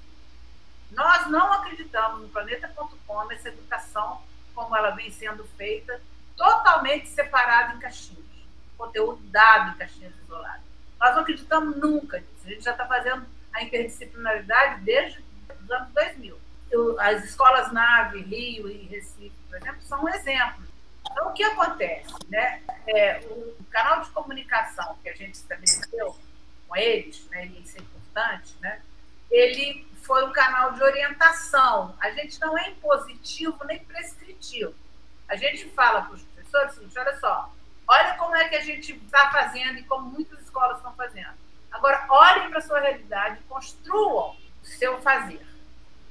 Nós 0.91 1.25
não 1.25 1.51
acreditamos 1.53 2.21
no 2.21 2.29
planeta.com, 2.29 3.25
nessa 3.25 3.49
educação 3.49 4.21
como 4.53 4.75
ela 4.75 4.91
vem 4.91 5.11
sendo 5.11 5.43
feita, 5.57 6.01
totalmente 6.35 7.07
separada 7.09 7.73
em 7.73 7.79
caixinhas. 7.79 8.23
Conteúdo 8.77 9.21
dado 9.25 9.75
em 9.75 9.77
caixinhas 9.77 10.13
isoladas 10.23 10.63
nós 11.03 11.15
não 11.15 11.21
acreditamos 11.21 11.75
nunca 11.75 12.17
nisso. 12.19 12.45
A 12.45 12.49
gente 12.49 12.63
já 12.63 12.71
está 12.71 12.85
fazendo 12.85 13.25
a 13.51 13.61
interdisciplinaridade 13.61 14.81
desde 14.83 15.21
os 15.61 15.69
anos 15.69 15.89
2000. 15.89 16.39
As 16.97 17.23
escolas 17.25 17.73
Nave, 17.73 18.21
Rio 18.21 18.69
e 18.69 18.85
Recife, 18.85 19.35
por 19.49 19.57
exemplo, 19.57 19.81
são 19.81 20.01
um 20.01 20.09
exemplo. 20.09 20.63
Então, 21.11 21.27
o 21.27 21.33
que 21.33 21.43
acontece? 21.43 22.07
Né? 22.29 22.61
É, 22.87 23.19
o 23.25 23.63
canal 23.69 24.01
de 24.01 24.09
comunicação 24.11 24.97
que 25.03 25.09
a 25.09 25.13
gente 25.13 25.35
estabeleceu 25.35 26.15
com 26.67 26.75
eles, 26.77 27.27
né, 27.29 27.47
e 27.47 27.61
isso 27.61 27.77
é 27.77 27.81
importante, 27.81 28.55
né, 28.61 28.81
ele 29.29 29.85
foi 30.03 30.23
um 30.25 30.31
canal 30.31 30.73
de 30.73 30.83
orientação. 30.83 31.95
A 31.99 32.11
gente 32.11 32.39
não 32.39 32.57
é 32.57 32.69
impositivo 32.69 33.63
nem 33.65 33.83
prescritivo. 33.83 34.73
A 35.27 35.35
gente 35.35 35.69
fala 35.69 36.01
para 36.03 36.13
os 36.13 36.21
professores 36.21 36.73
seguinte: 36.75 36.99
olha 36.99 37.19
só, 37.19 37.53
olha 37.87 38.13
como 38.15 38.35
é 38.35 38.47
que 38.49 38.55
a 38.55 38.61
gente 38.61 38.93
está 38.93 39.31
fazendo 39.31 39.79
e 39.79 39.83
como 39.83 40.09
muitas 40.09 40.39
escolas 40.41 40.77
estão 40.77 40.93
fazendo. 40.93 41.33
Agora, 41.71 42.05
olhem 42.09 42.49
para 42.49 42.59
a 42.59 42.61
sua 42.61 42.79
realidade, 42.79 43.41
construam 43.49 44.35
o 44.61 44.65
seu 44.65 45.01
fazer. 45.01 45.45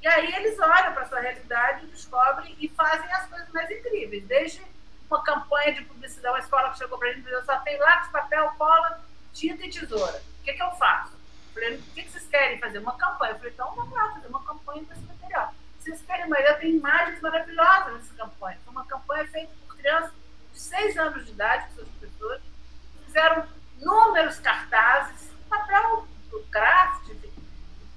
E 0.01 0.07
aí 0.07 0.35
eles 0.35 0.59
olham 0.59 0.91
para 0.93 1.03
a 1.03 1.07
sua 1.07 1.21
realidade, 1.21 1.85
descobrem 1.87 2.57
e 2.59 2.67
fazem 2.67 3.09
as 3.13 3.27
coisas 3.29 3.47
mais 3.49 3.71
incríveis. 3.71 4.25
Desde 4.25 4.61
uma 5.09 5.23
campanha 5.23 5.73
de 5.73 5.83
publicidade, 5.83 6.35
uma 6.35 6.43
escola 6.43 6.71
que 6.71 6.79
chegou 6.79 6.97
para 6.97 7.09
a 7.09 7.13
gente 7.13 7.29
e 7.29 7.43
só 7.43 7.57
tem 7.59 7.77
lápis, 7.77 8.09
papel, 8.09 8.51
cola, 8.57 9.01
tinta 9.33 9.65
e 9.65 9.69
tesoura. 9.69 10.21
O 10.41 10.43
que, 10.43 10.53
que 10.53 10.61
eu 10.61 10.71
faço? 10.71 11.22
Eu 11.55 11.61
falei, 11.61 11.75
o 11.75 11.81
que, 11.81 12.03
que 12.03 12.11
vocês 12.11 12.27
querem 12.27 12.59
fazer? 12.59 12.79
Uma 12.79 12.97
campanha. 12.97 13.33
Eu 13.33 13.37
falei, 13.37 13.53
então 13.53 13.75
vamos 13.75 13.93
lá 13.93 14.11
fazer 14.13 14.27
uma 14.27 14.43
campanha 14.43 14.83
com 14.85 14.93
esse 14.93 15.01
material. 15.03 15.53
Vocês 15.79 16.01
querem 16.01 16.25
uma 16.25 16.39
ideia? 16.39 16.57
Tem 16.57 16.75
imagens 16.75 17.21
maravilhosas 17.21 17.93
nessa 17.93 18.13
campanha. 18.15 18.57
Foi 18.63 18.71
uma 18.71 18.85
campanha 18.85 19.27
feita 19.27 19.53
por 19.67 19.77
crianças 19.77 20.11
de 20.51 20.59
seis 20.59 20.97
anos 20.97 21.25
de 21.25 21.31
idade, 21.31 21.67
com 21.67 21.75
seus 21.75 21.89
professores, 21.89 22.43
fizeram 23.05 23.47
inúmeros 23.79 24.39
cartazes, 24.39 25.29
papel 25.49 26.07
craft, 26.53 27.09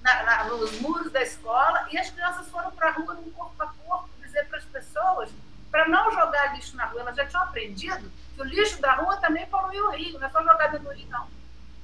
na, 0.02 0.22
na, 0.22 0.44
nos 0.44 0.80
muros 0.80 1.12
da 1.12 1.22
escola, 1.22 1.86
e 1.90 1.98
as 1.98 2.10
crianças 2.10 2.48
foram 2.48 2.70
para 2.70 2.88
a 2.88 2.92
rua 2.92 3.14
no 3.14 3.30
corpo 3.32 3.62
a 3.62 3.66
corpo 3.66 4.08
dizer 4.22 4.46
para 4.48 4.58
as 4.58 4.64
pessoas 4.64 5.30
para 5.70 5.88
não 5.88 6.10
jogar 6.10 6.54
lixo 6.54 6.76
na 6.76 6.86
rua. 6.86 7.02
Elas 7.02 7.16
já 7.16 7.26
tinham 7.26 7.42
aprendido 7.42 8.10
que 8.34 8.40
o 8.40 8.44
lixo 8.44 8.80
da 8.80 8.94
rua 8.94 9.16
também 9.18 9.46
poluiu 9.46 9.86
o 9.86 9.90
rio, 9.90 10.18
não 10.18 10.26
é 10.26 10.30
só 10.30 10.42
jogar 10.42 10.68
dentro 10.68 10.88
do 10.88 10.94
rio, 10.94 11.08
não. 11.08 11.28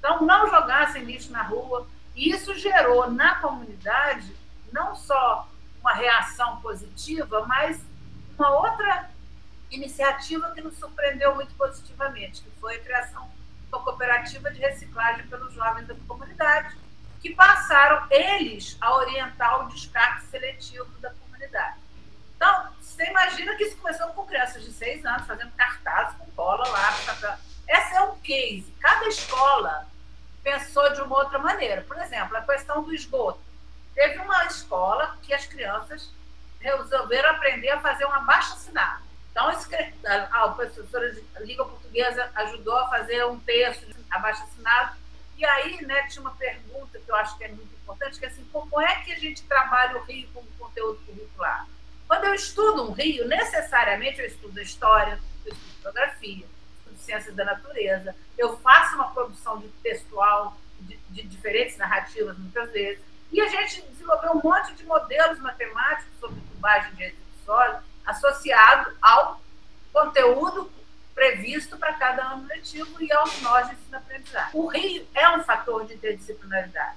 Então, 0.02 0.22
não 0.22 0.50
jogassem 0.50 1.04
lixo 1.04 1.30
na 1.30 1.44
rua. 1.44 1.86
E 2.16 2.30
isso 2.30 2.52
gerou 2.56 3.08
na 3.08 3.36
comunidade 3.36 4.34
não 4.72 4.96
só 4.96 5.48
uma 5.80 5.92
reação 5.92 6.60
positiva, 6.60 7.46
mas 7.46 7.80
uma 8.36 8.50
outra 8.50 9.08
iniciativa 9.70 10.50
que 10.50 10.60
nos 10.60 10.76
surpreendeu 10.76 11.36
muito 11.36 11.54
positivamente, 11.54 12.42
que 12.42 12.50
foi 12.60 12.76
a 12.76 12.80
criação 12.80 13.30
uma 13.68 13.80
cooperativa 13.80 14.50
de 14.50 14.58
reciclagem 14.58 15.26
pelos 15.28 15.54
jovens 15.54 15.86
da 15.86 15.94
comunidade, 16.06 16.76
que 17.20 17.34
passaram 17.34 18.06
eles 18.10 18.76
a 18.80 18.94
orientar 18.96 19.64
o 19.64 19.68
descarte 19.68 20.26
seletivo 20.26 20.84
da 20.98 21.10
comunidade. 21.10 21.78
Então, 22.36 22.68
você 22.78 23.04
imagina 23.06 23.54
que 23.54 23.64
isso 23.64 23.76
começou 23.76 24.08
com 24.08 24.26
crianças 24.26 24.64
de 24.64 24.72
seis 24.72 25.06
anos, 25.06 25.26
fazendo 25.26 25.52
cartazes 25.52 26.18
com 26.18 26.26
cola 26.32 26.68
lá. 26.68 27.38
Essa 27.66 27.94
é 27.94 28.02
um 28.02 28.16
case. 28.18 28.74
Cada 28.80 29.06
escola 29.06 29.86
pensou 30.42 30.92
de 30.92 31.00
uma 31.00 31.16
outra 31.18 31.38
maneira. 31.38 31.82
Por 31.82 31.98
exemplo, 31.98 32.36
a 32.36 32.42
questão 32.42 32.82
do 32.82 32.94
esgoto. 32.94 33.40
Teve 33.94 34.18
uma 34.18 34.44
escola 34.46 35.16
que 35.22 35.32
as 35.34 35.46
crianças 35.46 36.10
resolveram 36.60 37.30
aprender 37.30 37.70
a 37.70 37.80
fazer 37.80 38.06
um 38.06 38.12
abaixo-assinado. 38.12 39.02
Então, 39.30 39.48
a, 40.30 40.48
professora 40.48 41.10
de 41.10 41.24
língua 41.40 41.66
portuguesa 41.66 42.30
ajudou 42.34 42.76
a 42.76 42.88
fazer 42.88 43.24
um 43.26 43.38
texto 43.40 43.86
abaixo 44.10 44.42
assinado. 44.44 44.96
E 45.36 45.44
aí, 45.44 45.84
né, 45.84 46.06
tinha 46.08 46.20
uma 46.20 46.34
pergunta 46.34 46.98
que 46.98 47.10
eu 47.10 47.16
acho 47.16 47.36
que 47.38 47.44
é 47.44 47.48
muito 47.48 47.72
importante, 47.74 48.18
que 48.18 48.24
é 48.26 48.28
assim, 48.28 48.44
como 48.52 48.80
é 48.80 48.96
que 48.96 49.12
a 49.12 49.18
gente 49.18 49.42
trabalha 49.44 49.98
o 49.98 50.04
Rio 50.04 50.28
como 50.34 50.46
conteúdo 50.58 51.00
curricular? 51.06 51.66
Quando 52.06 52.24
eu 52.24 52.34
estudo 52.34 52.90
um 52.90 52.92
Rio, 52.92 53.26
necessariamente 53.26 54.20
eu 54.20 54.26
estudo 54.26 54.60
história, 54.60 55.18
eu 55.46 55.52
estudo 55.52 55.82
geografia, 55.82 56.46
ciências 57.02 57.34
da 57.34 57.44
natureza, 57.44 58.14
eu 58.38 58.56
faço 58.58 58.94
uma 58.94 59.10
produção 59.10 59.58
de 59.58 59.68
textual 59.82 60.56
de, 60.80 60.96
de 61.10 61.22
diferentes 61.22 61.76
narrativas, 61.76 62.36
muitas 62.38 62.70
vezes, 62.70 63.02
e 63.30 63.40
a 63.40 63.48
gente 63.48 63.82
desenvolveu 63.82 64.32
um 64.32 64.42
monte 64.42 64.74
de 64.74 64.84
modelos 64.84 65.38
matemáticos 65.38 66.12
sobre 66.20 66.40
tubagem 66.40 66.92
de 66.94 67.04
resíduos 67.04 67.44
sólidos, 67.44 67.82
associado 68.04 68.96
ao 69.00 69.40
conteúdo 69.92 70.70
previsto 71.14 71.78
para 71.78 71.92
cada 71.94 72.24
ano 72.24 72.46
letivo 72.46 73.02
e 73.02 73.12
aos 73.12 73.40
nós 73.42 73.68
de 73.68 73.74
ensino-aprendizagem. 73.74 74.50
O 74.52 74.66
Rio 74.66 75.06
é 75.14 75.28
um 75.30 75.42
fator 75.44 75.86
de 75.86 75.94
interdisciplinaridade. 75.94 76.96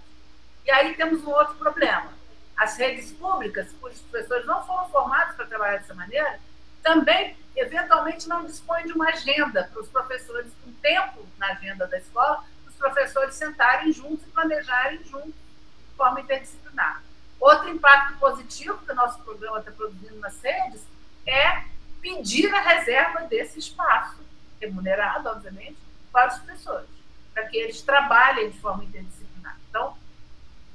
E 0.66 0.72
aí 0.72 0.96
temos 0.96 1.24
um 1.24 1.30
outro 1.30 1.56
problema. 1.56 2.12
As 2.58 2.78
redes 2.78 3.12
públicas, 3.12 3.72
cujos 3.80 4.00
professores 4.02 4.46
não 4.46 4.66
foram 4.66 4.90
formados 4.90 5.36
para 5.36 5.46
trabalhar 5.46 5.78
dessa 5.78 5.94
maneira, 5.94 6.40
também, 6.86 7.36
eventualmente, 7.56 8.30
não 8.30 8.46
dispõem 8.46 8.86
de 8.86 8.94
uma 8.94 9.10
agenda 9.10 9.68
para 9.74 9.82
os 9.82 9.90
professores, 9.90 10.52
um 10.68 10.72
tempo 10.74 11.28
na 11.40 11.48
agenda 11.48 11.88
da 11.88 11.98
escola, 11.98 12.46
para 12.62 12.70
os 12.70 12.76
professores 12.76 13.34
sentarem 13.34 13.92
juntos 13.92 14.24
e 14.28 14.30
planejarem 14.30 15.04
juntos 15.04 15.34
de 15.34 15.96
forma 15.98 16.22
interdisciplinar. 16.22 17.02
Outro 17.40 17.70
impacto 17.70 18.20
positivo 18.20 18.78
que 18.86 18.92
o 18.92 18.96
nosso 18.96 19.20
programa 19.24 19.58
está 19.58 19.72
produzindo 19.72 20.20
nas 20.20 20.40
redes 20.44 20.84
é 21.26 21.64
pedir 22.00 22.54
a 22.54 22.62
reserva 22.62 23.22
desse 23.22 23.58
espaço, 23.58 24.20
remunerado, 24.62 25.28
obviamente, 25.28 25.78
para 26.12 26.28
os 26.32 26.38
professores, 26.38 26.90
para 27.34 27.48
que 27.48 27.58
eles 27.58 27.82
trabalhem 27.82 28.52
de 28.52 28.60
forma 28.60 28.84
interdisciplinar. 28.84 29.58
Então, 29.70 29.98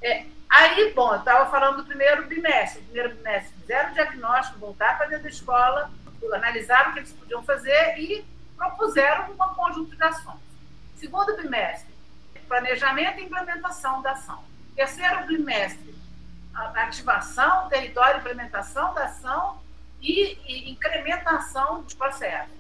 é, 0.03 0.27
aí, 0.49 0.93
bom, 0.93 1.13
eu 1.13 1.21
estava 1.21 1.49
falando 1.49 1.77
do 1.77 1.85
primeiro 1.85 2.27
bimestre. 2.27 2.81
O 2.81 2.85
primeiro 2.87 3.15
bimestre 3.15 3.53
fizeram 3.61 3.91
o 3.91 3.95
diagnóstico, 3.95 4.59
voltar 4.59 4.99
para 4.99 5.07
dentro 5.07 5.25
da 5.25 5.31
escola, 5.31 5.91
analisaram 6.33 6.91
o 6.91 6.93
que 6.93 6.99
eles 7.01 7.13
podiam 7.13 7.43
fazer 7.43 7.99
e 7.99 8.25
propuseram 8.57 9.33
um 9.33 9.55
conjunto 9.55 9.97
de 9.97 10.03
ações. 10.03 10.41
Segundo 10.97 11.37
bimestre, 11.37 11.95
planejamento 12.51 13.21
e 13.21 13.25
implementação 13.25 14.03
da 14.03 14.11
ação. 14.11 14.43
Terceiro 14.75 15.27
bimestre, 15.27 15.95
ativação, 16.53 17.69
território, 17.69 18.19
implementação 18.19 18.93
da 18.93 19.05
ação 19.05 19.63
e, 20.03 20.37
e 20.47 20.71
incrementação 20.71 21.83
dos 21.83 21.95
processos. 21.95 22.59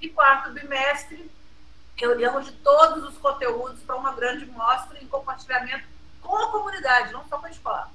E 0.00 0.08
quarto 0.08 0.50
bimestre, 0.52 1.30
reunião 1.94 2.40
de 2.40 2.52
todos 2.52 3.04
os 3.04 3.18
conteúdos 3.18 3.80
para 3.82 3.96
uma 3.96 4.12
grande 4.12 4.46
mostra 4.46 4.98
em 4.98 5.06
compartilhamento 5.06 5.84
com 6.22 6.36
a 6.36 6.50
comunidade, 6.50 7.12
não 7.12 7.26
só 7.28 7.38
com 7.38 7.46
a 7.46 7.50
escola, 7.50 7.90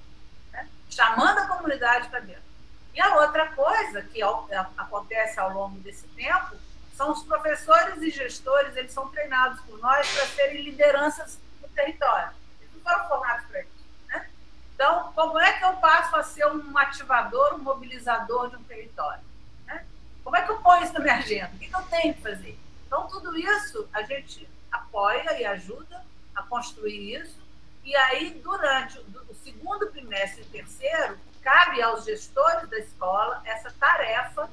né? 0.51 0.67
chamando 0.89 1.39
a 1.39 1.47
comunidade 1.47 2.09
para 2.09 2.19
dentro. 2.19 2.52
E 2.93 3.01
a 3.01 3.15
outra 3.15 3.47
coisa 3.47 4.01
que 4.03 4.21
acontece 4.21 5.39
ao 5.39 5.51
longo 5.51 5.79
desse 5.79 6.07
tempo 6.09 6.55
são 6.95 7.11
os 7.11 7.23
professores 7.23 8.01
e 8.01 8.09
gestores, 8.11 8.75
eles 8.75 8.91
são 8.91 9.09
treinados 9.09 9.59
por 9.61 9.79
nós 9.79 10.07
para 10.13 10.27
serem 10.27 10.61
lideranças 10.61 11.39
no 11.59 11.67
território. 11.69 12.31
Eles 12.61 12.73
não 12.73 12.81
foram 12.81 13.07
formados 13.07 13.45
para 13.47 13.61
isso. 13.61 13.85
Né? 14.07 14.29
Então, 14.75 15.11
como 15.13 15.39
é 15.39 15.53
que 15.53 15.65
eu 15.65 15.73
passo 15.77 16.15
a 16.15 16.23
ser 16.23 16.45
um 16.45 16.77
ativador, 16.77 17.55
um 17.55 17.63
mobilizador 17.63 18.51
de 18.51 18.57
um 18.57 18.63
território? 18.63 19.23
Né? 19.65 19.85
Como 20.23 20.35
é 20.35 20.43
que 20.43 20.51
eu 20.51 20.59
ponho 20.59 20.83
isso 20.83 20.93
na 20.93 20.99
minha 20.99 21.15
agenda? 21.15 21.51
O 21.55 21.57
que, 21.57 21.67
que 21.67 21.75
eu 21.75 21.83
tenho 21.83 22.13
que 22.13 22.21
fazer? 22.21 22.59
Então, 22.85 23.07
tudo 23.07 23.35
isso 23.35 23.89
a 23.91 24.03
gente 24.03 24.47
apoia 24.71 25.39
e 25.39 25.45
ajuda 25.45 26.05
a 26.35 26.43
construir 26.43 27.19
isso. 27.19 27.41
E 27.83 27.95
aí, 27.95 28.39
durante 28.43 28.99
o 28.99 29.33
segundo 29.43 29.91
trimestre 29.91 30.43
e 30.43 30.45
terceiro, 30.45 31.17
cabe 31.43 31.81
aos 31.81 32.05
gestores 32.05 32.69
da 32.69 32.79
escola 32.79 33.41
essa 33.45 33.71
tarefa 33.71 34.49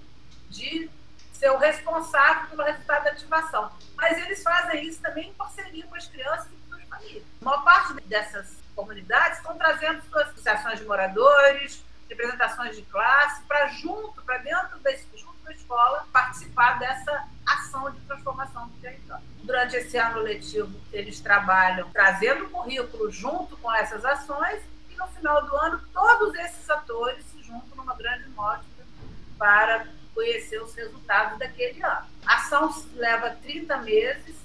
de 0.49 0.91
ser 1.33 1.51
o 1.51 1.57
responsável 1.57 2.49
pelo 2.51 2.65
resultado 2.65 3.05
da 3.05 3.11
ativação. 3.13 3.73
Mas 3.97 4.19
eles 4.19 4.43
fazem 4.43 4.85
isso 4.87 5.01
também 5.01 5.31
em 5.31 5.35
parceria 5.35 5.87
com 5.87 5.95
as 5.95 6.07
crianças 6.07 6.49
e 6.53 6.69
com 6.69 6.75
as 6.75 6.85
famílias. 6.85 7.25
A 7.41 7.45
maior 7.45 7.65
parte 7.65 7.95
dessas 8.03 8.57
comunidades 8.75 9.39
estão 9.39 9.57
trazendo 9.57 10.03
suas 10.03 10.29
associações 10.29 10.79
de 10.79 10.85
moradores, 10.85 11.83
representações 12.09 12.77
de 12.77 12.83
classe, 12.83 13.43
para 13.45 13.69
junto, 13.69 14.21
para 14.23 14.39
dentro 14.39 14.79
da, 14.81 14.91
escola, 15.71 16.07
participar 16.13 16.79
dessa 16.79 17.29
ação 17.47 17.91
de 17.91 18.01
transformação 18.01 18.69
do 18.69 18.77
território. 18.81 19.25
Durante 19.43 19.77
esse 19.77 19.97
ano 19.97 20.21
letivo, 20.21 20.73
eles 20.93 21.21
trabalham 21.21 21.91
trazendo 21.91 22.45
o 22.45 22.51
currículo 22.51 23.11
junto 23.11 23.57
com 23.57 23.73
essas 23.75 24.05
ações 24.05 24.61
no 25.01 25.09
final 25.09 25.47
do 25.47 25.57
ano, 25.57 25.83
todos 25.93 26.35
esses 26.35 26.69
atores 26.69 27.25
se 27.25 27.43
juntam 27.43 27.77
numa 27.77 27.95
grande 27.95 28.29
mostra 28.31 28.85
para 29.39 29.87
conhecer 30.15 30.63
os 30.63 30.75
resultados 30.75 31.39
daquele 31.39 31.83
ano. 31.83 32.07
A 32.27 32.37
ação 32.37 32.71
leva 32.95 33.31
30 33.31 33.77
meses 33.79 34.37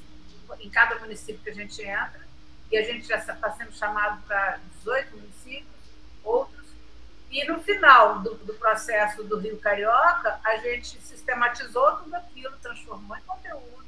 em 0.59 0.69
cada 0.69 0.97
município 0.99 1.41
que 1.43 1.49
a 1.49 1.53
gente 1.53 1.81
entra 1.81 2.25
e 2.71 2.77
a 2.77 2.83
gente 2.83 3.05
já 3.05 3.17
está 3.17 3.51
sendo 3.51 3.73
chamado 3.73 4.21
para 4.23 4.59
18 4.77 5.17
municípios, 5.17 5.67
outros. 6.23 6.65
E 7.29 7.43
no 7.45 7.61
final 7.61 8.19
do, 8.19 8.35
do, 8.35 8.53
processo 8.53 9.23
do 9.23 9.37
Rio 9.37 9.57
Carioca, 9.59 10.39
a 10.43 10.57
gente 10.57 10.99
sistematizou 11.01 11.97
tudo 11.97 12.15
aquilo, 12.15 12.55
transformou 12.61 13.17
em 13.17 13.21
conteúdo, 13.21 13.85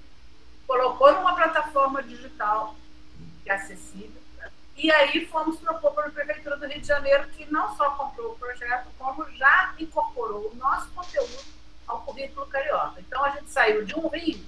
colocou 0.67 1.13
numa 1.13 1.35
plataforma 1.35 2.03
digital 2.03 2.75
que 3.43 3.49
é 3.49 3.53
acessível. 3.53 4.26
E 4.77 4.91
aí 4.91 5.25
fomos 5.25 5.59
propor 5.59 5.91
para 5.91 6.07
a 6.07 6.11
Prefeitura 6.11 6.55
do 6.55 6.67
Rio 6.67 6.79
de 6.79 6.87
Janeiro, 6.87 7.27
que 7.29 7.51
não 7.51 7.75
só 7.75 7.89
comprou 7.91 8.33
o 8.33 8.35
projeto, 8.37 8.87
como 8.99 9.27
já 9.31 9.73
incorporou 9.79 10.51
o 10.51 10.55
nosso 10.55 10.87
conteúdo 10.91 11.43
ao 11.87 12.01
currículo 12.03 12.45
carioca. 12.45 12.99
Então 12.99 13.23
a 13.25 13.31
gente 13.31 13.49
saiu 13.49 13.83
de 13.83 13.95
um 13.95 14.07
rio 14.07 14.45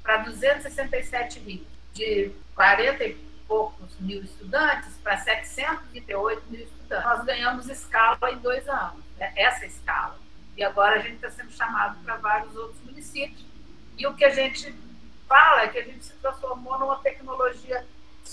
para 0.00 0.18
267 0.18 1.40
rios, 1.40 1.66
de 1.92 2.30
40 2.54 3.04
e 3.04 3.14
poucos 3.48 3.98
mil 3.98 4.22
estudantes 4.22 4.96
para 5.02 5.16
728 5.18 6.42
mil 6.50 6.60
estudantes. 6.60 7.04
Nós 7.04 7.24
ganhamos 7.24 7.68
escala 7.68 8.30
em 8.30 8.38
dois 8.38 8.68
anos, 8.68 9.02
né? 9.18 9.32
essa 9.34 9.66
escala. 9.66 10.18
E 10.56 10.62
agora 10.62 10.96
a 10.96 11.02
gente 11.02 11.16
está 11.16 11.30
sendo 11.30 11.50
chamado 11.50 11.98
para 12.04 12.16
vários 12.16 12.54
outros 12.54 12.80
municípios. 12.84 13.44
E 13.98 14.06
o 14.06 14.14
que 14.14 14.24
a 14.24 14.30
gente 14.30 14.72
fala 15.28 15.62
é 15.62 15.68
que 15.68 15.78
a 15.78 15.84
gente 15.84 16.04
se 16.04 16.12
transformou 16.14 16.78
numa 16.78 16.96
tecnologia 16.96 17.84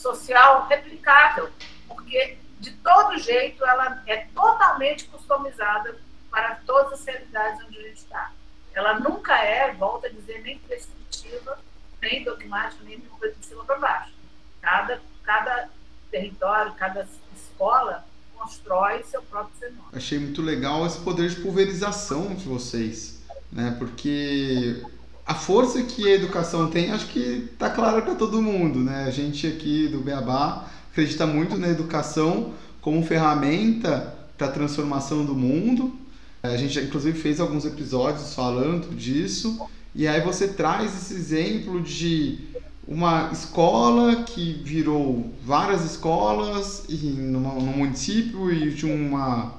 social 0.01 0.67
replicável, 0.67 1.49
porque 1.87 2.37
de 2.59 2.71
todo 2.71 3.17
jeito 3.17 3.65
ela 3.65 4.03
é 4.07 4.25
totalmente 4.33 5.05
customizada 5.05 5.97
para 6.29 6.55
todas 6.65 6.99
as 6.99 7.05
realidades 7.05 7.65
onde 7.65 7.77
a 7.77 7.81
gente 7.83 7.97
está. 7.97 8.31
Ela 8.73 8.99
nunca 8.99 9.35
é, 9.37 9.73
volto 9.73 10.05
a 10.05 10.09
dizer, 10.09 10.41
nem 10.41 10.57
prescritiva, 10.59 11.59
nem 12.01 12.23
dogmática, 12.23 12.83
nem 12.83 12.99
de 12.99 13.45
cima 13.45 13.63
para 13.65 13.77
baixo. 13.77 14.13
Cada, 14.61 15.01
cada 15.23 15.69
território, 16.09 16.73
cada 16.73 17.07
escola 17.35 18.05
constrói 18.33 19.03
seu 19.03 19.21
próprio 19.23 19.55
fenômeno. 19.59 19.89
Achei 19.93 20.17
muito 20.17 20.41
legal 20.41 20.85
esse 20.85 20.99
poder 20.99 21.29
de 21.29 21.41
pulverização 21.41 22.33
de 22.33 22.45
vocês, 22.45 23.21
né? 23.51 23.75
Porque 23.77 24.83
a 25.31 25.33
força 25.33 25.81
que 25.83 26.05
a 26.09 26.13
educação 26.13 26.67
tem, 26.67 26.91
acho 26.91 27.07
que 27.07 27.47
está 27.53 27.69
clara 27.69 28.01
para 28.01 28.15
todo 28.15 28.41
mundo, 28.41 28.79
né? 28.79 29.05
A 29.07 29.11
gente 29.11 29.47
aqui 29.47 29.87
do 29.87 29.99
Beabá 29.99 30.67
acredita 30.91 31.25
muito 31.25 31.57
na 31.57 31.69
educação 31.69 32.51
como 32.81 33.01
ferramenta 33.01 34.13
para 34.37 34.47
a 34.47 34.51
transformação 34.51 35.23
do 35.23 35.33
mundo. 35.33 35.95
A 36.43 36.57
gente 36.57 36.77
inclusive 36.81 37.17
fez 37.17 37.39
alguns 37.39 37.63
episódios 37.63 38.33
falando 38.35 38.93
disso. 38.93 39.65
E 39.95 40.05
aí 40.05 40.19
você 40.19 40.49
traz 40.49 40.93
esse 40.93 41.13
exemplo 41.13 41.79
de 41.79 42.39
uma 42.85 43.29
escola 43.31 44.23
que 44.23 44.61
virou 44.65 45.33
várias 45.45 45.85
escolas 45.85 46.83
num 46.89 47.39
município 47.77 48.51
e 48.51 48.71
de 48.71 48.85
uma 48.85 49.53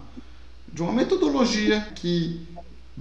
de 0.70 0.82
uma 0.82 0.92
metodologia 0.92 1.80
que 1.94 2.40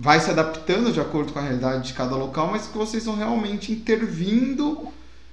vai 0.01 0.19
se 0.19 0.31
adaptando 0.31 0.91
de 0.91 0.99
acordo 0.99 1.31
com 1.31 1.37
a 1.37 1.43
realidade 1.43 1.89
de 1.89 1.93
cada 1.93 2.15
local, 2.15 2.49
mas 2.51 2.65
que 2.65 2.75
vocês 2.75 3.03
estão 3.03 3.15
realmente 3.15 3.71
intervindo 3.71 4.87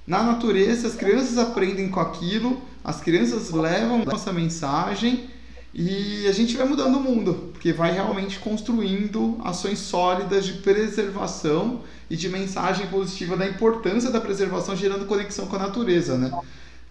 na 0.05 0.21
natureza, 0.21 0.87
as 0.87 0.93
crianças 0.93 1.39
aprendem 1.39 1.89
com 1.89 1.99
aquilo, 1.99 2.61
as 2.83 3.01
crianças 3.01 3.49
levam 3.49 4.03
essa 4.13 4.31
mensagem 4.31 5.27
e 5.73 6.27
a 6.27 6.31
gente 6.31 6.55
vai 6.55 6.67
mudando 6.67 6.97
o 6.97 7.01
mundo, 7.01 7.49
porque 7.51 7.73
vai 7.73 7.91
realmente 7.91 8.37
construindo 8.37 9.39
ações 9.43 9.79
sólidas 9.79 10.45
de 10.45 10.53
preservação 10.53 11.81
e 12.07 12.15
de 12.15 12.29
mensagem 12.29 12.85
positiva 12.87 13.35
da 13.35 13.47
importância 13.47 14.11
da 14.11 14.21
preservação, 14.21 14.75
gerando 14.75 15.05
conexão 15.05 15.47
com 15.47 15.55
a 15.55 15.59
natureza, 15.59 16.15
né? 16.15 16.31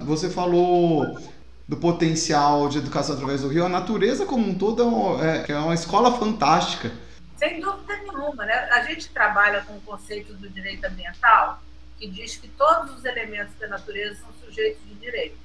Você 0.01 0.29
falou 0.29 1.17
do 1.69 1.77
potencial 1.77 2.69
de 2.69 2.79
educação 2.79 3.15
através 3.15 3.43
do 3.43 3.49
rio, 3.49 3.65
a 3.65 3.69
natureza 3.69 4.27
como 4.27 4.49
um 4.49 4.55
todo 4.55 4.83
é, 5.23 5.45
é, 5.49 5.53
é 5.53 5.59
uma 5.59 5.75
escola 5.75 6.19
fantástica. 6.19 6.91
Sem 7.39 7.61
dúvida 7.61 7.97
nenhuma, 7.97 8.45
né? 8.45 8.55
A 8.73 8.83
gente 8.83 9.09
trabalha 9.11 9.63
com 9.63 9.77
o 9.77 9.81
conceito 9.81 10.35
do 10.35 10.49
direito 10.51 10.85
ambiental, 10.85 11.63
que 11.97 12.09
diz 12.09 12.37
que 12.37 12.49
todos 12.49 12.97
os 12.97 13.05
elementos 13.05 13.55
da 13.55 13.69
natureza 13.69 14.21
são 14.21 14.33
sujeitos 14.45 14.83
de 14.85 14.95
direito. 14.97 15.39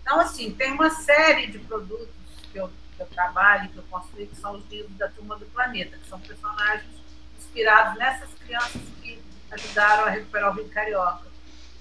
Então, 0.00 0.20
assim, 0.20 0.52
tem 0.52 0.72
uma 0.72 0.90
série 0.90 1.48
de 1.48 1.58
produtos 1.58 2.08
que 2.50 2.58
eu 2.58 2.70
que 3.00 3.04
eu 3.04 3.06
trabalho, 3.06 3.70
que 3.70 3.78
eu 3.78 3.82
construí, 3.84 4.26
que 4.26 4.36
são 4.36 4.56
os 4.56 4.68
livros 4.68 4.94
da 4.98 5.08
Turma 5.08 5.38
do 5.38 5.46
Planeta, 5.46 5.96
que 5.96 6.06
são 6.06 6.20
personagens 6.20 6.90
inspirados 7.38 7.98
nessas 7.98 8.28
crianças 8.34 8.82
que 9.00 9.18
ajudaram 9.50 10.04
a 10.04 10.10
recuperar 10.10 10.50
o 10.50 10.54
Rio 10.54 10.68
Carioca. 10.68 11.26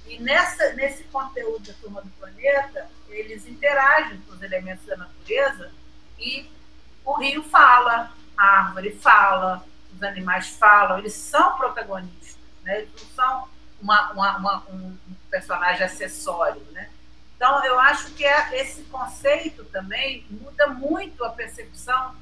E 0.08 0.18
nessa, 0.20 0.74
nesse 0.74 1.04
conteúdo 1.06 1.68
da 1.68 1.74
Turma 1.74 2.02
do 2.02 2.10
Planeta, 2.12 2.90
eles 3.10 3.46
interagem 3.46 4.18
com 4.22 4.34
os 4.34 4.42
elementos 4.42 4.86
da 4.86 4.96
natureza 4.96 5.72
e 6.18 6.50
o 7.04 7.14
rio 7.20 7.44
fala, 7.44 8.14
a 8.40 8.60
árvore 8.60 8.92
fala, 8.92 9.66
os 9.94 10.02
animais 10.02 10.50
falam, 10.50 10.98
eles 10.98 11.14
são 11.14 11.58
protagonistas, 11.58 12.38
né? 12.64 12.80
eles 12.80 12.90
não 12.94 13.10
são 13.10 13.50
uma, 13.82 14.12
uma, 14.14 14.38
uma, 14.38 14.64
um 14.70 14.98
personagem 15.30 15.86
acessório, 15.86 16.62
né? 16.72 16.90
Então, 17.36 17.64
eu 17.64 17.80
acho 17.80 18.12
que 18.16 18.26
é, 18.26 18.62
esse 18.62 18.84
conceito 18.84 19.64
também 19.66 20.26
muda 20.30 20.68
muito 20.68 21.24
a 21.24 21.30
percepção 21.30 22.14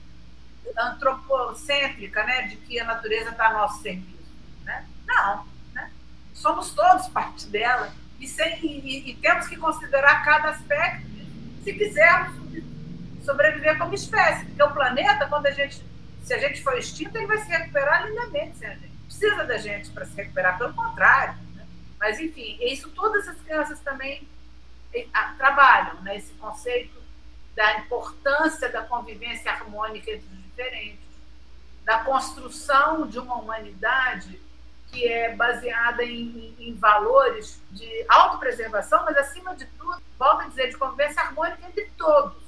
antropocêntrica, 0.77 2.23
né, 2.23 2.43
de 2.43 2.57
que 2.57 2.79
a 2.79 2.85
natureza 2.85 3.31
está 3.31 3.47
a 3.47 3.53
nosso 3.53 3.81
serviço. 3.81 4.31
Né? 4.63 4.85
Não, 5.07 5.47
né? 5.73 5.91
somos 6.35 6.71
todos 6.71 7.07
parte 7.07 7.47
dela 7.47 7.91
e, 8.19 8.27
sem, 8.27 8.59
e, 8.63 9.09
e, 9.09 9.15
temos 9.15 9.47
que 9.47 9.57
considerar 9.57 10.23
cada 10.23 10.49
aspecto 10.49 11.07
se 11.63 11.73
quisermos 11.73 12.63
sobreviver 13.25 13.77
como 13.79 13.95
espécie. 13.95 14.45
Porque 14.45 14.61
o 14.61 14.71
planeta, 14.71 15.25
quando 15.27 15.47
a 15.47 15.51
gente, 15.51 15.83
se 16.27 16.33
a 16.33 16.37
gente 16.39 16.61
for 16.61 16.77
extinto, 16.77 17.17
ele 17.17 17.25
vai 17.25 17.37
se 17.37 17.49
recuperar 17.49 18.05
lindamente. 18.05 18.59
Precisa 19.05 19.45
da 19.45 19.57
gente 19.57 19.89
para 19.91 20.05
se 20.05 20.13
recuperar, 20.13 20.57
pelo 20.57 20.73
contrário. 20.73 21.35
Né? 21.55 21.65
Mas, 21.97 22.19
enfim, 22.19 22.57
isso 22.61 22.89
todas 22.89 23.25
as 23.29 23.39
crianças 23.39 23.79
também 23.79 24.27
trabalham 25.37 26.01
né, 26.01 26.17
esse 26.17 26.33
conceito 26.33 27.01
da 27.55 27.79
importância 27.79 28.67
da 28.67 28.83
convivência 28.83 29.49
harmônica 29.49 30.11
entre 30.11 30.27
os 30.27 30.43
diferentes, 30.43 31.07
da 31.85 31.99
construção 31.99 33.07
de 33.07 33.19
uma 33.19 33.35
humanidade 33.35 34.37
que 34.91 35.07
é 35.07 35.33
baseada 35.33 36.03
em, 36.03 36.53
em, 36.59 36.73
valores 36.75 37.61
de 37.71 38.05
autopreservação, 38.09 39.05
mas, 39.05 39.15
acima 39.15 39.55
de 39.55 39.65
tudo, 39.65 40.01
volto 40.19 40.41
a 40.41 40.47
dizer, 40.47 40.71
de 40.71 40.77
convivência 40.77 41.21
harmônica 41.21 41.65
entre 41.65 41.89
todos, 41.97 42.43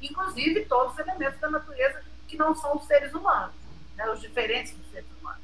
inclusive 0.00 0.64
todos 0.64 0.94
os 0.94 0.98
elementos 0.98 1.38
da 1.40 1.50
natureza 1.50 2.11
que 2.32 2.38
não 2.38 2.54
são 2.54 2.80
seres 2.80 3.12
humanos, 3.12 3.54
né, 3.94 4.08
os 4.10 4.20
diferentes 4.20 4.72
dos 4.72 4.90
seres 4.90 5.08
humanos. 5.20 5.42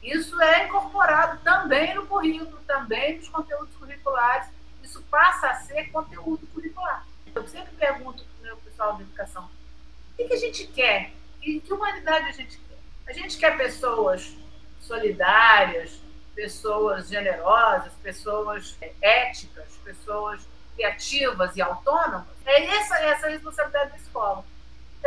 Isso 0.00 0.40
é 0.40 0.66
incorporado 0.66 1.40
também 1.42 1.94
no 1.94 2.06
currículo, 2.06 2.58
também 2.66 3.18
nos 3.18 3.28
conteúdos 3.28 3.74
curriculares 3.74 4.48
isso 4.88 5.02
passa 5.10 5.50
a 5.50 5.54
ser 5.54 5.90
conteúdo 5.90 6.46
curricular. 6.46 7.06
Eu 7.34 7.46
sempre 7.46 7.74
pergunto 7.76 8.24
para 8.24 8.40
o 8.40 8.42
meu 8.42 8.56
pessoal 8.56 8.96
de 8.96 9.02
educação: 9.02 9.44
o 9.44 10.16
que, 10.16 10.32
a 10.32 10.36
gente 10.36 10.66
quer? 10.68 11.12
Que, 11.42 11.60
que 11.60 11.72
humanidade 11.72 12.28
a 12.28 12.32
gente 12.32 12.58
quer? 12.58 12.78
A 13.06 13.12
gente 13.12 13.36
quer 13.36 13.56
pessoas 13.58 14.34
solidárias, 14.80 16.00
pessoas 16.34 17.08
generosas, 17.08 17.92
pessoas 18.02 18.76
é, 18.80 18.92
éticas, 19.02 19.68
pessoas 19.84 20.48
criativas 20.74 21.54
e 21.54 21.60
autônomas. 21.60 22.24
É 22.46 22.64
essa, 22.64 22.96
essa 23.00 23.26
a 23.26 23.30
responsabilidade 23.30 23.90
da 23.90 23.96
escola. 23.98 24.44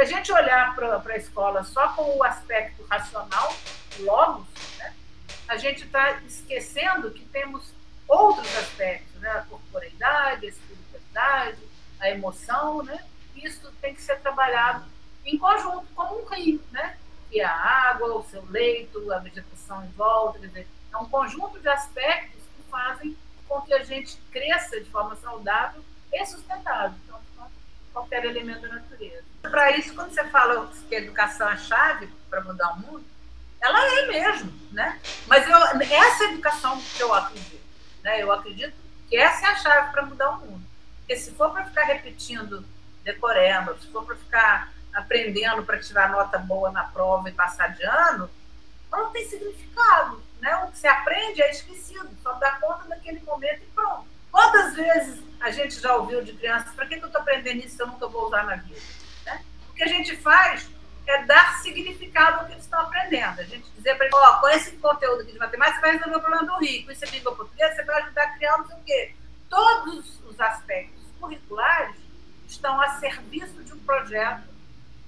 Se 0.01 0.05
a 0.05 0.17
gente 0.17 0.31
olhar 0.31 0.73
para 0.73 1.13
a 1.13 1.15
escola 1.15 1.63
só 1.63 1.89
com 1.89 2.17
o 2.17 2.23
aspecto 2.23 2.83
racional, 2.89 3.55
logos, 3.99 4.47
né, 4.79 4.95
a 5.47 5.57
gente 5.57 5.83
está 5.83 6.13
esquecendo 6.25 7.11
que 7.11 7.23
temos 7.25 7.71
outros 8.07 8.47
aspectos, 8.57 9.21
né, 9.21 9.29
a 9.29 9.41
corporeidade, 9.41 10.47
a 10.47 10.49
espiritualidade, 10.49 11.59
a 11.99 12.09
emoção, 12.09 12.81
né, 12.81 13.05
isso 13.35 13.71
tem 13.79 13.93
que 13.93 14.01
ser 14.01 14.19
trabalhado 14.21 14.85
em 15.23 15.37
conjunto, 15.37 15.85
como 15.93 16.23
um 16.23 16.25
rio, 16.25 16.59
né, 16.71 16.97
que 17.29 17.39
é 17.39 17.45
a 17.45 17.53
água, 17.53 18.15
o 18.15 18.23
seu 18.23 18.43
leito, 18.49 19.13
a 19.13 19.19
vegetação 19.19 19.85
em 19.85 19.91
volta, 19.91 20.39
dizer, 20.39 20.67
é 20.91 20.97
um 20.97 21.05
conjunto 21.05 21.59
de 21.59 21.69
aspectos 21.69 22.41
que 22.55 22.71
fazem 22.71 23.15
com 23.47 23.61
que 23.61 23.73
a 23.75 23.83
gente 23.83 24.17
cresça 24.31 24.81
de 24.81 24.89
forma 24.89 25.15
saudável 25.17 25.85
e 26.11 26.25
sustentável. 26.25 26.97
Qualquer 27.93 28.25
elemento 28.25 28.61
da 28.61 28.75
natureza. 28.75 29.23
Para 29.41 29.71
isso, 29.77 29.93
quando 29.93 30.13
você 30.13 30.23
fala 30.25 30.71
que 30.87 30.95
a 30.95 30.99
educação 30.99 31.49
é 31.49 31.53
a 31.53 31.57
chave 31.57 32.07
para 32.29 32.41
mudar 32.41 32.73
o 32.73 32.79
mundo, 32.79 33.05
ela 33.59 33.99
é 33.99 34.07
mesmo, 34.07 34.51
né? 34.71 34.99
Mas 35.27 35.47
eu, 35.47 35.57
essa 35.57 36.23
educação 36.25 36.81
que 36.81 37.01
eu 37.01 37.13
acredito, 37.13 37.61
né? 38.03 38.21
Eu 38.21 38.31
acredito 38.31 38.73
que 39.09 39.17
essa 39.17 39.47
é 39.47 39.49
a 39.49 39.55
chave 39.55 39.91
para 39.91 40.05
mudar 40.05 40.29
o 40.31 40.39
mundo. 40.39 40.65
Porque 40.99 41.15
se 41.15 41.31
for 41.31 41.51
para 41.51 41.65
ficar 41.65 41.83
repetindo 41.83 42.65
decoreba, 43.03 43.77
se 43.79 43.87
for 43.87 44.05
para 44.05 44.15
ficar 44.15 44.73
aprendendo 44.93 45.63
para 45.63 45.79
tirar 45.79 46.09
nota 46.09 46.37
boa 46.37 46.71
na 46.71 46.83
prova 46.83 47.29
e 47.29 47.33
passar 47.33 47.75
de 47.75 47.83
ano, 47.83 48.29
não 48.91 49.11
tem 49.11 49.27
significado, 49.27 50.21
né? 50.39 50.55
O 50.57 50.71
que 50.71 50.79
você 50.79 50.87
aprende 50.87 51.41
é 51.41 51.51
esquecido, 51.51 52.09
só 52.21 52.33
dá 52.33 52.51
conta 52.53 52.87
daquele 52.89 53.19
momento 53.21 53.61
e 53.63 53.67
pronto. 53.73 54.07
Quantas 54.31 54.75
vezes 54.75 55.21
a 55.39 55.51
gente 55.51 55.79
já 55.79 55.95
ouviu 55.95 56.23
de 56.23 56.33
crianças, 56.33 56.73
para 56.73 56.85
que, 56.85 56.95
eu 56.95 57.05
estou 57.05 57.21
aprendendo 57.21 57.57
isso 57.57 57.75
se 57.75 57.83
eu 57.83 57.87
nunca 57.87 58.07
vou 58.07 58.27
usar 58.27 58.43
na 58.43 58.55
vida? 58.55 58.79
Né? 59.25 59.43
O 59.69 59.73
que 59.73 59.83
a 59.83 59.87
gente 59.87 60.15
faz 60.17 60.69
é 61.07 61.23
dar 61.23 61.59
significado 61.61 62.39
ao 62.39 62.45
que 62.45 62.53
eles 62.53 62.63
estão 62.63 62.79
aprendendo. 62.79 63.39
A 63.39 63.43
gente 63.43 63.69
dizer 63.71 63.95
para 63.95 64.05
eles, 64.05 64.17
ó, 64.17 64.37
oh, 64.37 64.39
com 64.39 64.49
esse 64.49 64.71
conteúdo 64.77 65.21
aqui 65.21 65.33
de 65.33 65.39
matemática, 65.39 65.75
você 65.75 65.81
vai 65.81 65.91
resolver 65.97 66.15
o 66.15 66.21
problema 66.21 66.45
do 66.45 66.57
rico. 66.59 66.91
Isso 66.91 67.03
é 67.03 67.09
língua 67.09 67.35
portuguesa, 67.35 67.75
você 67.75 67.83
vai 67.83 68.01
ajudar 68.03 68.23
a 68.23 68.29
criar 68.29 68.57
não 68.57 68.67
sei 68.67 68.75
o 68.75 68.83
quê. 68.83 69.15
Todos 69.49 70.19
os 70.25 70.39
aspectos 70.39 71.03
curriculares 71.19 71.95
estão 72.47 72.79
a 72.79 72.89
serviço 72.99 73.63
de 73.63 73.73
um 73.73 73.79
projeto 73.79 74.49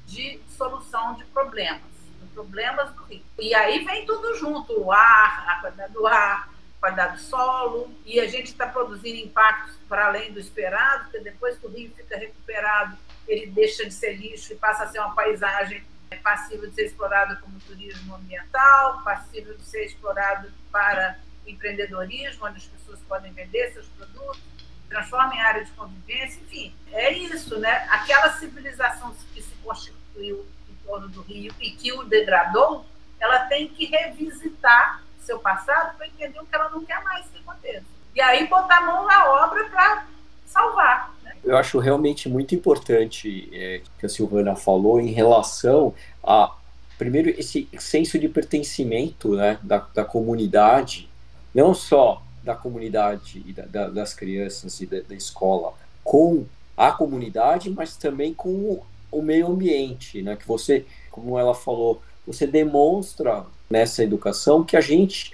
de 0.06 0.40
solução 0.58 1.16
de 1.16 1.24
problemas, 1.26 1.82
de 2.22 2.28
problemas 2.34 2.92
do 2.92 3.04
rico. 3.04 3.26
E 3.40 3.56
aí 3.56 3.84
vem 3.86 4.06
tudo 4.06 4.36
junto, 4.36 4.80
o 4.80 4.92
ar, 4.92 5.46
a 5.48 5.62
qualidade 5.62 5.94
do 5.94 6.06
ar, 6.06 6.53
qualidade 6.84 7.16
do 7.16 7.24
solo, 7.24 7.90
e 8.06 8.20
a 8.20 8.28
gente 8.28 8.48
está 8.48 8.68
produzindo 8.68 9.16
impactos 9.16 9.74
para 9.88 10.08
além 10.08 10.34
do 10.34 10.40
esperado, 10.40 11.06
porque 11.06 11.20
depois 11.22 11.58
que 11.58 11.66
o 11.66 11.70
rio 11.70 11.90
fica 11.96 12.18
recuperado, 12.18 12.98
ele 13.26 13.48
deixa 13.48 13.86
de 13.86 13.94
ser 13.94 14.18
lixo 14.18 14.52
e 14.52 14.58
passa 14.58 14.84
a 14.84 14.88
ser 14.88 15.00
uma 15.00 15.16
paisagem 15.16 15.82
passível 16.22 16.68
de 16.68 16.76
ser 16.76 16.88
explorada 16.88 17.38
como 17.38 17.58
turismo 17.62 18.16
ambiental, 18.16 19.02
passível 19.02 19.56
de 19.56 19.64
ser 19.64 19.86
explorado 19.86 20.52
para 20.74 21.18
empreendedorismo, 21.48 22.46
onde 22.46 22.58
as 22.58 22.66
pessoas 22.66 23.00
podem 23.08 23.32
vender 23.32 23.72
seus 23.72 23.88
produtos, 23.88 24.42
transforma 24.90 25.34
em 25.36 25.40
área 25.40 25.64
de 25.64 25.72
convivência, 25.72 26.42
enfim, 26.42 26.76
é 26.92 27.14
isso, 27.14 27.58
né? 27.60 27.88
Aquela 27.90 28.30
civilização 28.34 29.16
que 29.34 29.42
se 29.42 29.56
constituiu 29.64 30.46
em 30.70 30.76
torno 30.86 31.08
do 31.08 31.22
rio 31.22 31.54
e 31.62 31.72
que 31.72 31.94
o 31.94 32.04
degradou, 32.04 32.86
ela 33.22 33.46
tem 33.46 33.70
que 33.70 33.86
revisitar 33.86 35.02
seu 35.24 35.40
passado 35.40 35.98
para 35.98 36.08
entender 36.08 36.40
o 36.40 36.46
que 36.46 36.56
ela 36.56 36.70
não 36.70 36.84
quer 36.86 37.04
mais 37.04 37.26
que 37.28 37.40
aconteça. 37.40 37.86
E 38.16 38.22
aí 38.22 38.48
botar 38.48 38.78
a 38.78 38.86
mão 38.86 39.06
na 39.06 39.30
obra 39.46 39.64
para 39.70 40.06
salvar. 40.46 41.14
Né? 41.24 41.36
Eu 41.44 41.58
acho 41.58 41.80
realmente 41.80 42.30
muito 42.30 42.54
importante 42.54 43.50
é, 43.52 43.82
que 44.00 44.06
a 44.06 44.10
Silvana 44.10 44.56
falou 44.56 45.00
em 45.00 45.12
relação 45.12 45.94
a, 46.24 46.54
primeiro, 46.98 47.30
esse 47.30 47.68
senso 47.80 48.20
de 48.20 48.30
pertencimento 48.30 49.36
né, 49.36 49.58
da, 49.64 49.86
da 49.94 50.06
comunidade, 50.06 51.10
não 51.54 51.74
só 51.74 52.22
da 52.44 52.56
comunidade 52.56 53.42
e 53.46 53.54
da, 53.54 53.64
da, 53.64 53.90
das 53.90 54.14
crianças 54.14 54.80
e 54.82 54.86
da, 54.86 55.00
da, 55.02 55.16
escola 55.16 55.74
com 56.04 56.46
a 56.76 56.92
comunidade, 56.92 57.70
mas 57.70 57.96
também 57.96 58.34
com 58.34 58.84
o, 59.12 59.22
meio 59.22 59.48
ambiente, 59.48 60.22
né? 60.22 60.36
Que 60.36 60.46
você, 60.48 60.86
como 61.10 61.40
ela 61.40 61.56
falou, 61.56 62.02
você 62.26 62.48
demonstra 62.48 63.46
nessa 63.70 64.04
educação 64.04 64.64
que 64.64 64.78
a 64.78 64.82
gente 64.82 65.34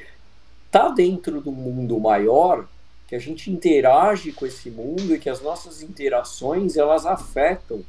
está 0.65 0.89
dentro 0.89 1.41
do 1.41 1.51
mundo 1.51 1.99
maior, 1.99 2.67
que 3.07 3.15
a 3.15 3.19
gente 3.19 3.51
interage 3.51 4.31
com 4.31 4.45
esse 4.45 4.69
mundo 4.69 5.15
e 5.15 5.19
que 5.19 5.29
as 5.29 5.41
nossas 5.41 5.81
interações 5.81 6.77
elas 6.77 7.05
afetam 7.05 7.83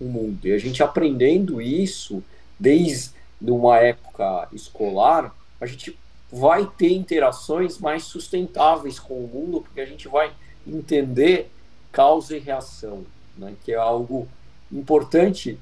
o 0.00 0.04
mundo. 0.04 0.48
E 0.48 0.52
a 0.52 0.58
gente 0.58 0.82
aprendendo 0.82 1.60
isso 1.60 2.22
desde 2.58 3.12
uma 3.40 3.78
época 3.78 4.48
escolar, 4.52 5.34
a 5.60 5.66
gente 5.66 5.98
vai 6.32 6.66
ter 6.66 6.92
interações 6.92 7.78
mais 7.78 8.04
sustentáveis 8.04 8.98
com 8.98 9.14
o 9.14 9.28
mundo, 9.28 9.60
porque 9.60 9.80
a 9.80 9.86
gente 9.86 10.08
vai 10.08 10.32
entender 10.66 11.50
causa 11.90 12.34
e 12.34 12.40
reação, 12.40 13.04
né? 13.36 13.54
que 13.62 13.72
é 13.72 13.76
algo 13.76 14.26
importante 14.72 15.58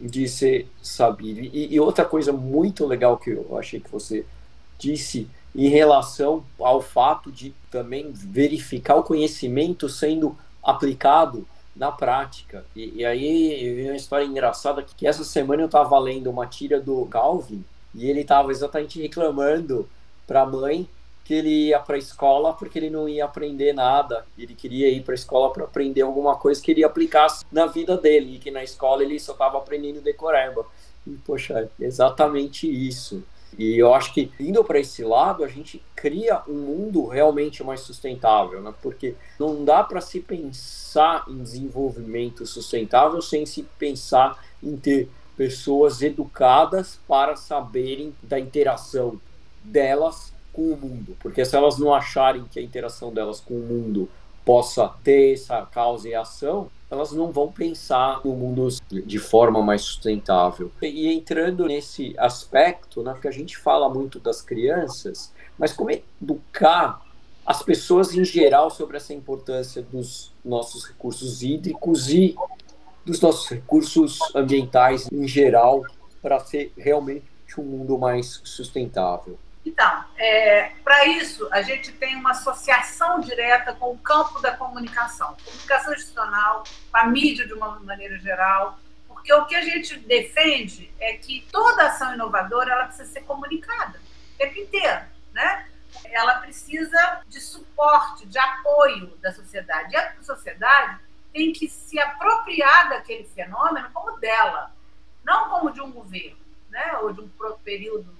de 0.00 0.28
ser 0.28 0.68
sabido. 0.82 1.40
E, 1.40 1.74
e, 1.74 1.80
outra 1.80 2.04
coisa 2.04 2.32
muito 2.32 2.86
legal 2.86 3.16
que 3.16 3.30
eu 3.30 3.58
achei 3.58 3.80
que 3.80 3.90
você 3.90 4.24
disse 4.78 5.28
em 5.54 5.68
relação 5.68 6.44
ao 6.58 6.80
fato 6.80 7.32
de 7.32 7.52
também 7.70 8.12
verificar 8.12 8.96
o 8.96 9.02
conhecimento 9.02 9.88
sendo 9.88 10.36
aplicado 10.62 11.46
na 11.74 11.90
prática. 11.90 12.64
E, 12.76 13.00
e 13.00 13.04
aí 13.04 13.86
uma 13.86 13.96
história 13.96 14.24
engraçada 14.24 14.82
que 14.82 15.06
essa 15.06 15.24
semana 15.24 15.62
eu 15.62 15.66
estava 15.66 15.98
lendo 15.98 16.30
uma 16.30 16.46
tira 16.46 16.80
do 16.80 17.06
Calvin 17.06 17.64
e 17.94 18.08
ele 18.08 18.20
estava 18.20 18.50
exatamente 18.50 19.00
reclamando 19.00 19.88
para 20.26 20.42
a 20.42 20.46
mãe 20.46 20.88
que 21.28 21.34
ele 21.34 21.66
ia 21.66 21.78
para 21.78 21.96
a 21.96 21.98
escola 21.98 22.54
porque 22.54 22.78
ele 22.78 22.88
não 22.88 23.06
ia 23.06 23.26
aprender 23.26 23.74
nada. 23.74 24.24
Ele 24.38 24.54
queria 24.54 24.88
ir 24.88 25.02
para 25.02 25.12
a 25.12 25.14
escola 25.14 25.52
para 25.52 25.64
aprender 25.64 26.00
alguma 26.00 26.36
coisa 26.36 26.62
que 26.62 26.70
ele 26.70 26.82
aplicasse 26.82 27.44
na 27.52 27.66
vida 27.66 27.98
dele 27.98 28.36
e 28.36 28.38
que 28.38 28.50
na 28.50 28.64
escola 28.64 29.02
ele 29.02 29.20
só 29.20 29.32
estava 29.32 29.58
aprendendo 29.58 30.00
decoreba. 30.00 30.64
E 31.06 31.10
poxa, 31.26 31.70
exatamente 31.78 32.66
isso. 32.66 33.22
E 33.58 33.76
eu 33.76 33.92
acho 33.92 34.14
que 34.14 34.32
indo 34.40 34.64
para 34.64 34.80
esse 34.80 35.04
lado, 35.04 35.44
a 35.44 35.48
gente 35.48 35.82
cria 35.94 36.40
um 36.48 36.54
mundo 36.54 37.06
realmente 37.06 37.62
mais 37.62 37.80
sustentável, 37.80 38.62
né? 38.62 38.72
Porque 38.82 39.14
não 39.38 39.66
dá 39.66 39.84
para 39.84 40.00
se 40.00 40.20
pensar 40.20 41.26
em 41.28 41.42
desenvolvimento 41.42 42.46
sustentável 42.46 43.20
sem 43.20 43.44
se 43.44 43.64
pensar 43.78 44.42
em 44.62 44.78
ter 44.78 45.10
pessoas 45.36 46.00
educadas 46.00 46.98
para 47.06 47.36
saberem 47.36 48.14
da 48.22 48.40
interação 48.40 49.20
delas 49.62 50.37
com 50.58 50.72
o 50.72 50.76
mundo, 50.76 51.16
porque 51.20 51.44
se 51.44 51.54
elas 51.54 51.78
não 51.78 51.94
acharem 51.94 52.44
que 52.50 52.58
a 52.58 52.62
interação 52.62 53.12
delas 53.12 53.38
com 53.38 53.54
o 53.54 53.60
mundo 53.60 54.08
possa 54.44 54.88
ter 55.04 55.34
essa 55.34 55.64
causa 55.66 56.08
e 56.08 56.16
ação, 56.16 56.68
elas 56.90 57.12
não 57.12 57.30
vão 57.30 57.52
pensar 57.52 58.20
no 58.24 58.32
mundo 58.32 58.66
de 58.90 59.18
forma 59.20 59.62
mais 59.62 59.82
sustentável. 59.82 60.72
E 60.82 61.12
entrando 61.12 61.66
nesse 61.66 62.12
aspecto, 62.18 63.04
né, 63.04 63.12
porque 63.12 63.28
a 63.28 63.32
gente 63.32 63.56
fala 63.56 63.88
muito 63.88 64.18
das 64.18 64.42
crianças, 64.42 65.32
mas 65.56 65.72
como 65.72 65.92
educar 65.92 67.06
as 67.46 67.62
pessoas 67.62 68.12
em 68.12 68.24
geral 68.24 68.68
sobre 68.68 68.96
essa 68.96 69.14
importância 69.14 69.80
dos 69.80 70.32
nossos 70.44 70.86
recursos 70.86 71.44
hídricos 71.44 72.10
e 72.10 72.34
dos 73.06 73.20
nossos 73.20 73.48
recursos 73.48 74.18
ambientais 74.34 75.08
em 75.12 75.28
geral 75.28 75.84
para 76.20 76.40
ser 76.40 76.72
realmente 76.76 77.24
um 77.56 77.62
mundo 77.62 77.96
mais 77.96 78.40
sustentável. 78.42 79.38
Então, 79.68 80.04
é, 80.16 80.72
para 80.82 81.04
isso, 81.04 81.46
a 81.52 81.60
gente 81.60 81.92
tem 81.92 82.16
uma 82.16 82.30
associação 82.30 83.20
direta 83.20 83.74
com 83.74 83.92
o 83.92 83.98
campo 83.98 84.40
da 84.40 84.56
comunicação, 84.56 85.36
comunicação 85.44 85.92
institucional, 85.92 86.64
com 86.90 86.96
a 86.96 87.04
mídia 87.04 87.46
de 87.46 87.52
uma 87.52 87.78
maneira 87.80 88.18
geral, 88.18 88.78
porque 89.06 89.30
o 89.34 89.44
que 89.44 89.54
a 89.54 89.60
gente 89.60 89.98
defende 89.98 90.90
é 90.98 91.12
que 91.18 91.46
toda 91.52 91.86
ação 91.86 92.14
inovadora 92.14 92.72
ela 92.72 92.86
precisa 92.86 93.12
ser 93.12 93.20
comunicada 93.24 94.00
o 94.34 94.38
tempo 94.38 94.58
inteiro, 94.58 95.04
né? 95.34 95.68
Ela 96.06 96.38
precisa 96.38 97.20
de 97.28 97.38
suporte, 97.38 98.26
de 98.26 98.38
apoio 98.38 99.08
da 99.20 99.32
sociedade. 99.32 99.92
E 99.92 99.96
a 99.98 100.22
sociedade 100.22 100.98
tem 101.30 101.52
que 101.52 101.68
se 101.68 102.00
apropriar 102.00 102.88
daquele 102.88 103.24
fenômeno 103.24 103.90
como 103.92 104.18
dela, 104.18 104.72
não 105.22 105.50
como 105.50 105.70
de 105.70 105.82
um 105.82 105.92
governo, 105.92 106.38
né? 106.70 106.96
Ou 107.02 107.12
de 107.12 107.20
um 107.20 107.28
período 107.62 108.17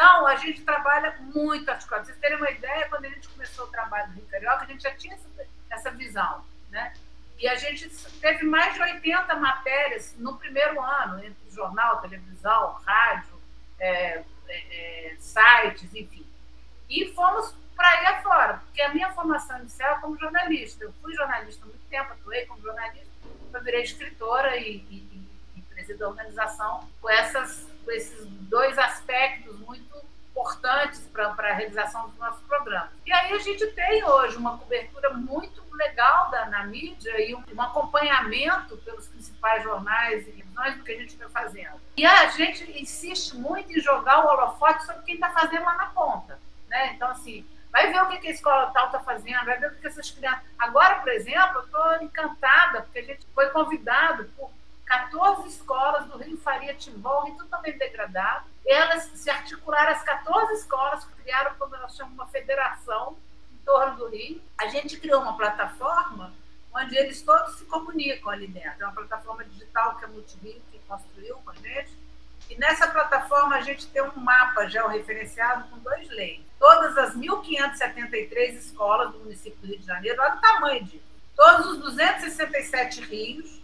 então, 0.00 0.26
a 0.26 0.34
gente 0.36 0.62
trabalha 0.62 1.14
muito 1.20 1.70
articulado. 1.70 2.06
Vocês 2.06 2.16
terem 2.16 2.38
uma 2.38 2.50
ideia, 2.50 2.88
quando 2.88 3.04
a 3.04 3.10
gente 3.10 3.28
começou 3.28 3.66
o 3.66 3.70
trabalho 3.70 4.08
do 4.08 4.14
Rio 4.14 4.26
Carioca, 4.30 4.62
a 4.62 4.66
gente 4.66 4.82
já 4.82 4.92
tinha 4.92 5.12
essa, 5.12 5.28
essa 5.68 5.90
visão, 5.90 6.42
né? 6.70 6.94
E 7.38 7.46
a 7.46 7.54
gente 7.56 7.86
teve 8.18 8.46
mais 8.46 8.72
de 8.72 8.80
80 8.80 9.34
matérias 9.36 10.14
no 10.16 10.38
primeiro 10.38 10.80
ano, 10.80 11.22
entre 11.22 11.50
jornal, 11.50 12.00
televisão, 12.00 12.80
rádio, 12.86 13.42
é, 13.78 14.24
é, 14.48 15.12
é 15.12 15.16
sites, 15.18 15.94
enfim. 15.94 16.26
E 16.88 17.12
fomos 17.12 17.54
para 17.76 17.90
aí 17.90 18.06
afora, 18.06 18.54
porque 18.54 18.80
a 18.80 18.94
minha 18.94 19.12
formação 19.12 19.58
inicial 19.58 19.98
é 19.98 20.00
como 20.00 20.18
jornalista. 20.18 20.82
Eu 20.82 20.94
fui 21.02 21.14
jornalista 21.14 21.62
há 21.62 21.66
muito 21.66 21.86
tempo, 21.90 22.10
atuei 22.10 22.46
como 22.46 22.62
jornalista, 22.62 23.06
eu 23.52 23.62
virei 23.62 23.82
escritora 23.82 24.56
e, 24.56 24.76
e, 24.76 25.28
e 25.76 25.94
da 25.94 26.08
organização 26.08 26.88
com, 27.02 27.10
essas, 27.10 27.66
esses 27.88 28.26
dois 28.26 28.76
aspectos 28.78 29.58
muito 29.60 29.90
importantes 30.30 31.00
para 31.12 31.28
a 31.28 31.52
realização 31.52 32.08
dos 32.08 32.18
nossos 32.18 32.42
programas. 32.44 32.90
E 33.04 33.12
aí 33.12 33.32
a 33.32 33.38
gente 33.38 33.66
tem 33.68 34.04
hoje 34.04 34.36
uma 34.36 34.56
cobertura 34.58 35.10
muito 35.14 35.60
legal 35.80 36.30
da, 36.30 36.46
na 36.46 36.64
mídia 36.64 37.20
e 37.20 37.34
um, 37.34 37.42
um 37.54 37.62
acompanhamento 37.62 38.76
pelos 38.78 39.06
principais 39.08 39.62
jornais 39.62 40.26
e 40.28 40.30
revisões 40.30 40.76
do 40.76 40.84
que 40.84 40.92
a 40.92 40.98
gente 40.98 41.14
está 41.14 41.28
fazendo. 41.28 41.80
E 41.96 42.04
a 42.04 42.28
gente 42.28 42.70
insiste 42.80 43.34
muito 43.34 43.72
em 43.72 43.80
jogar 43.80 44.24
o 44.24 44.28
holofote 44.28 44.84
sobre 44.84 45.02
quem 45.02 45.14
está 45.14 45.30
fazendo 45.30 45.64
lá 45.64 45.74
na 45.74 45.86
ponta. 45.86 46.38
Né? 46.68 46.92
Então, 46.94 47.08
assim, 47.10 47.46
vai 47.72 47.90
ver 47.90 48.02
o 48.02 48.08
que 48.08 48.28
a 48.28 48.30
escola 48.30 48.70
tal 48.72 48.86
está 48.86 49.00
fazendo, 49.00 49.44
vai 49.44 49.58
ver 49.58 49.72
o 49.72 49.74
que 49.76 49.86
essas 49.86 50.10
crianças. 50.10 50.42
Agora, 50.58 50.96
por 50.96 51.08
exemplo, 51.08 51.58
eu 51.58 51.64
estou 51.64 52.02
encantada, 52.02 52.82
porque 52.82 52.98
a 52.98 53.04
gente 53.04 53.26
foi 53.34 53.48
convidado 53.50 54.24
por 54.36 54.50
14 54.90 55.46
escolas 55.46 56.06
do 56.06 56.18
Rio 56.18 56.36
Faria 56.36 56.74
Timbó, 56.74 57.22
Rio 57.22 57.36
totalmente 57.36 57.78
degradado. 57.78 58.46
Elas 58.66 59.04
se 59.14 59.30
articularam, 59.30 59.92
as 59.92 60.02
14 60.02 60.54
escolas 60.54 61.04
criaram, 61.22 61.54
como 61.56 61.76
nós 61.76 61.94
chamamos, 61.94 62.18
uma 62.18 62.26
federação 62.26 63.16
em 63.52 63.64
torno 63.64 63.96
do 63.98 64.08
Rio. 64.08 64.42
A 64.58 64.66
gente 64.66 64.98
criou 64.98 65.22
uma 65.22 65.36
plataforma 65.36 66.32
onde 66.74 66.96
eles 66.96 67.22
todos 67.22 67.56
se 67.56 67.64
comunicam 67.66 68.30
ali 68.32 68.48
dentro. 68.48 68.82
É 68.82 68.84
uma 68.84 68.92
plataforma 68.92 69.44
digital 69.44 69.94
que 69.94 70.06
a 70.06 70.08
Multirio 70.08 70.60
que 70.72 70.80
construiu 70.80 71.36
com 71.36 71.50
a 71.50 71.54
gente. 71.54 71.96
E 72.48 72.56
nessa 72.56 72.88
plataforma 72.88 73.54
a 73.54 73.60
gente 73.60 73.86
tem 73.86 74.02
um 74.02 74.16
mapa 74.16 74.66
georreferenciado 74.66 75.68
com 75.68 75.78
dois 75.78 76.08
leis. 76.08 76.40
Todas 76.58 76.98
as 76.98 77.16
1.573 77.16 78.54
escolas 78.54 79.12
do 79.12 79.20
município 79.20 79.56
do 79.60 79.68
Rio 79.68 79.78
de 79.78 79.86
Janeiro, 79.86 80.20
olha 80.20 80.34
o 80.34 80.40
tamanho 80.40 80.84
disso. 80.84 81.04
Todos 81.36 81.66
os 81.66 81.78
267 81.78 83.02
rios, 83.02 83.60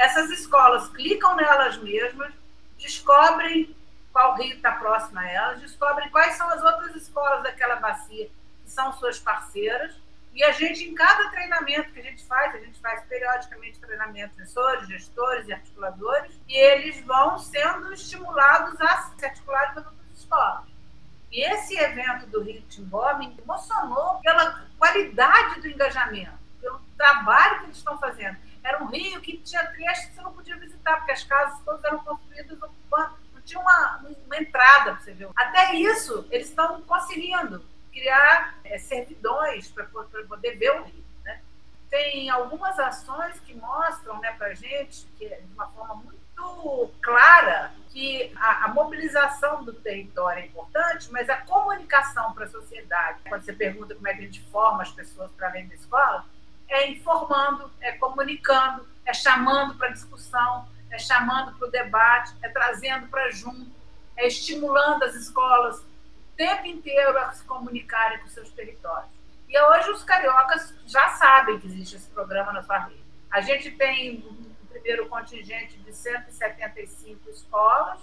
essas 0.00 0.30
escolas 0.30 0.88
clicam 0.88 1.36
nelas 1.36 1.76
mesmas, 1.76 2.32
descobrem 2.78 3.76
qual 4.10 4.34
rio 4.36 4.56
está 4.56 4.72
próximo 4.72 5.20
a 5.20 5.30
elas, 5.30 5.60
descobrem 5.60 6.08
quais 6.08 6.36
são 6.36 6.48
as 6.48 6.62
outras 6.62 6.96
escolas 6.96 7.42
daquela 7.42 7.76
bacia 7.76 8.26
que 8.64 8.70
são 8.70 8.94
suas 8.94 9.18
parceiras, 9.18 9.94
e 10.32 10.42
a 10.42 10.52
gente, 10.52 10.84
em 10.84 10.94
cada 10.94 11.28
treinamento 11.28 11.92
que 11.92 12.00
a 12.00 12.02
gente 12.02 12.24
faz, 12.24 12.54
a 12.54 12.58
gente 12.58 12.80
faz 12.80 13.04
periodicamente 13.04 13.78
treinamentos 13.78 14.34
professores, 14.36 14.88
gestores 14.88 15.46
e 15.48 15.52
articuladores, 15.52 16.32
e 16.48 16.56
eles 16.56 17.04
vão 17.04 17.38
sendo 17.38 17.92
estimulados 17.92 18.80
a 18.80 19.02
se 19.18 19.26
articularem 19.26 19.74
com 19.74 19.80
outras 19.80 20.18
escolas. 20.18 20.64
E 21.30 21.44
esse 21.44 21.76
evento 21.76 22.26
do 22.28 22.42
Rio 22.42 22.62
Timbó 22.70 23.18
me 23.18 23.36
emocionou 23.38 24.18
pela 24.20 24.64
qualidade 24.78 25.60
do 25.60 25.68
engajamento, 25.68 26.38
pelo 26.58 26.80
trabalho 26.96 27.58
que 27.58 27.64
eles 27.66 27.76
estão 27.76 27.98
fazendo 27.98 28.38
era 28.62 28.82
um 28.82 28.86
rio 28.86 29.20
que 29.20 29.38
tinha 29.38 29.64
trechos 29.66 30.06
que 30.06 30.14
você 30.14 30.22
não 30.22 30.32
podia 30.32 30.56
visitar, 30.56 30.96
porque 30.96 31.12
as 31.12 31.24
casas 31.24 31.60
todas 31.64 31.82
eram 31.84 31.98
construídas 32.00 32.60
ocupando, 32.62 33.16
não 33.32 33.42
tinha 33.42 33.60
uma, 33.60 34.04
uma 34.26 34.36
entrada 34.36 34.92
para 34.92 35.00
você 35.00 35.12
ver. 35.12 35.28
Até 35.34 35.74
isso, 35.74 36.26
eles 36.30 36.48
estão 36.48 36.80
conseguindo 36.82 37.64
criar 37.92 38.54
é, 38.64 38.78
servidões 38.78 39.68
para 39.68 39.84
poder 39.84 40.56
ver 40.56 40.70
o 40.72 40.84
rio. 40.84 41.04
Né? 41.24 41.40
Tem 41.88 42.30
algumas 42.30 42.78
ações 42.78 43.38
que 43.40 43.54
mostram 43.54 44.20
né, 44.20 44.32
para 44.32 44.48
a 44.48 44.54
gente, 44.54 45.06
que, 45.18 45.26
é 45.26 45.40
de 45.40 45.52
uma 45.52 45.68
forma 45.68 45.94
muito 45.96 46.20
clara, 47.02 47.72
que 47.90 48.32
a, 48.36 48.66
a, 48.66 48.68
mobilização 48.68 49.62
do 49.64 49.72
território 49.74 50.42
é 50.42 50.46
importante, 50.46 51.10
mas 51.10 51.28
a 51.28 51.36
comunicação 51.36 52.32
para 52.32 52.44
a 52.44 52.48
sociedade, 52.48 53.20
quando 53.28 53.42
você 53.42 53.52
pergunta 53.52 53.94
como 53.94 54.08
é 54.08 54.14
que 54.14 54.20
a 54.20 54.22
gente 54.22 54.42
forma 54.50 54.82
as 54.82 54.90
pessoas 54.90 55.30
para 55.32 55.48
além 55.48 55.66
da 55.68 55.74
escola, 55.74 56.24
é 56.70 56.88
informando, 56.88 57.70
é 57.80 57.92
comunicando, 57.92 58.86
é 59.04 59.12
chamando 59.12 59.74
para 59.74 59.88
discussão, 59.88 60.68
é 60.90 60.98
chamando 60.98 61.52
para 61.58 61.68
o 61.68 61.70
debate, 61.70 62.32
é 62.42 62.48
trazendo 62.48 63.08
para 63.08 63.30
junto, 63.30 63.70
é 64.16 64.26
estimulando 64.26 65.02
as 65.02 65.14
escolas 65.14 65.80
o 65.80 66.36
tempo 66.36 66.66
inteiro 66.66 67.18
a 67.18 67.32
se 67.32 67.44
comunicarem 67.44 68.18
com 68.20 68.28
seus 68.28 68.50
territórios. 68.50 69.10
E 69.48 69.60
hoje 69.60 69.90
os 69.90 70.04
cariocas 70.04 70.72
já 70.86 71.08
sabem 71.10 71.58
que 71.58 71.66
existe 71.66 71.96
esse 71.96 72.08
programa 72.08 72.52
na 72.52 72.62
sua 72.62 72.78
rede. 72.78 73.04
A 73.30 73.40
gente 73.40 73.72
tem 73.72 74.24
um 74.26 74.68
primeiro 74.68 75.08
contingente 75.08 75.76
de 75.78 75.92
175 75.92 77.28
escolas. 77.30 78.00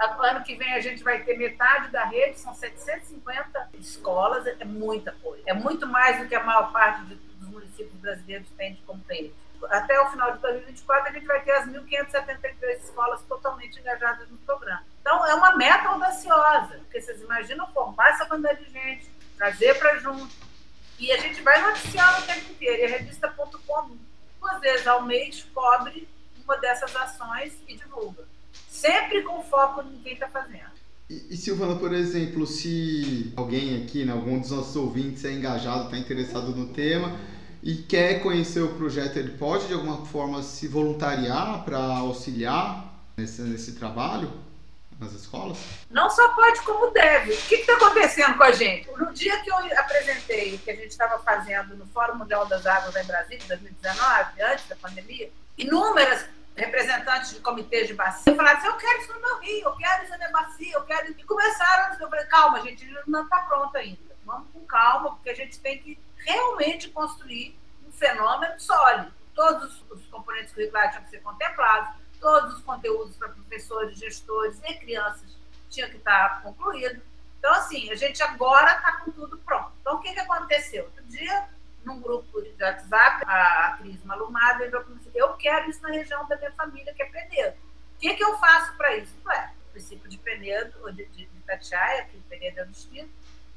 Ano 0.00 0.44
que 0.44 0.54
vem 0.54 0.72
a 0.74 0.80
gente 0.80 1.02
vai 1.02 1.24
ter 1.24 1.36
metade 1.36 1.90
da 1.90 2.04
rede, 2.04 2.38
são 2.38 2.54
750 2.54 3.70
escolas, 3.74 4.46
é 4.46 4.64
muita 4.64 5.12
coisa. 5.12 5.42
É 5.46 5.52
muito 5.52 5.86
mais 5.86 6.20
do 6.20 6.28
que 6.28 6.34
a 6.34 6.44
maior 6.44 6.72
parte 6.72 7.04
de 7.06 7.16
municípios 7.58 8.00
brasileiros 8.00 8.48
têm 8.56 8.80
como 8.86 9.02
rede. 9.08 9.32
Até 9.70 10.00
o 10.00 10.10
final 10.10 10.32
de 10.32 10.38
2024, 10.38 11.10
a 11.10 11.12
gente 11.12 11.26
vai 11.26 11.42
ter 11.42 11.50
as 11.52 11.66
1.573 11.66 12.84
escolas 12.84 13.20
totalmente 13.22 13.78
engajadas 13.80 14.28
no 14.28 14.38
programa. 14.38 14.84
Então, 15.00 15.26
é 15.26 15.34
uma 15.34 15.56
meta 15.56 15.88
audaciosa, 15.88 16.76
porque 16.78 17.00
vocês 17.00 17.20
imaginam 17.20 17.66
formar 17.72 18.10
essa 18.10 18.26
quantidade 18.26 18.64
de 18.64 18.70
gente, 18.70 19.10
trazer 19.36 19.74
para 19.78 19.98
junto, 19.98 20.32
e 20.98 21.10
a 21.12 21.16
gente 21.16 21.42
vai 21.42 21.60
noticiando 21.60 22.18
o 22.20 22.22
tempo 22.22 22.52
inteiro. 22.52 22.82
E 22.82 22.84
a 22.84 22.98
revista.com, 22.98 23.96
duas 24.40 24.60
vezes 24.60 24.86
ao 24.86 25.02
mês, 25.02 25.44
cobre 25.52 26.08
uma 26.44 26.56
dessas 26.58 26.94
ações 26.94 27.60
e 27.66 27.76
divulga. 27.76 28.24
Sempre 28.68 29.22
com 29.22 29.42
foco 29.42 29.82
em 29.82 29.98
quem 29.98 30.14
está 30.14 30.28
fazendo. 30.28 30.78
E, 31.10 31.34
e, 31.34 31.36
Silvana, 31.36 31.76
por 31.76 31.92
exemplo, 31.94 32.46
se 32.46 33.32
alguém 33.34 33.82
aqui, 33.82 34.04
né, 34.04 34.12
algum 34.12 34.38
dos 34.38 34.50
nossos 34.50 34.76
ouvintes 34.76 35.24
é 35.24 35.32
engajado, 35.32 35.84
está 35.84 35.96
interessado 35.96 36.54
no 36.54 36.72
tema, 36.72 37.18
e 37.62 37.76
quer 37.76 38.22
conhecer 38.22 38.60
o 38.60 38.74
projeto, 38.74 39.16
ele 39.16 39.36
pode 39.36 39.66
de 39.66 39.74
alguma 39.74 40.04
forma 40.06 40.42
se 40.42 40.68
voluntariar 40.68 41.64
para 41.64 41.78
auxiliar 41.78 42.84
nesse, 43.16 43.42
nesse 43.42 43.72
trabalho 43.72 44.30
nas 44.98 45.12
escolas? 45.12 45.58
Não 45.90 46.10
só 46.10 46.28
pode, 46.34 46.60
como 46.62 46.90
deve. 46.90 47.32
O 47.32 47.42
que 47.42 47.54
está 47.56 47.74
acontecendo 47.74 48.36
com 48.36 48.42
a 48.42 48.52
gente? 48.52 48.90
No 48.96 49.12
dia 49.12 49.40
que 49.40 49.50
eu 49.50 49.56
apresentei 49.78 50.54
o 50.54 50.58
que 50.58 50.70
a 50.70 50.74
gente 50.74 50.90
estava 50.90 51.18
fazendo 51.20 51.76
no 51.76 51.86
Fórum 51.86 52.16
Mundial 52.16 52.46
das 52.46 52.66
Águas 52.66 52.96
em 52.96 53.04
Brasília, 53.04 53.44
em 53.44 53.48
2019, 53.48 54.42
antes 54.42 54.68
da 54.68 54.76
pandemia, 54.76 55.30
inúmeras 55.56 56.26
representantes 56.56 57.30
de 57.34 57.40
comitês 57.40 57.86
de 57.86 57.94
bacia 57.94 58.34
falaram 58.34 58.58
assim, 58.58 58.66
eu 58.66 58.76
quero 58.76 59.00
isso 59.00 59.12
no 59.12 59.20
meu 59.20 59.38
rio, 59.38 59.64
eu 59.64 59.72
quero 59.76 60.02
isso 60.02 60.10
na 60.10 60.18
minha 60.18 60.30
bacia, 60.30 60.74
eu 60.74 60.82
quero... 60.82 61.14
E 61.16 61.22
começaram, 61.22 61.96
eu 62.00 62.08
falei, 62.08 62.26
calma, 62.26 62.60
gente, 62.62 62.84
não 63.06 63.22
está 63.22 63.38
pronto 63.42 63.76
ainda. 63.76 63.98
Vamos 64.26 64.48
com 64.52 64.60
calma, 64.66 65.10
porque 65.10 65.30
a 65.30 65.34
gente 65.34 65.60
tem 65.60 65.78
que 65.78 65.96
realmente 66.18 66.90
construir 66.90 67.58
um 67.86 67.92
fenômeno 67.92 68.58
sólido. 68.58 69.12
Todos 69.34 69.84
os 69.90 70.06
componentes 70.06 70.52
curriculares 70.52 70.90
tinham 70.90 71.04
que 71.04 71.10
ser 71.10 71.22
contemplados, 71.22 71.94
todos 72.20 72.54
os 72.54 72.62
conteúdos 72.62 73.16
para 73.16 73.28
professores, 73.28 73.98
gestores 73.98 74.60
e 74.64 74.74
crianças 74.74 75.36
tinham 75.70 75.88
que 75.88 75.96
estar 75.96 76.42
concluídos. 76.42 77.02
Então, 77.38 77.52
assim, 77.54 77.90
a 77.90 77.94
gente 77.94 78.22
agora 78.22 78.72
está 78.72 78.92
com 78.98 79.12
tudo 79.12 79.38
pronto. 79.38 79.72
Então, 79.80 79.96
o 79.96 80.00
que, 80.00 80.12
que 80.12 80.20
aconteceu? 80.20 80.84
Outro 80.84 81.04
dia, 81.04 81.48
num 81.84 82.00
grupo 82.00 82.42
de 82.42 82.62
WhatsApp, 82.62 83.24
a 83.26 83.76
Cris 83.78 84.02
Malumada 84.04 84.66
entrou 84.66 84.84
e 84.90 84.94
disse, 84.94 85.10
eu 85.14 85.34
quero 85.34 85.70
isso 85.70 85.80
na 85.82 85.90
região 85.90 86.26
da 86.26 86.36
minha 86.36 86.52
família, 86.52 86.92
que 86.92 87.02
é 87.02 87.06
Penedo. 87.06 87.56
O 87.96 88.00
que, 88.00 88.14
que 88.14 88.24
eu 88.24 88.36
faço 88.38 88.76
para 88.76 88.96
isso? 88.96 89.14
Ué, 89.24 89.52
o 89.68 89.72
princípio 89.72 90.08
de 90.08 90.18
Penedo, 90.18 90.78
ou 90.82 90.90
de, 90.90 91.06
de, 91.06 91.26
de 91.26 91.40
Tatiaia, 91.42 92.04
que 92.06 92.18
Penedo 92.22 92.60
é 92.60 92.64
o 92.64 92.68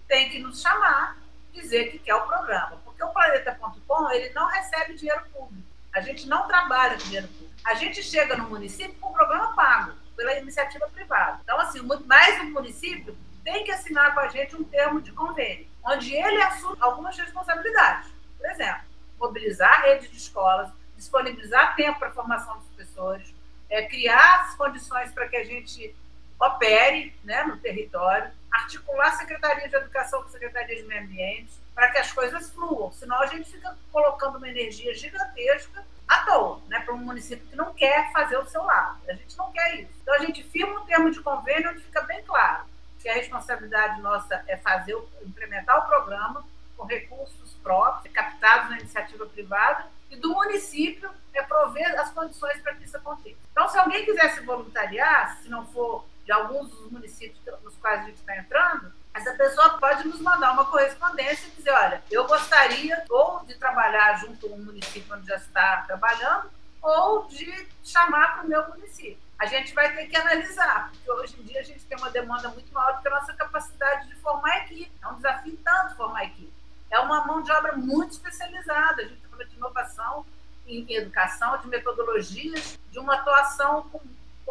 tem 0.07 0.29
que 0.29 0.39
nos 0.39 0.61
chamar 0.61 1.17
dizer 1.51 1.91
que 1.91 1.99
quer 1.99 2.15
o 2.15 2.27
programa. 2.27 2.81
Porque 2.83 3.03
o 3.03 3.09
Planeta.com 3.09 4.11
ele 4.11 4.33
não 4.33 4.47
recebe 4.47 4.95
dinheiro 4.95 5.23
público. 5.33 5.67
A 5.93 6.01
gente 6.01 6.27
não 6.27 6.47
trabalha 6.47 6.97
com 6.97 7.03
dinheiro 7.03 7.27
público. 7.27 7.51
A 7.63 7.73
gente 7.73 8.01
chega 8.01 8.37
no 8.37 8.49
município 8.49 8.95
com 8.95 9.09
o 9.09 9.13
programa 9.13 9.53
pago, 9.53 9.93
pela 10.15 10.37
iniciativa 10.37 10.87
privada. 10.87 11.39
Então, 11.43 11.59
assim, 11.59 11.81
mais 12.05 12.41
um 12.41 12.51
município 12.51 13.17
tem 13.43 13.63
que 13.63 13.71
assinar 13.71 14.13
com 14.13 14.19
a 14.19 14.27
gente 14.27 14.55
um 14.55 14.63
termo 14.63 15.01
de 15.01 15.11
convênio, 15.11 15.67
onde 15.83 16.13
ele 16.13 16.41
assume 16.43 16.77
algumas 16.79 17.17
responsabilidades. 17.17 18.11
Por 18.37 18.49
exemplo, 18.49 18.83
mobilizar 19.19 19.71
a 19.71 19.81
rede 19.83 20.07
de 20.07 20.17
escolas, 20.17 20.69
disponibilizar 20.95 21.75
tempo 21.75 21.99
para 21.99 22.09
a 22.09 22.13
formação 22.13 22.57
dos 22.57 22.67
professores, 22.67 23.33
é, 23.69 23.83
criar 23.83 24.41
as 24.41 24.55
condições 24.55 25.11
para 25.11 25.27
que 25.27 25.37
a 25.37 25.43
gente 25.43 25.95
opere 26.41 27.15
né, 27.23 27.43
no 27.43 27.57
território, 27.57 28.31
articular 28.51 29.09
a 29.09 29.13
Secretaria 29.13 29.69
de 29.69 29.75
Educação 29.75 30.21
com 30.21 30.27
a 30.27 30.31
Secretaria 30.31 30.75
de 30.75 30.83
Meio 30.83 31.03
Ambiente, 31.03 31.53
para 31.75 31.89
que 31.91 31.99
as 31.99 32.11
coisas 32.11 32.49
fluam. 32.51 32.91
Senão 32.91 33.21
a 33.21 33.27
gente 33.27 33.51
fica 33.51 33.77
colocando 33.91 34.37
uma 34.37 34.49
energia 34.49 34.93
gigantesca 34.93 35.85
à 36.07 36.25
toa, 36.25 36.61
né, 36.67 36.79
para 36.79 36.93
um 36.93 36.97
município 36.97 37.47
que 37.47 37.55
não 37.55 37.73
quer 37.73 38.11
fazer 38.11 38.37
o 38.37 38.45
seu 38.47 38.63
lado. 38.63 38.99
A 39.07 39.13
gente 39.13 39.37
não 39.37 39.51
quer 39.51 39.75
isso. 39.75 39.91
Então 40.01 40.15
a 40.15 40.19
gente 40.19 40.43
firma 40.43 40.81
um 40.81 40.85
termo 40.85 41.11
de 41.11 41.21
convênio 41.21 41.69
onde 41.69 41.83
fica 41.83 42.01
bem 42.01 42.23
claro 42.23 42.65
que 42.99 43.09
a 43.09 43.13
responsabilidade 43.13 44.01
nossa 44.01 44.43
é 44.47 44.57
fazer, 44.57 44.95
implementar 45.25 45.79
o 45.79 45.87
programa 45.87 46.45
com 46.77 46.85
recursos 46.85 47.53
próprios, 47.63 48.13
captados 48.13 48.69
na 48.69 48.79
iniciativa 48.79 49.25
privada, 49.25 49.87
e 50.09 50.15
do 50.17 50.29
município 50.33 51.09
é 51.33 51.41
prover 51.41 51.99
as 51.99 52.11
condições 52.11 52.61
para 52.61 52.75
que 52.75 52.83
isso 52.83 52.97
aconteça. 52.97 53.37
Então, 53.51 53.67
se 53.69 53.77
alguém 53.77 54.05
quiser 54.05 54.33
se 54.33 54.41
voluntariar, 54.41 55.37
se 55.37 55.49
não 55.49 55.65
for 55.67 56.05
de 56.31 56.33
alguns 56.33 56.69
dos 56.69 56.89
municípios 56.89 57.37
nos 57.61 57.75
quais 57.75 57.99
a 57.99 58.03
gente 58.05 58.15
está 58.15 58.37
entrando, 58.37 58.93
essa 59.13 59.33
pessoa 59.33 59.77
pode 59.77 60.07
nos 60.07 60.21
mandar 60.21 60.53
uma 60.53 60.63
correspondência 60.63 61.45
e 61.45 61.51
dizer, 61.57 61.71
olha, 61.71 62.01
eu 62.09 62.25
gostaria 62.25 63.03
ou 63.09 63.43
de 63.43 63.55
trabalhar 63.55 64.17
junto 64.21 64.47
a 64.47 64.49
um 64.51 64.59
município 64.59 65.13
onde 65.13 65.27
já 65.27 65.35
está 65.35 65.83
trabalhando, 65.85 66.49
ou 66.81 67.27
de 67.27 67.67
chamar 67.83 68.35
para 68.35 68.45
o 68.45 68.47
meu 68.47 68.65
município. 68.69 69.19
a 69.37 69.45
gente 69.45 69.73
vai 69.73 69.93
ter 69.93 70.07
que 70.07 70.15
analisar, 70.15 70.91
porque 70.91 71.11
hoje 71.11 71.35
em 71.37 71.43
dia 71.43 71.59
a 71.59 71.63
gente 71.63 71.83
tem 71.83 71.97
uma 71.97 72.09
demanda 72.09 72.47
muito 72.47 72.73
maior 72.73 72.95
do 72.95 73.01
que 73.01 73.09
a 73.09 73.11
nossa 73.11 73.33
capacidade 73.33 74.07
de 74.07 74.15
formar 74.15 74.59
equipe. 74.59 74.91
É 75.03 75.07
um 75.09 75.15
desafio 75.15 75.59
tanto 75.65 75.95
formar 75.97 76.23
equipe. 76.23 76.53
É 76.89 76.99
uma 76.99 77.25
mão 77.25 77.41
de 77.41 77.51
obra 77.51 77.75
muito 77.75 78.11
especializada. 78.11 79.01
A 79.01 79.05
gente 79.05 79.27
fala 79.27 79.43
de 79.43 79.55
inovação 79.55 80.25
em 80.65 80.95
educação, 80.95 81.57
de 81.57 81.67
metodologias, 81.67 82.79
de 82.89 82.99
uma 82.99 83.15
atuação 83.15 83.83
com, 83.89 83.99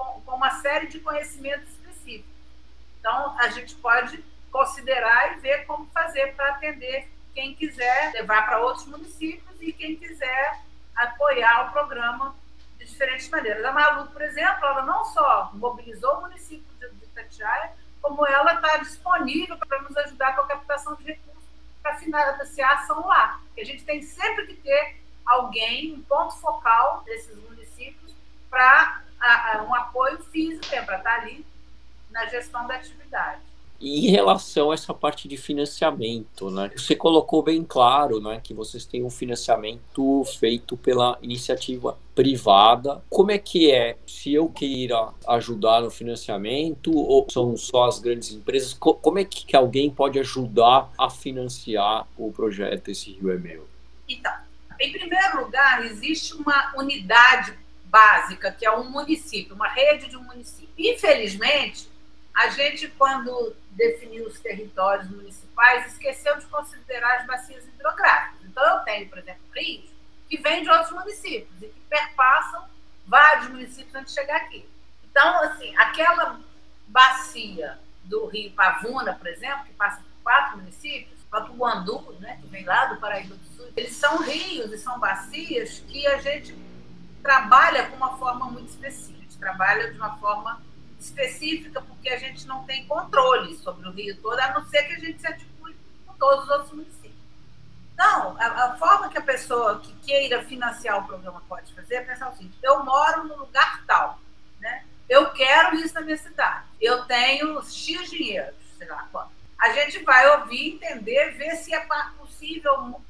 com, 0.00 0.20
com 0.22 0.36
uma 0.36 0.50
série 0.62 0.86
de 0.86 0.98
conhecimentos 1.00 1.68
específicos. 1.68 2.30
Então, 2.98 3.38
a 3.38 3.48
gente 3.48 3.74
pode 3.76 4.24
considerar 4.50 5.36
e 5.36 5.40
ver 5.40 5.66
como 5.66 5.86
fazer 5.90 6.34
para 6.34 6.50
atender 6.50 7.08
quem 7.34 7.54
quiser 7.54 8.12
levar 8.14 8.46
para 8.46 8.60
outros 8.60 8.86
municípios 8.86 9.60
e 9.60 9.72
quem 9.72 9.96
quiser 9.96 10.60
apoiar 10.96 11.68
o 11.68 11.72
programa 11.72 12.34
de 12.78 12.86
diferentes 12.86 13.28
maneiras. 13.28 13.64
A 13.64 13.72
Malu, 13.72 14.08
por 14.08 14.22
exemplo, 14.22 14.64
ela 14.64 14.82
não 14.82 15.04
só 15.04 15.50
mobilizou 15.52 16.18
o 16.18 16.20
município 16.22 16.66
de 16.80 17.04
Itatiaia, 17.04 17.72
como 18.02 18.26
ela 18.26 18.54
está 18.54 18.78
disponível 18.78 19.56
para 19.58 19.82
nos 19.82 19.96
ajudar 19.98 20.34
com 20.34 20.42
a 20.42 20.46
captação 20.48 20.96
de 20.96 21.04
recursos 21.04 21.44
para 21.82 21.96
financiar 21.96 22.70
a 22.70 22.74
ação 22.74 23.06
lá. 23.06 23.40
A 23.56 23.64
gente 23.64 23.84
tem 23.84 24.02
sempre 24.02 24.46
que 24.46 24.54
ter 24.54 24.96
alguém, 25.24 25.94
um 25.94 26.02
ponto 26.02 26.34
focal 26.38 27.02
desses 27.04 27.36
municípios 27.36 28.14
para 28.48 29.02
um 29.66 29.74
apoio 29.74 30.18
físico, 30.24 30.74
é, 30.74 30.82
para 30.82 30.98
estar 30.98 31.16
tá 31.16 31.22
ali 31.22 31.44
na 32.10 32.26
gestão 32.26 32.66
da 32.66 32.74
atividade. 32.74 33.50
E 33.80 34.08
em 34.08 34.10
relação 34.10 34.70
a 34.70 34.74
essa 34.74 34.92
parte 34.92 35.26
de 35.26 35.38
financiamento, 35.38 36.50
né? 36.50 36.70
Você 36.76 36.94
colocou 36.94 37.42
bem 37.42 37.64
claro, 37.64 38.20
né, 38.20 38.38
que 38.44 38.52
vocês 38.52 38.84
têm 38.84 39.02
um 39.02 39.08
financiamento 39.08 40.22
feito 40.38 40.76
pela 40.76 41.18
iniciativa 41.22 41.96
privada. 42.14 43.02
Como 43.08 43.30
é 43.30 43.38
que 43.38 43.70
é? 43.70 43.96
Se 44.06 44.34
eu 44.34 44.50
queira 44.50 45.08
ajudar 45.26 45.80
no 45.80 45.90
financiamento 45.90 46.94
ou 46.94 47.26
são 47.30 47.56
só 47.56 47.86
as 47.86 47.98
grandes 47.98 48.30
empresas? 48.32 48.74
Como 48.74 49.18
é 49.18 49.24
que 49.24 49.56
alguém 49.56 49.90
pode 49.90 50.18
ajudar 50.18 50.90
a 50.98 51.08
financiar 51.08 52.06
o 52.18 52.30
projeto 52.30 52.88
Esse 52.90 53.12
Rio 53.12 53.32
é 53.32 53.38
Meu? 53.38 53.66
Então, 54.06 54.32
em 54.78 54.92
primeiro 54.92 55.44
lugar, 55.44 55.86
existe 55.86 56.34
uma 56.34 56.74
unidade 56.76 57.54
básica, 57.90 58.52
que 58.52 58.64
é 58.64 58.70
um 58.70 58.88
município, 58.88 59.54
uma 59.54 59.68
rede 59.68 60.08
de 60.08 60.16
um 60.16 60.22
município. 60.22 60.72
Infelizmente, 60.78 61.90
a 62.34 62.48
gente, 62.48 62.88
quando 62.88 63.54
definiu 63.72 64.26
os 64.26 64.38
territórios 64.40 65.10
municipais, 65.10 65.92
esqueceu 65.92 66.38
de 66.38 66.46
considerar 66.46 67.18
as 67.18 67.26
bacias 67.26 67.64
hidrográficas. 67.66 68.40
Então, 68.44 68.64
eu 68.64 68.84
tenho, 68.84 69.08
por 69.08 69.18
exemplo, 69.18 69.42
rios 69.54 69.90
que 70.28 70.40
vêm 70.40 70.62
de 70.62 70.70
outros 70.70 70.92
municípios 70.92 71.50
e 71.60 71.66
que 71.66 71.80
perpassam 71.88 72.64
vários 73.06 73.48
municípios 73.48 73.94
antes 73.94 74.14
de 74.14 74.20
chegar 74.20 74.36
aqui. 74.36 74.64
Então, 75.10 75.42
assim, 75.42 75.76
aquela 75.76 76.40
bacia 76.86 77.78
do 78.04 78.26
rio 78.26 78.52
Pavuna, 78.52 79.12
por 79.14 79.26
exemplo, 79.26 79.64
que 79.64 79.72
passa 79.72 79.96
por 79.96 80.22
quatro 80.22 80.58
municípios, 80.58 81.18
o 81.32 81.54
Guandu, 81.54 82.16
né, 82.20 82.38
que 82.40 82.46
vem 82.48 82.64
lá 82.64 82.86
do 82.86 83.00
Paraíba 83.00 83.34
do 83.34 83.56
Sul, 83.56 83.68
eles 83.76 83.94
são 83.94 84.18
rios 84.18 84.72
e 84.72 84.78
são 84.78 84.98
bacias 84.98 85.80
que 85.88 86.06
a 86.06 86.18
gente 86.18 86.52
trabalha 87.22 87.86
com 87.86 87.96
uma 87.96 88.16
forma 88.16 88.46
muito 88.46 88.68
específica. 88.70 89.18
A 89.18 89.22
gente 89.22 89.38
trabalha 89.38 89.90
de 89.90 89.96
uma 89.98 90.16
forma 90.18 90.60
específica, 90.98 91.80
porque 91.80 92.08
a 92.10 92.18
gente 92.18 92.46
não 92.46 92.64
tem 92.64 92.86
controle 92.86 93.56
sobre 93.56 93.88
o 93.88 93.92
Rio 93.92 94.16
todo, 94.20 94.38
a 94.38 94.52
não 94.52 94.64
ser 94.66 94.82
que 94.84 94.94
a 94.94 94.98
gente 94.98 95.20
se 95.20 95.26
articule 95.26 95.76
com 96.06 96.14
todos 96.14 96.44
os 96.44 96.50
outros 96.50 96.72
municípios. 96.72 97.00
Então, 97.94 98.36
a, 98.38 98.64
a, 98.64 98.76
forma 98.76 99.08
que 99.08 99.18
a 99.18 99.22
pessoa 99.22 99.80
que 99.80 99.92
queira 99.96 100.42
financiar 100.44 100.98
o 100.98 101.06
programa 101.06 101.42
pode 101.48 101.72
fazer 101.74 101.96
é 101.96 102.00
pensar 102.02 102.30
o 102.30 102.36
seguinte: 102.36 102.56
eu 102.62 102.84
moro 102.84 103.24
no 103.24 103.36
lugar 103.36 103.84
tal, 103.86 104.18
né? 104.58 104.84
eu 105.08 105.30
quero 105.32 105.76
isso 105.76 105.94
na 105.94 106.00
minha 106.00 106.16
cidade, 106.16 106.64
eu 106.80 107.04
tenho 107.04 107.62
X 107.62 108.10
dinheiro, 108.10 108.54
sei 108.78 108.88
lá 108.88 109.06
quanto. 109.10 109.30
A 109.58 109.70
gente 109.72 110.02
vai 110.04 110.26
ouvir, 110.38 110.76
entender, 110.76 111.32
ver 111.32 111.56
se 111.56 111.74
é 111.74 111.86
possível 112.16 113.02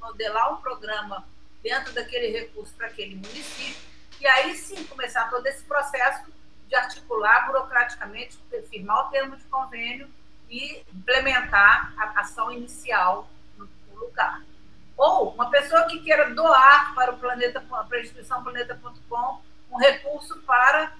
modelar 0.00 0.54
um 0.54 0.62
programa 0.62 1.26
dentro 1.62 1.92
daquele 1.92 2.28
recurso 2.28 2.74
para 2.74 2.86
aquele 2.86 3.14
município, 3.14 3.82
e 4.20 4.26
aí 4.26 4.54
sim 4.54 4.84
começar 4.84 5.30
todo 5.30 5.46
esse 5.46 5.62
processo 5.64 6.30
de 6.68 6.74
articular 6.74 7.46
burocraticamente, 7.46 8.38
firmar 8.70 9.06
o 9.06 9.10
termo 9.10 9.36
de 9.36 9.44
convênio 9.44 10.08
e 10.48 10.82
implementar 10.94 11.92
a 11.96 12.20
ação 12.20 12.50
inicial 12.52 13.28
no, 13.56 13.68
lugar. 13.94 14.42
Ou 14.96 15.30
uma 15.30 15.50
pessoa 15.50 15.86
que 15.86 16.00
queira 16.00 16.30
doar 16.30 16.94
para 16.94 17.12
o 17.12 17.18
planeta, 17.18 17.60
para 17.60 17.98
a 17.98 18.00
instituição 18.00 18.42
planeta.com 18.42 19.42
um 19.70 19.78
recurso 19.78 20.40
para 20.42 20.92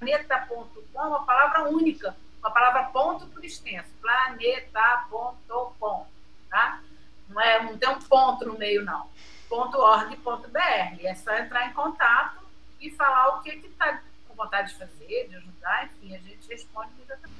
planeta.com 0.00 0.66
é 0.94 1.02
uma 1.02 1.24
palavra 1.24 1.68
única, 1.68 2.16
uma 2.40 2.50
palavra 2.50 2.84
ponto 2.84 3.26
por 3.26 3.44
extenso, 3.44 3.90
planeta.com, 4.00 5.36
tá? 6.48 6.80
Não, 7.28 7.40
é, 7.40 7.62
não 7.62 7.76
tem 7.78 7.88
um 7.90 8.00
ponto 8.00 8.46
no 8.46 8.58
meio, 8.58 8.84
não. 8.84 9.06
.org.br. 9.50 10.58
É 11.04 11.14
só 11.14 11.36
entrar 11.36 11.68
em 11.68 11.72
contato 11.72 12.40
e 12.80 12.90
falar 12.90 13.36
o 13.36 13.42
que 13.42 13.50
está 13.50 14.00
com 14.26 14.34
vontade 14.34 14.72
de 14.72 14.78
fazer, 14.78 15.28
de 15.28 15.36
ajudar, 15.36 15.84
enfim, 15.86 16.14
a 16.14 16.18
gente 16.18 16.48
responde. 16.48 16.90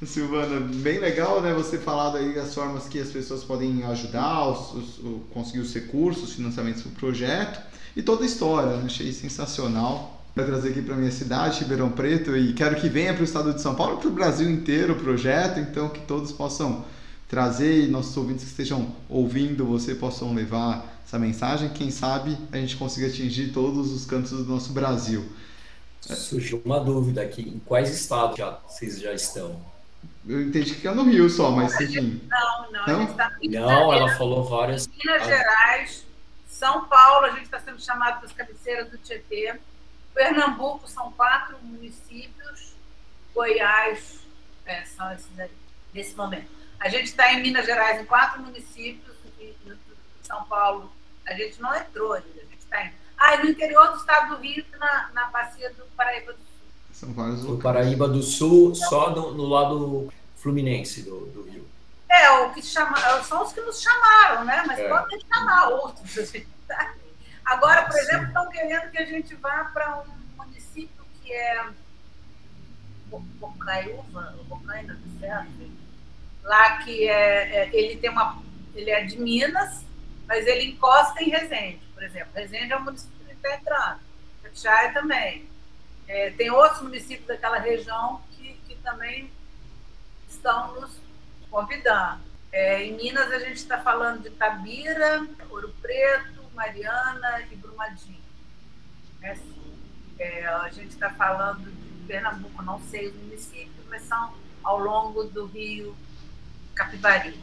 Silvana, 0.04 0.60
bem 0.60 0.98
legal, 0.98 1.40
né? 1.40 1.52
Você 1.54 1.78
falar 1.78 2.16
aí 2.16 2.38
as 2.38 2.54
formas 2.54 2.88
que 2.88 2.98
as 3.00 3.10
pessoas 3.10 3.44
podem 3.44 3.84
ajudar, 3.84 4.48
os, 4.48 4.98
os, 4.98 5.26
conseguir 5.32 5.60
os 5.60 5.74
recursos, 5.74 6.34
financiamentos 6.34 6.82
para 6.82 6.92
o 6.92 6.94
projeto 6.94 7.60
e 7.94 8.02
toda 8.02 8.22
a 8.22 8.26
história. 8.26 8.76
Né? 8.76 8.86
Achei 8.86 9.12
sensacional 9.12 10.19
para 10.34 10.44
trazer 10.44 10.70
aqui 10.70 10.82
para 10.82 10.94
minha 10.94 11.10
cidade, 11.10 11.60
Ribeirão 11.60 11.90
Preto, 11.90 12.36
e 12.36 12.52
quero 12.52 12.76
que 12.76 12.88
venha 12.88 13.12
para 13.12 13.22
o 13.22 13.24
estado 13.24 13.52
de 13.52 13.60
São 13.60 13.74
Paulo, 13.74 13.98
para 13.98 14.08
o 14.08 14.12
Brasil 14.12 14.48
inteiro 14.48 14.92
o 14.92 14.96
projeto, 14.96 15.58
então 15.58 15.88
que 15.88 16.00
todos 16.00 16.32
possam 16.32 16.84
trazer 17.28 17.84
e 17.84 17.88
nossos 17.88 18.16
ouvintes 18.16 18.44
que 18.44 18.50
estejam 18.50 18.94
ouvindo 19.08 19.64
você 19.64 19.94
possam 19.94 20.34
levar 20.34 21.00
essa 21.06 21.18
mensagem. 21.18 21.68
Quem 21.70 21.90
sabe 21.90 22.36
a 22.52 22.56
gente 22.56 22.76
consiga 22.76 23.06
atingir 23.06 23.52
todos 23.52 23.92
os 23.92 24.04
cantos 24.04 24.30
do 24.30 24.44
nosso 24.44 24.72
Brasil. 24.72 25.24
Surgiu 26.00 26.60
uma 26.64 26.80
dúvida 26.80 27.22
aqui: 27.22 27.42
em 27.42 27.58
quais 27.60 27.90
estados 27.90 28.36
já, 28.36 28.58
vocês 28.66 29.00
já 29.00 29.12
estão? 29.12 29.60
Eu 30.26 30.42
entendi 30.42 30.74
que 30.74 30.88
é 30.88 30.94
no 30.94 31.04
Rio 31.04 31.28
só, 31.28 31.50
mas 31.50 31.80
enfim. 31.80 32.20
Não, 32.28 32.72
não, 32.72 32.86
não, 32.86 33.16
não 33.42 33.92
ela 33.92 34.08
falou 34.16 34.44
várias. 34.44 34.88
Minas 34.88 35.26
Gerais, 35.26 36.04
São 36.48 36.86
Paulo, 36.86 37.26
a 37.26 37.30
gente 37.30 37.44
está 37.44 37.60
sendo 37.60 37.80
chamado 37.80 38.18
para 38.18 38.26
as 38.26 38.32
cabeceiras 38.32 38.90
do 38.90 38.98
Tietê. 38.98 39.58
Pernambuco 40.14 40.88
são 40.88 41.12
quatro 41.12 41.58
municípios. 41.62 42.74
Goiás 43.34 44.20
é, 44.66 44.84
são 44.84 45.10
esses 45.12 45.38
aí, 45.38 45.50
nesse 45.94 46.14
momento. 46.14 46.48
A 46.78 46.88
gente 46.88 47.04
está 47.04 47.32
em 47.32 47.42
Minas 47.42 47.66
Gerais 47.66 48.00
em 48.00 48.04
quatro 48.04 48.40
municípios. 48.42 49.16
E 49.38 49.54
São 50.22 50.44
Paulo, 50.44 50.90
a 51.26 51.34
gente 51.34 51.60
não 51.60 51.74
entrou 51.74 52.12
ainda, 52.12 52.28
a 52.28 52.44
gente 52.44 52.58
está 52.58 52.84
indo. 52.84 52.94
Ah, 53.16 53.34
e 53.34 53.42
no 53.42 53.50
interior 53.50 53.88
do 53.92 53.98
estado 53.98 54.34
do 54.34 54.42
Rio, 54.42 54.64
na, 54.78 55.10
na 55.12 55.26
bacia 55.26 55.70
do 55.74 55.84
Paraíba 55.96 56.32
do 56.32 56.38
Sul. 56.38 56.46
São 56.92 57.12
vários 57.12 57.44
O 57.44 57.58
Paraíba 57.58 58.08
do 58.08 58.22
Sul, 58.22 58.74
só 58.74 59.10
no, 59.10 59.32
no 59.32 59.46
lado 59.46 60.12
fluminense 60.36 61.02
do, 61.02 61.26
do 61.26 61.42
Rio. 61.42 61.68
É, 62.08 62.30
o 62.30 62.52
que 62.52 62.62
chama, 62.62 62.96
são 63.22 63.42
os 63.42 63.52
que 63.52 63.60
nos 63.60 63.80
chamaram, 63.80 64.44
né? 64.44 64.64
Mas 64.66 64.78
É. 64.78 64.88
podem 64.88 65.20
chamar 65.32 65.68
outros. 65.68 66.16
assim, 66.18 66.46
tá? 66.66 66.94
Agora, 67.50 67.82
por 67.86 67.96
exemplo, 67.98 68.26
estão 68.28 68.48
querendo 68.50 68.90
que 68.90 68.98
a 68.98 69.04
gente 69.04 69.34
vá 69.34 69.64
para 69.74 70.02
um 70.02 70.04
município 70.36 71.04
que 71.20 71.32
é 71.32 71.64
Bo- 73.06 73.20
Bocaiúva, 73.40 74.34
Bocaina 74.48 74.94
do 74.94 75.18
Certo, 75.20 75.70
lá 76.42 76.78
que 76.78 77.08
é, 77.08 77.64
é- 77.64 77.70
ele 77.76 77.96
tem 77.96 78.10
uma, 78.10 78.42
ele 78.74 78.90
é 78.90 79.04
de 79.04 79.18
Minas, 79.20 79.84
mas 80.26 80.46
ele 80.46 80.70
encosta 80.72 81.22
em 81.22 81.30
Resende, 81.30 81.80
por 81.94 82.02
exemplo. 82.02 82.30
Resende 82.34 82.72
é 82.72 82.76
um 82.76 82.82
município 82.84 83.18
que 83.26 83.32
está 83.32 83.54
entrando, 83.56 84.00
Itatiaia 84.44 84.92
também. 84.92 85.48
É, 86.08 86.30
tem 86.30 86.50
outros 86.50 86.82
municípios 86.82 87.26
daquela 87.26 87.58
região 87.58 88.22
que, 88.32 88.54
que 88.66 88.74
também 88.76 89.30
estão 90.28 90.80
nos 90.80 90.96
convidando. 91.50 92.22
É, 92.52 92.84
em 92.84 92.94
Minas, 92.96 93.30
a 93.32 93.38
gente 93.38 93.56
está 93.58 93.78
falando 93.80 94.22
de 94.22 94.30
Tabira, 94.30 95.26
Ouro 95.50 95.74
Preto, 95.80 96.39
Mariana 96.54 97.42
e 97.50 97.56
Brumadinho. 97.56 98.20
É 99.22 99.30
assim. 99.32 99.60
É, 100.18 100.46
a 100.46 100.68
gente 100.68 100.90
está 100.90 101.10
falando 101.10 101.70
de 101.70 102.06
Pernambuco, 102.06 102.62
não 102.62 102.78
sei 102.82 103.08
os 103.08 103.14
municípios, 103.14 103.86
mas 103.88 104.02
são 104.02 104.34
ao 104.62 104.78
longo 104.78 105.24
do 105.24 105.46
rio 105.46 105.96
Capivari. 106.74 107.42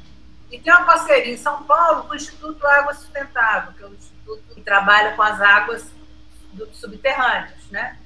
E 0.52 0.60
tem 0.60 0.72
uma 0.72 0.86
parceria 0.86 1.34
em 1.34 1.38
São 1.38 1.64
Paulo 1.64 2.04
com 2.04 2.14
o 2.14 2.16
Instituto 2.16 2.66
Água 2.66 2.94
Sustentável, 2.94 3.74
que 3.74 3.84
é 3.84 3.88
o 3.88 3.94
instituto 3.94 4.56
que 4.56 4.62
trabalha 4.62 5.16
com 5.16 5.22
as 5.24 5.42
águas 5.42 5.92
do- 6.54 6.72
subterrâneas, 6.74 7.66
né? 7.70 7.98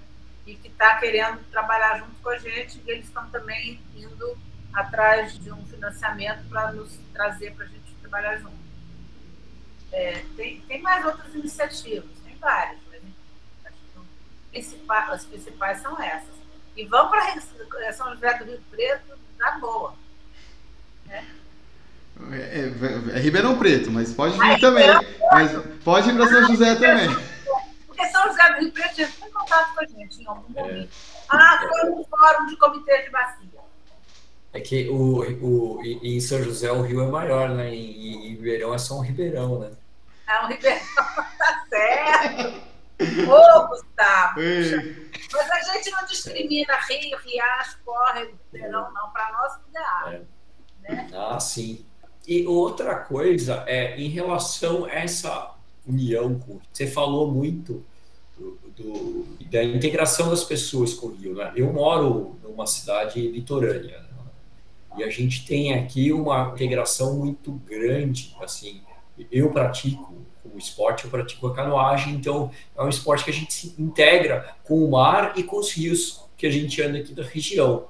E 0.48 0.56
que 0.56 0.70
está 0.70 0.96
querendo 0.98 1.40
trabalhar 1.52 2.00
junto 2.00 2.16
com 2.24 2.30
a 2.30 2.38
gente, 2.38 2.82
e 2.86 2.90
eles 2.92 3.06
estão 3.06 3.30
também 3.30 3.80
indo 3.96 4.38
atrás 4.74 5.38
de 5.38 5.52
um 5.52 5.66
financiamento 5.68 6.48
para 6.50 6.72
nos 6.72 6.98
trazer 7.14 7.54
para 7.54 7.66
a 7.66 7.68
gente 7.68 7.94
trabalhar 8.02 8.38
junto. 8.38 8.61
É, 9.92 10.24
tem, 10.38 10.62
tem 10.62 10.82
mais 10.82 11.06
outras 11.06 11.34
iniciativas, 11.36 12.10
tem 12.26 12.36
várias, 12.38 12.80
mas 12.92 13.74
principal- 14.52 15.12
as 15.12 15.26
principais 15.26 15.82
são 15.82 16.02
essas. 16.02 16.30
E 16.78 16.86
vão 16.86 17.10
para 17.10 17.40
São 17.94 18.14
José 18.14 18.34
do 18.38 18.46
Rio 18.46 18.62
Preto 18.72 19.18
na 19.38 19.52
boa. 19.60 19.94
É, 21.10 21.24
é- 22.34 23.18
é 23.18 23.20
Ribeirão 23.20 23.58
Preto, 23.58 23.92
mas 23.92 24.14
pode 24.14 24.38
vir 24.38 24.60
também. 24.60 24.88
Mas 25.32 25.52
pode 25.84 26.10
ir 26.10 26.14
para 26.16 26.28
São 26.28 26.48
José 26.48 26.76
também. 26.76 27.10
Porque 27.88 28.08
São 28.10 28.28
José 28.28 28.54
do 28.54 28.60
Rio 28.62 28.72
Preto 28.72 28.96
já 28.96 29.08
foi 29.08 29.28
em 29.28 29.32
contato 29.32 29.74
com 29.74 29.82
a 29.82 29.86
gente 29.86 30.22
em 30.22 30.28
algum 30.28 30.58
É. 30.60 30.62
momento. 30.64 30.90
Ah, 31.30 31.60
foi 31.68 31.90
um 31.92 32.04
fórum 32.06 32.46
de 32.46 32.56
comitê 32.58 33.02
de 33.04 33.10
bacia. 33.10 33.51
É 34.54 34.60
que 34.60 34.90
o, 34.90 35.20
o, 35.46 35.82
em 35.84 36.20
São 36.20 36.42
José 36.44 36.72
o 36.72 36.82
rio 36.82 37.02
é 37.02 37.08
maior, 37.08 37.50
né? 37.50 37.74
Em, 37.74 38.26
em 38.28 38.30
Ribeirão 38.36 38.74
é 38.74 38.78
só 38.78 38.96
um 38.98 39.02
Ribeirão, 39.02 39.60
né? 39.60 39.72
É 40.28 40.44
um 40.44 40.48
Ribeirão, 40.48 40.80
tá 41.38 41.66
certo. 41.70 42.62
Ô, 43.02 43.68
Gustavo. 43.68 44.40
Mas 45.34 45.50
a 45.70 45.74
gente 45.74 45.90
não 45.92 46.06
discrimina 46.06 46.74
rio, 46.90 47.18
riacho, 47.26 47.78
córrego, 47.86 48.34
Ribeirão, 48.52 48.92
não. 48.94 49.10
Para 49.12 49.32
nós 49.32 49.54
tudo 49.54 49.78
é 49.78 49.84
água. 49.86 50.28
É. 50.84 50.92
Né? 50.96 51.10
Ah, 51.14 51.40
sim. 51.40 51.86
E 52.28 52.46
outra 52.46 52.96
coisa 52.96 53.64
é 53.68 53.98
em 54.00 54.10
relação 54.10 54.86
a 54.86 54.92
essa 54.92 55.56
união 55.88 56.38
com 56.40 56.60
você 56.72 56.86
falou 56.88 57.32
muito 57.32 57.84
do, 58.38 58.60
do- 58.78 59.28
da 59.50 59.64
integração 59.64 60.30
das 60.30 60.44
pessoas 60.44 60.94
com 60.94 61.08
o 61.08 61.16
Rio, 61.16 61.34
né? 61.36 61.52
Eu 61.56 61.72
moro 61.74 62.38
numa 62.44 62.68
cidade 62.68 63.20
litorânea 63.32 64.00
né? 64.00 64.06
E 64.98 65.04
a 65.04 65.10
gente 65.10 65.46
tem 65.46 65.74
aqui 65.74 66.12
uma 66.12 66.52
integração 66.54 67.18
muito 67.18 67.52
grande, 67.52 68.36
assim. 68.42 68.82
Eu 69.32 69.52
pratico 69.52 70.14
o 70.54 70.58
esporte, 70.58 71.06
eu 71.06 71.12
pratico 71.12 71.48
a 71.48 71.54
canoagem, 71.54 72.16
então 72.16 72.52
é 72.76 72.84
um 72.84 72.90
esporte 72.90 73.24
que 73.24 73.30
a 73.30 73.34
gente 73.34 73.54
se 73.54 73.76
integra 73.80 74.56
com 74.64 74.84
o 74.84 74.92
mar 74.92 75.38
e 75.38 75.44
com 75.44 75.58
os 75.58 75.72
rios 75.72 76.24
que 76.36 76.46
a 76.46 76.52
gente 76.52 76.82
anda 76.82 76.98
aqui 76.98 77.14
da 77.14 77.24
região. 77.24 77.88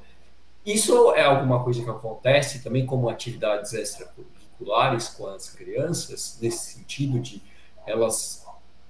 Isso 0.65 1.13
é 1.13 1.23
alguma 1.23 1.63
coisa 1.63 1.83
que 1.83 1.89
acontece 1.89 2.61
também 2.61 2.85
como 2.85 3.09
atividades 3.09 3.73
extracurriculares 3.73 5.09
com 5.09 5.25
as 5.27 5.49
crianças, 5.49 6.37
nesse 6.41 6.73
sentido 6.73 7.19
de 7.19 7.41
elas 7.87 8.45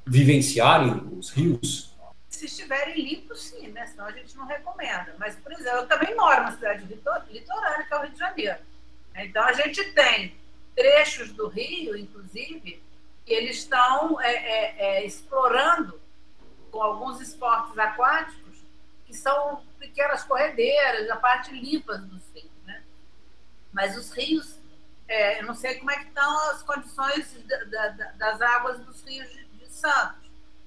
vivenciarem 0.05 1.01
os 1.17 1.29
rios? 1.29 1.90
Se 2.41 2.47
estiverem 2.47 2.95
limpos, 2.99 3.39
sim, 3.49 3.67
né? 3.67 3.85
Senão 3.85 4.07
a 4.07 4.11
gente 4.11 4.35
não 4.35 4.47
recomenda. 4.47 5.13
Mas, 5.19 5.35
por 5.35 5.51
exemplo, 5.51 5.81
eu 5.81 5.87
também 5.87 6.15
moro 6.15 6.37
numa 6.41 6.51
cidade 6.53 6.83
litor- 6.85 7.23
litorânea, 7.29 7.85
que 7.85 7.93
é 7.93 7.97
o 7.97 8.01
Rio 8.01 8.09
de 8.13 8.17
Janeiro. 8.17 8.57
Então, 9.13 9.43
a 9.43 9.53
gente 9.53 9.83
tem 9.93 10.35
trechos 10.75 11.31
do 11.33 11.47
rio, 11.47 11.95
inclusive, 11.95 12.81
que 13.27 13.31
eles 13.31 13.57
estão 13.57 14.19
é, 14.19 14.33
é, 14.33 14.75
é, 14.79 15.05
explorando 15.05 16.01
com 16.71 16.81
alguns 16.81 17.21
esportes 17.21 17.77
aquáticos, 17.77 18.57
que 19.05 19.15
são 19.15 19.63
pequenas 19.77 20.23
corredeiras, 20.23 21.11
a 21.11 21.17
parte 21.17 21.51
limpa 21.51 21.95
dos 21.99 22.23
rios, 22.33 22.49
né? 22.65 22.81
Mas 23.71 23.95
os 23.95 24.11
rios, 24.13 24.57
é, 25.07 25.41
eu 25.41 25.45
não 25.45 25.53
sei 25.53 25.75
como 25.75 25.91
é 25.91 25.97
que 25.99 26.07
estão 26.07 26.49
as 26.49 26.63
condições 26.63 27.33
da- 27.45 27.89
da- 27.89 28.11
das 28.13 28.41
águas 28.41 28.79
dos 28.79 29.03
rios 29.03 29.29
de, 29.29 29.45
de 29.45 29.67
Santos, 29.71 30.20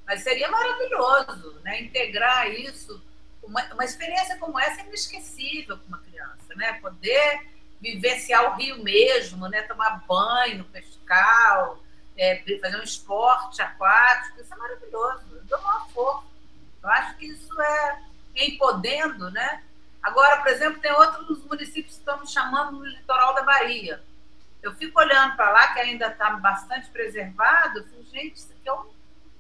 mas 0.07 0.23
seria 0.23 0.51
maravilhoso, 0.51 1.61
né? 1.63 1.81
Integrar 1.83 2.51
isso, 2.51 3.03
uma, 3.43 3.63
uma 3.73 3.85
experiência 3.85 4.37
como 4.39 4.59
essa 4.59 4.81
é 4.83 4.87
inesquecível 4.87 5.79
para 5.79 5.87
uma 5.89 5.99
criança, 5.99 6.55
né? 6.57 6.75
Poder 6.75 7.47
vivenciar 7.81 8.53
o 8.53 8.57
rio 8.57 8.83
mesmo, 8.83 9.49
né? 9.49 9.63
Tomar 9.63 10.05
banho, 10.07 10.65
pescar, 10.67 11.75
é, 12.17 12.43
fazer 12.61 12.77
um 12.77 12.83
esporte 12.83 13.61
aquático, 13.61 14.41
isso 14.41 14.53
é 14.53 14.57
maravilhoso. 14.57 15.23
Eu 15.33 15.45
dou 15.45 15.59
uma 15.59 15.87
força. 15.89 16.27
Eu 16.83 16.89
acho 16.91 17.17
que 17.17 17.27
isso 17.27 17.61
é 17.61 18.03
em 18.37 18.57
podendo, 18.59 19.31
né? 19.31 19.63
Agora, 20.03 20.39
por 20.43 20.49
exemplo, 20.49 20.81
tem 20.81 20.93
outros 20.93 21.43
municípios 21.45 21.95
que 21.95 22.01
estão 22.01 22.21
me 22.21 22.27
chamando 22.27 22.73
no 22.73 22.85
litoral 22.85 23.35
da 23.35 23.43
Bahia. 23.43 24.03
Eu 24.63 24.75
fico 24.75 24.99
olhando 24.99 25.35
para 25.37 25.51
lá, 25.51 25.73
que 25.73 25.81
ainda 25.81 26.09
está 26.09 26.31
bastante 26.31 26.89
preservado, 26.91 27.79
eu 27.79 27.85
fico, 27.85 28.05
gente, 28.11 28.37
isso 28.37 28.51
aqui 28.53 28.69
é, 28.69 28.73
um- 28.73 28.94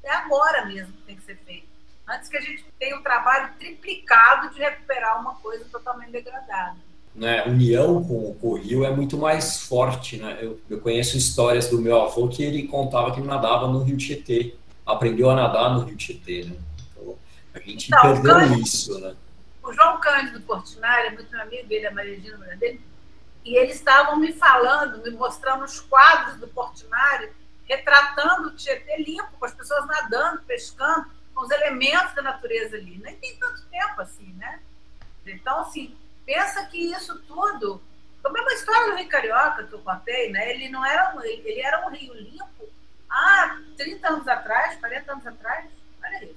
é 0.04 0.12
agora 0.12 0.64
mesmo 0.66 0.92
que 0.92 1.02
tem 1.02 1.16
que 1.16 1.22
ser 1.22 1.36
feito. 1.44 1.66
Antes 2.08 2.28
que 2.28 2.36
a 2.36 2.40
gente 2.40 2.64
tenha 2.78 2.96
um 2.98 3.02
trabalho 3.02 3.54
triplicado 3.58 4.50
de 4.54 4.60
recuperar 4.60 5.20
uma 5.20 5.34
coisa 5.36 5.64
totalmente 5.72 6.10
degradada. 6.10 6.76
Né? 7.14 7.40
A 7.40 7.48
união 7.48 8.04
com, 8.04 8.34
com 8.34 8.48
o 8.48 8.54
rio 8.58 8.84
é 8.84 8.90
muito 8.90 9.16
mais 9.16 9.60
forte, 9.62 10.16
né? 10.18 10.36
Eu, 10.42 10.60
eu 10.68 10.80
conheço 10.80 11.16
histórias 11.16 11.68
do 11.70 11.80
meu 11.80 12.02
avô 12.02 12.28
que 12.28 12.42
ele 12.42 12.66
contava 12.68 13.12
que 13.14 13.20
nadava 13.20 13.68
no 13.68 13.82
rio 13.84 13.96
Tietê, 13.96 14.54
aprendeu 14.84 15.30
a 15.30 15.34
nadar 15.36 15.70
no 15.74 15.84
rio 15.84 15.96
Tietê, 15.96 16.44
né? 16.44 16.56
Então, 16.92 17.16
a 17.54 17.58
gente 17.60 17.86
Então, 17.88 18.02
perdeu 18.02 18.34
Cândido- 18.34 18.60
isso, 18.60 18.98
né? 19.00 19.14
o 19.62 19.72
João 19.72 19.98
Cândido 20.00 20.40
Portinari, 20.42 21.06
é 21.06 21.10
muito 21.12 21.30
meu 21.30 21.40
amigo, 21.40 21.66
ele 21.70 21.86
é 21.86 21.90
Maregina, 21.90 22.36
mulher 22.36 22.58
dele, 22.58 22.80
e 23.44 23.56
eles 23.56 23.76
estavam 23.76 24.16
me 24.16 24.32
falando, 24.32 25.02
me 25.02 25.10
mostrando 25.12 25.64
os 25.64 25.80
quadros 25.80 26.36
do 26.38 26.48
Portinari, 26.48 27.30
retratando 27.68 28.48
o 28.48 28.56
Tietê 28.56 28.98
limpo, 28.98 29.38
com 29.38 29.44
as 29.44 29.54
pessoas 29.54 29.86
nadando, 29.86 30.42
pescando, 30.42 31.10
com 31.34 31.42
os 31.42 31.50
elementos 31.50 32.14
da 32.14 32.22
natureza 32.22 32.76
ali. 32.76 32.98
Nem 32.98 33.16
tem 33.16 33.36
tanto 33.36 33.64
tempo 33.66 34.00
assim, 34.00 34.32
né? 34.34 34.60
Então, 35.26 35.60
assim, 35.60 35.96
pensa 36.24 36.64
que 36.66 36.78
isso 36.92 37.18
tudo. 37.22 37.82
A 38.24 38.30
mesma 38.30 38.52
história 38.54 38.90
do 38.90 38.96
Rio 38.96 39.08
Carioca 39.08 39.64
que 39.64 39.72
eu 39.72 39.80
contei, 39.80 40.30
né? 40.30 40.50
Ele 40.50 40.68
não 40.68 40.84
era 40.84 41.14
um, 41.14 41.22
ele 41.22 41.60
era 41.60 41.86
um 41.86 41.90
rio 41.90 42.14
limpo 42.14 42.68
há 43.10 43.60
30 43.76 44.08
anos 44.08 44.28
atrás, 44.28 44.78
40 44.80 45.12
anos 45.12 45.26
atrás. 45.26 45.70
Olha 46.02 46.24
isso. 46.24 46.36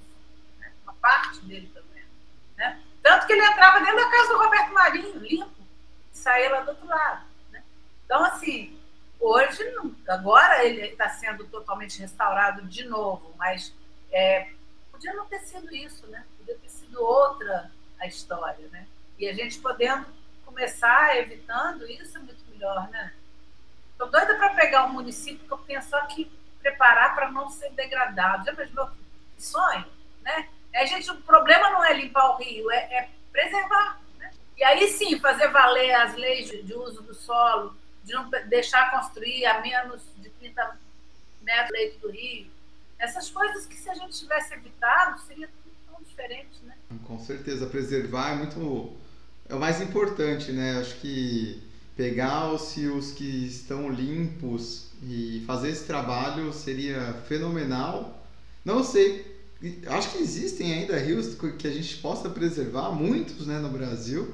Né? 0.58 0.72
Uma 0.84 0.94
parte 0.94 1.40
dele, 1.46 1.72
menos. 1.94 2.10
Né? 2.56 2.80
Tanto 3.02 3.26
que 3.26 3.32
ele 3.32 3.44
entrava 3.44 3.80
dentro 3.80 3.96
da 3.96 4.10
casa 4.10 4.28
do 4.28 4.38
Roberto 4.38 4.72
Marinho, 4.74 5.18
limpo, 5.18 5.66
e 6.12 6.16
saía 6.16 6.50
lá 6.50 6.60
do 6.60 6.70
outro 6.70 6.86
lado. 6.86 7.24
Né? 7.50 7.62
Então, 8.04 8.22
assim, 8.24 8.77
hoje, 9.20 9.62
agora 10.06 10.64
ele 10.64 10.82
está 10.86 11.08
sendo 11.08 11.44
totalmente 11.44 12.00
restaurado 12.00 12.62
de 12.62 12.84
novo, 12.84 13.34
mas 13.36 13.74
é, 14.10 14.50
podia 14.90 15.14
não 15.14 15.26
ter 15.26 15.40
sido 15.40 15.74
isso, 15.74 16.06
né? 16.06 16.24
Podia 16.38 16.56
ter 16.56 16.68
sido 16.68 17.02
outra 17.02 17.70
a 18.00 18.06
história, 18.06 18.68
né? 18.68 18.86
E 19.18 19.28
a 19.28 19.34
gente 19.34 19.58
podendo 19.58 20.06
começar 20.44 21.16
evitando 21.16 21.86
isso 21.86 22.16
é 22.16 22.20
muito 22.20 22.44
melhor, 22.50 22.88
né? 22.88 23.12
Estou 23.92 24.08
doida 24.08 24.36
para 24.36 24.54
pegar 24.54 24.84
um 24.84 24.92
município 24.92 25.46
que 25.46 25.52
eu 25.52 25.58
penso 25.58 25.94
aqui 25.96 26.30
preparar 26.60 27.14
para 27.14 27.30
não 27.30 27.50
ser 27.50 27.70
degradado. 27.70 28.44
Já 28.44 28.52
imaginou 28.52 28.88
que 28.88 29.42
sonho? 29.42 29.84
Né? 30.22 30.48
A 30.74 30.84
gente, 30.84 31.10
o 31.10 31.20
problema 31.22 31.70
não 31.70 31.84
é 31.84 31.94
limpar 31.94 32.30
o 32.30 32.36
rio, 32.36 32.70
é, 32.70 32.76
é 32.76 33.08
preservar. 33.32 34.00
Né? 34.18 34.30
E 34.56 34.64
aí 34.64 34.88
sim, 34.88 35.18
fazer 35.18 35.48
valer 35.48 35.92
as 35.94 36.14
leis 36.14 36.48
de 36.48 36.74
uso 36.74 37.02
do 37.02 37.14
solo, 37.14 37.76
de 38.04 38.12
não 38.12 38.30
deixar 38.48 38.90
construir 38.90 39.44
a 39.46 39.60
menos 39.60 40.02
de 40.18 40.30
30 40.30 40.78
metros 41.42 41.70
leito 41.70 41.98
do 42.00 42.10
rio. 42.10 42.46
Essas 42.98 43.30
coisas 43.30 43.66
que 43.66 43.76
se 43.76 43.88
a 43.88 43.94
gente 43.94 44.18
tivesse 44.18 44.54
evitado, 44.54 45.20
seria 45.20 45.48
tudo 45.48 45.74
tão 45.86 46.02
diferente, 46.02 46.60
né? 46.64 46.74
Com 47.06 47.18
certeza, 47.18 47.66
preservar 47.66 48.32
é 48.32 48.36
muito 48.36 48.96
é 49.48 49.54
o 49.54 49.58
mais 49.58 49.80
importante, 49.80 50.52
né? 50.52 50.78
Acho 50.78 50.96
que 50.96 51.62
pegar 51.96 52.52
os 52.52 52.76
rios 52.76 53.12
que 53.12 53.46
estão 53.46 53.90
limpos 53.90 54.90
e 55.02 55.42
fazer 55.46 55.70
esse 55.70 55.84
trabalho 55.84 56.52
seria 56.52 57.14
fenomenal. 57.26 58.24
Não 58.64 58.84
sei, 58.84 59.38
acho 59.86 60.12
que 60.12 60.18
existem 60.18 60.72
ainda 60.72 60.96
rios 60.98 61.34
que 61.34 61.66
a 61.66 61.72
gente 61.72 61.96
possa 61.96 62.28
preservar, 62.28 62.92
muitos 62.92 63.46
né, 63.46 63.58
no 63.58 63.70
Brasil, 63.70 64.32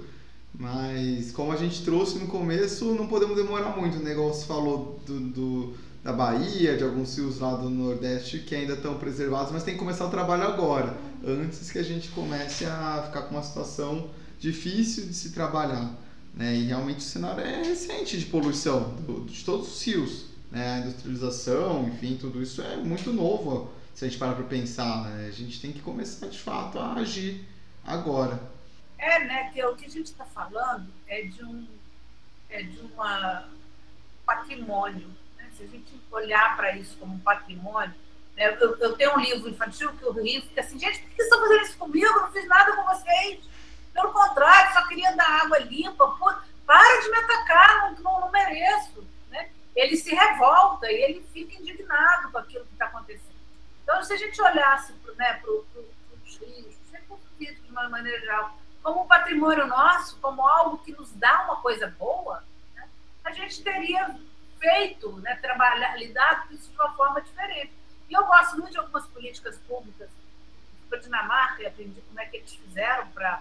mas 0.59 1.33
como 1.33 1.51
a 1.51 1.57
gente 1.57 1.83
trouxe 1.83 2.19
no 2.19 2.29
começo, 2.29 2.95
não 2.95 3.09
podemos 3.09 3.37
demorar 3.37 3.77
muito. 3.77 3.99
O 3.99 4.03
negócio 4.03 4.47
falou 4.47 5.01
do, 5.05 5.21
do, 5.21 5.75
da 6.03 6.13
Bahia, 6.13 6.77
de 6.77 6.85
alguns 6.85 7.17
rios 7.17 7.41
lá 7.41 7.57
do 7.57 7.69
Nordeste 7.69 8.39
que 8.39 8.55
ainda 8.55 8.75
estão 8.75 8.95
preservados, 8.95 9.53
mas 9.53 9.65
tem 9.65 9.75
que 9.75 9.81
começar 9.81 10.07
o 10.07 10.11
trabalho 10.11 10.45
agora, 10.45 10.97
antes 11.25 11.73
que 11.73 11.79
a 11.79 11.83
gente 11.83 12.09
comece 12.11 12.65
a 12.67 13.03
ficar 13.07 13.23
com 13.23 13.35
uma 13.35 13.43
situação 13.43 14.09
difícil 14.39 15.07
de 15.07 15.15
se 15.15 15.31
trabalhar. 15.31 15.93
Né? 16.33 16.55
E 16.57 16.65
realmente 16.67 16.99
o 16.99 17.03
cenário 17.03 17.43
é 17.43 17.63
recente 17.63 18.19
de 18.19 18.27
poluição 18.27 18.95
do, 19.01 19.25
de 19.25 19.45
todos 19.45 19.69
os 19.69 19.83
rios. 19.83 20.27
Né? 20.53 20.75
A 20.75 20.79
industrialização, 20.81 21.89
enfim, 21.89 22.17
tudo 22.21 22.41
isso 22.41 22.63
é 22.63 22.77
muito 22.77 23.13
novo 23.13 23.73
se 23.93 24.05
a 24.05 24.09
gente 24.09 24.19
parar 24.19 24.35
para 24.35 24.45
pensar. 24.45 25.05
Né? 25.05 25.27
A 25.29 25.33
gente 25.33 25.61
tem 25.61 25.73
que 25.73 25.81
começar 25.81 26.29
de 26.29 26.39
fato 26.39 26.79
a 26.79 26.95
agir 26.95 27.45
agora. 27.85 28.54
É, 28.99 29.25
né? 29.25 29.51
Que 29.53 29.65
o 29.65 29.77
que 29.77 29.87
a 29.87 29.91
gente 29.91 30.07
está 30.07 30.25
falando 30.25 30.93
é 31.07 31.23
de 31.23 31.45
um 31.45 31.67
é 32.51 32.63
de 32.63 32.81
uma 32.81 33.49
patrimônio. 34.25 35.09
Né? 35.37 35.51
Se 35.57 35.65
a 35.65 35.67
gente 35.67 36.01
olhar 36.11 36.57
para 36.57 36.77
isso 36.77 36.97
como 36.99 37.15
um 37.15 37.19
patrimônio, 37.19 37.95
né? 38.37 38.57
eu, 38.61 38.79
eu, 38.79 38.97
tenho 38.97 39.15
um 39.15 39.21
livro 39.21 39.49
infantil 39.49 39.93
que 39.97 40.05
o 40.05 40.13
Rio 40.13 40.43
fica 40.43 40.61
assim, 40.61 40.79
gente, 40.79 41.01
por 41.01 41.11
que 41.11 41.17
vocês 41.17 41.27
estão 41.27 41.41
fazendo 41.41 41.63
isso 41.63 41.79
comigo? 41.79 42.07
Eu 42.07 42.23
não 42.23 42.33
fiz 42.33 42.47
nada 42.47 42.77
com 42.77 42.85
vocês. 42.85 43.41
Pelo 43.93 44.13
contrário, 44.13 44.73
só 44.73 44.87
queria 44.87 45.15
dar 45.17 45.45
água 45.45 45.59
limpa. 45.59 46.09
Pô, 46.19 46.33
para 46.67 47.01
de 47.01 47.11
me 47.11 47.17
atacar, 47.19 47.93
não, 47.93 48.03
não, 48.03 48.21
não 48.21 48.31
mereço. 48.31 49.07
Né? 49.31 49.51
Ele 49.75 49.97
se 49.97 50.15
revolta 50.15 50.91
e 50.91 51.03
ele 51.03 51.27
fica 51.33 51.55
indignado 51.61 52.31
com 52.31 52.39
aquilo 52.39 52.65
que 52.67 52.73
está 52.73 52.87
acontecendo. 52.87 53.35
Então, 53.83 54.03
se 54.03 54.13
a 54.15 54.17
gente 54.17 54.41
olhasse 54.41 54.95
né, 55.17 55.35
para 55.35 55.51
os 55.53 56.39
rios, 56.39 56.75
sempre 56.91 57.17
de 57.39 57.71
uma 57.71 57.89
maneira 57.89 58.19
geral, 58.21 58.59
como 58.85 59.03
um 59.03 59.07
patrimônio 59.07 59.67
nosso, 59.67 60.19
como 60.21 60.47
algo 60.47 60.77
que 60.85 60.93
nos 60.93 61.11
dá 61.13 61.45
uma 61.45 61.57
coisa 61.57 61.89
boa, 61.99 62.45
né, 62.75 62.87
a 63.25 63.33
gente 63.33 63.65
teria 63.65 64.15
feito, 64.61 65.11
né, 65.21 65.35
trabalhar, 65.37 65.97
lidado 65.97 66.47
com 66.47 66.55
isso 66.55 66.71
de 66.71 66.77
uma 66.77 66.93
forma 66.95 67.23
diferente. 67.23 67.73
E 68.11 68.13
eu 68.13 68.27
gosto 68.27 68.59
muito 68.59 68.73
de 68.73 68.79
algumas 68.79 69.07
políticas 69.07 69.59
públicas. 69.67 70.11
Para 70.91 70.99
Dinamarca 70.99 71.63
e 71.63 71.67
aprendi 71.67 72.03
como 72.03 72.21
é 72.21 72.27
que 72.27 72.37
eles 72.37 72.55
fizeram 72.55 73.09
para 73.09 73.41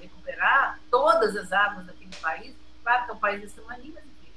recuperar 0.00 0.80
todas 0.90 1.36
as 1.36 1.52
águas 1.52 1.84
daquele 1.84 2.16
país. 2.16 2.56
Claro 2.82 3.04
que 3.04 3.10
é 3.10 3.14
um 3.14 3.18
país 3.18 3.58
enfim. 3.58 4.32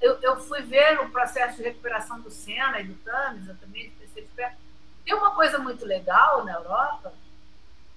Eu, 0.00 0.22
eu 0.22 0.40
fui 0.40 0.62
ver 0.62 1.00
o 1.00 1.10
processo 1.10 1.56
de 1.56 1.64
recuperação 1.64 2.20
do 2.20 2.30
Sena 2.30 2.80
e 2.80 2.84
do 2.84 2.94
Tamisa 3.02 3.56
também, 3.60 3.90
de 3.90 4.22
perto. 4.36 4.56
Tem 5.04 5.14
uma 5.14 5.34
coisa 5.34 5.58
muito 5.58 5.84
legal 5.84 6.44
na 6.44 6.52
Europa, 6.52 7.12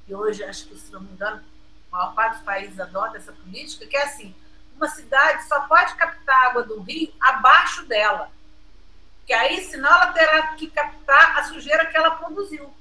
e 0.09 0.15
hoje 0.15 0.43
acho 0.43 0.65
que, 0.65 0.75
se 0.75 0.91
não 0.91 1.01
me 1.01 1.11
engano, 1.11 1.43
a 1.91 1.97
maior 1.97 2.15
parte 2.15 2.37
dos 2.37 2.43
países 2.43 2.79
adota 2.79 3.17
essa 3.17 3.31
política, 3.31 3.85
que 3.85 3.95
é 3.95 4.03
assim, 4.03 4.35
uma 4.75 4.87
cidade 4.87 5.47
só 5.47 5.61
pode 5.67 5.93
captar 5.93 6.47
água 6.47 6.63
do 6.63 6.81
rio 6.81 7.13
abaixo 7.21 7.85
dela. 7.85 8.31
Que 9.27 9.33
aí, 9.33 9.63
senão, 9.63 9.87
ela 9.87 10.11
terá 10.11 10.47
que 10.55 10.67
captar 10.71 11.37
a 11.37 11.43
sujeira 11.43 11.85
que 11.85 11.95
ela 11.95 12.15
produziu. 12.15 12.73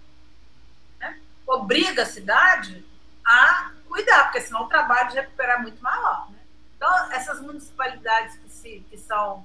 Né? 0.98 1.20
Obriga 1.46 2.04
a 2.04 2.06
cidade 2.06 2.82
a 3.22 3.72
cuidar, 3.86 4.24
porque 4.24 4.40
senão 4.40 4.62
o 4.62 4.68
trabalho 4.68 5.10
de 5.10 5.16
recuperar 5.16 5.58
é 5.58 5.62
muito 5.62 5.82
maior. 5.82 6.30
Né? 6.30 6.38
Então, 6.76 7.12
essas 7.12 7.42
municipalidades 7.42 8.36
que, 8.36 8.48
se, 8.48 8.86
que 8.88 8.96
são 8.96 9.44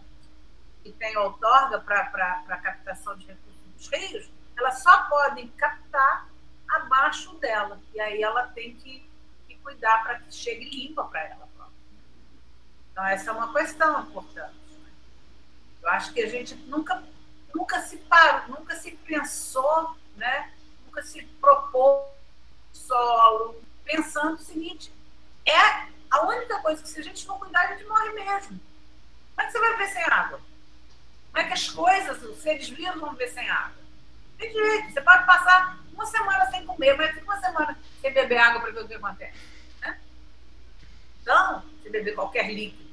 que 0.81 0.91
têm 0.93 1.17
outorga 1.17 1.79
para 1.79 2.57
captação 2.61 3.17
de 3.17 3.25
recursos 3.25 3.61
dos 3.75 3.87
rios, 3.87 4.29
elas 4.57 4.81
só 4.81 5.03
podem 5.09 5.49
captar 5.49 6.27
abaixo 6.75 7.33
dela. 7.35 7.79
E 7.93 7.99
aí 7.99 8.21
ela 8.21 8.47
tem 8.47 8.75
que, 8.75 9.07
que 9.47 9.55
cuidar 9.55 10.03
para 10.03 10.19
que 10.19 10.33
chegue 10.33 10.69
limpa 10.69 11.03
para 11.05 11.23
ela 11.23 11.47
própria. 11.55 11.77
Então, 12.91 13.05
essa 13.05 13.29
é 13.29 13.33
uma 13.33 13.53
questão 13.53 14.01
importante. 14.01 14.55
Eu 15.81 15.89
acho 15.89 16.13
que 16.13 16.21
a 16.21 16.29
gente 16.29 16.55
nunca, 16.55 17.03
nunca 17.53 17.81
se 17.81 17.97
parou, 17.97 18.59
nunca 18.59 18.75
se 18.75 18.91
pensou, 18.91 19.95
né? 20.15 20.53
nunca 20.93 21.03
se 21.03 21.23
propôs 21.41 22.07
solo, 22.71 23.61
pensando 23.83 24.35
o 24.35 24.43
seguinte: 24.43 24.93
é 25.45 25.87
a 26.11 26.25
única 26.27 26.59
coisa 26.59 26.81
que 26.81 26.87
se 26.87 26.99
a 26.99 27.03
gente 27.03 27.27
não 27.27 27.39
cuidar, 27.39 27.61
a 27.61 27.75
gente 27.75 27.85
morre 27.85 28.09
mesmo. 28.11 28.59
Como 29.35 29.41
é 29.41 29.45
que 29.45 29.51
você 29.51 29.59
vai 29.59 29.71
viver 29.71 29.87
sem 29.87 30.03
água? 30.03 30.39
Como 31.31 31.43
é 31.43 31.47
que 31.47 31.53
as 31.53 31.69
coisas, 31.69 32.21
os 32.21 32.37
seres 32.37 32.69
vivos 32.69 33.01
vão 33.01 33.11
viver 33.11 33.29
sem 33.29 33.49
água? 33.49 33.83
Tem 34.37 34.51
jeito, 34.51 34.93
você 34.93 35.01
pode 35.01 35.25
passar 35.25 35.82
uma 35.93 36.05
semana 36.05 36.45
sem 36.49 36.65
comer, 36.65 36.95
mas 36.97 37.11
fica 37.11 37.23
uma 37.23 37.39
semana 37.39 37.77
sem 38.01 38.13
beber 38.13 38.37
água 38.37 38.61
para 38.61 38.71
ver 38.71 38.83
o 38.83 38.87
que 38.87 38.93
acontece. 38.95 39.37
Né? 39.81 39.99
Então, 41.21 41.63
se 41.81 41.89
beber 41.89 42.15
qualquer 42.15 42.51
líquido. 42.53 42.83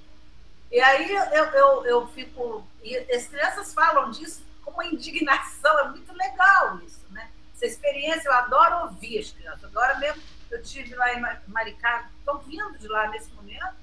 E 0.71 0.81
aí 0.81 1.11
eu, 1.11 1.45
eu, 1.45 1.87
eu 1.87 2.09
fico. 2.09 2.67
E 2.83 2.97
as 2.97 3.27
crianças 3.27 3.75
falam 3.75 4.11
disso 4.11 4.45
com 4.65 4.71
uma 4.71 4.87
indignação, 4.87 5.79
é 5.81 5.89
muito 5.89 6.13
legal 6.13 6.79
isso, 6.81 7.05
né? 7.11 7.29
Essa 7.55 7.67
experiência, 7.67 8.29
eu 8.29 8.33
adoro 8.33 8.83
ouvir 8.83 9.19
as 9.19 9.33
crianças. 9.33 9.65
Agora 9.65 9.99
mesmo 9.99 10.23
eu 10.51 10.63
tive 10.63 10.95
lá 10.95 11.13
em 11.13 11.21
Maricá, 11.49 12.09
estou 12.19 12.39
vindo 12.39 12.79
de 12.79 12.87
lá 12.87 13.09
nesse 13.09 13.31
momento, 13.33 13.75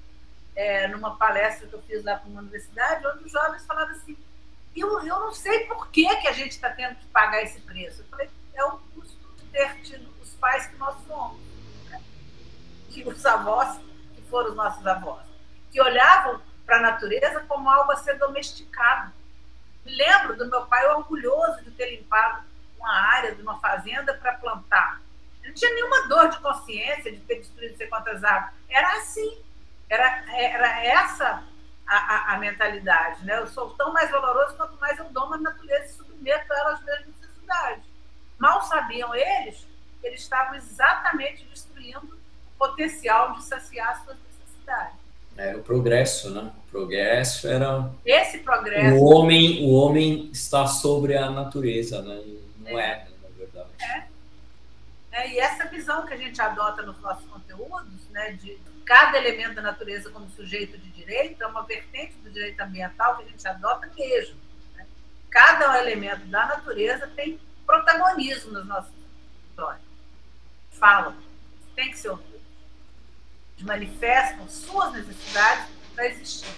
é, 0.56 0.88
numa 0.88 1.16
palestra 1.16 1.66
que 1.68 1.74
eu 1.74 1.82
fiz 1.82 2.02
lá 2.04 2.16
para 2.16 2.28
uma 2.28 2.40
universidade, 2.40 3.06
onde 3.06 3.24
os 3.24 3.32
jovens 3.32 3.66
falaram 3.66 3.92
assim: 3.92 4.16
eu, 4.74 5.00
eu 5.00 5.20
não 5.20 5.32
sei 5.32 5.66
por 5.66 5.88
que, 5.88 6.08
que 6.16 6.28
a 6.28 6.32
gente 6.32 6.52
está 6.52 6.70
tendo 6.70 6.96
que 6.96 7.06
pagar 7.06 7.42
esse 7.42 7.60
preço. 7.60 8.00
Eu 8.00 8.06
falei: 8.06 8.30
é 8.54 8.64
o 8.64 8.78
ter 9.52 9.80
tido 9.82 10.08
os 10.22 10.30
pais 10.34 10.66
que 10.66 10.76
nós 10.76 10.96
somos, 11.06 11.40
né? 11.88 12.02
que 12.90 13.06
os 13.08 13.24
avós, 13.26 13.78
que 14.14 14.22
foram 14.22 14.50
os 14.50 14.56
nossos 14.56 14.86
avós, 14.86 15.26
que 15.70 15.80
olhavam 15.80 16.40
para 16.64 16.78
a 16.78 16.82
natureza 16.82 17.40
como 17.48 17.68
algo 17.68 17.92
a 17.92 17.96
ser 17.96 18.18
domesticado. 18.18 19.12
Me 19.84 19.94
lembro 19.94 20.36
do 20.36 20.46
meu 20.46 20.66
pai 20.66 20.86
orgulhoso 20.88 21.62
de 21.64 21.70
ter 21.70 21.96
limpado 21.96 22.44
uma 22.78 22.92
área 22.92 23.34
de 23.34 23.42
uma 23.42 23.58
fazenda 23.58 24.14
para 24.14 24.34
plantar 24.34 25.00
não 25.48 25.54
tinha 25.54 25.74
nenhuma 25.74 26.08
dor 26.08 26.28
de 26.28 26.38
consciência 26.40 27.10
de 27.10 27.20
ter 27.20 27.36
destruído 27.36 27.76
sei 27.76 27.86
quantas 27.86 28.22
árvores. 28.22 28.54
Era 28.68 28.98
assim. 28.98 29.42
Era, 29.88 30.34
era 30.36 30.84
essa 30.84 31.42
a, 31.86 31.96
a, 31.96 32.34
a, 32.34 32.38
mentalidade. 32.38 33.24
Né? 33.24 33.38
Eu 33.38 33.46
sou 33.46 33.70
tão 33.70 33.92
mais 33.92 34.10
valoroso 34.10 34.54
quanto 34.56 34.78
mais 34.78 34.98
eu 34.98 35.06
domo 35.06 35.34
a 35.34 35.38
natureza 35.38 35.86
e 35.86 35.88
submeto 35.88 36.52
ela 36.52 36.72
às 36.72 36.82
minhas 36.82 37.06
necessidades. 37.06 37.84
Mal 38.38 38.62
sabiam 38.62 39.14
eles 39.14 39.66
que 40.00 40.06
eles 40.06 40.20
estavam 40.20 40.54
exatamente 40.54 41.44
destruindo 41.44 42.06
o 42.06 42.58
potencial 42.58 43.34
de 43.34 43.44
saciar 43.44 43.90
as 43.90 44.04
suas 44.04 44.16
necessidades. 44.18 44.98
É, 45.36 45.56
o 45.56 45.62
progresso, 45.62 46.30
né? 46.30 46.52
O 46.66 46.70
progresso 46.70 47.48
era. 47.48 47.90
Esse 48.04 48.38
progresso. 48.38 48.96
O 48.96 49.04
homem, 49.04 49.64
o 49.64 49.70
homem 49.70 50.30
está 50.32 50.66
sobre 50.66 51.16
a 51.16 51.30
natureza, 51.30 52.02
né? 52.02 52.22
Não 52.58 52.78
é, 52.78 52.90
é 52.90 53.08
na 53.22 53.28
verdade. 53.36 53.68
É. 53.80 54.18
É, 55.12 55.30
e 55.32 55.38
essa 55.38 55.66
visão 55.66 56.06
que 56.06 56.14
a 56.14 56.16
gente 56.16 56.40
adota 56.40 56.82
nos 56.82 57.00
nossos 57.00 57.28
conteúdos, 57.28 58.08
né, 58.10 58.32
de 58.32 58.58
cada 58.84 59.18
elemento 59.18 59.54
da 59.54 59.62
natureza 59.62 60.10
como 60.10 60.30
sujeito 60.30 60.78
de 60.78 60.90
direito, 60.90 61.42
é 61.42 61.46
uma 61.46 61.62
vertente 61.62 62.14
do 62.22 62.30
direito 62.30 62.60
ambiental 62.60 63.16
que 63.16 63.24
a 63.24 63.26
gente 63.26 63.46
adota 63.48 63.90
mesmo. 63.96 64.36
Né? 64.76 64.86
Cada 65.30 65.80
elemento 65.80 66.26
da 66.26 66.46
natureza 66.46 67.06
tem 67.14 67.38
protagonismo 67.68 68.52
nas 68.52 68.66
nossas 68.66 68.92
histórias. 69.50 69.82
Falam, 70.72 71.14
tem 71.76 71.90
que 71.90 71.98
ser 71.98 72.08
ouvido. 72.08 72.38
Manifestam 73.60 74.48
suas 74.48 74.92
necessidades 74.94 75.66
para 75.94 76.08
existir. 76.08 76.48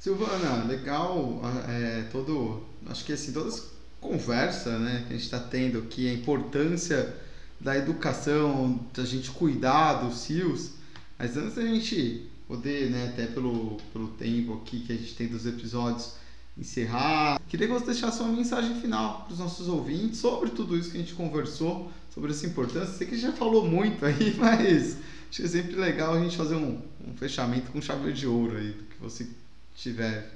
Silvana, 0.00 0.64
legal 0.64 1.40
é, 1.68 2.02
todo, 2.10 2.66
acho 2.88 3.04
que 3.04 3.12
assim, 3.12 3.32
todas 3.32 3.54
as 3.54 3.70
conversas 4.00 4.80
né, 4.80 5.04
que 5.06 5.14
a 5.14 5.16
gente 5.16 5.24
está 5.24 5.40
tendo 5.40 5.78
aqui, 5.80 6.08
a 6.08 6.12
importância 6.14 7.14
da 7.60 7.76
educação, 7.76 8.78
da 8.94 9.04
gente 9.04 9.30
cuidar 9.30 9.94
dos 9.94 10.28
rios. 10.28 10.72
Mas 11.18 11.36
antes 11.36 11.56
da 11.56 11.62
gente 11.62 12.30
poder, 12.46 12.90
né, 12.90 13.08
até 13.08 13.26
pelo, 13.26 13.78
pelo 13.92 14.08
tempo 14.08 14.54
aqui 14.54 14.80
que 14.80 14.92
a 14.92 14.96
gente 14.96 15.14
tem 15.14 15.26
dos 15.26 15.46
episódios, 15.46 16.14
encerrar, 16.56 17.40
Queria 17.54 17.68
que 17.68 17.72
você 17.72 17.86
deixasse 17.86 18.20
uma 18.20 18.32
mensagem 18.32 18.80
final 18.80 19.22
para 19.22 19.32
os 19.32 19.38
nossos 19.38 19.68
ouvintes 19.68 20.18
sobre 20.18 20.50
tudo 20.50 20.76
isso 20.76 20.90
que 20.90 20.96
a 20.96 21.00
gente 21.00 21.14
conversou, 21.14 21.88
sobre 22.12 22.32
essa 22.32 22.46
importância. 22.46 22.94
Sei 22.94 23.06
que 23.06 23.16
já 23.16 23.32
falou 23.32 23.64
muito 23.64 24.04
aí, 24.04 24.34
mas 24.38 24.96
acho 25.30 25.40
que 25.40 25.44
é 25.44 25.48
sempre 25.48 25.76
legal 25.76 26.14
a 26.14 26.18
gente 26.18 26.36
fazer 26.36 26.56
um, 26.56 26.82
um 27.06 27.16
fechamento 27.16 27.70
com 27.70 27.80
chave 27.80 28.12
de 28.12 28.26
ouro 28.26 28.56
aí, 28.56 28.72
do 28.72 28.84
que 28.84 28.96
você 28.96 29.28
tiver 29.76 30.32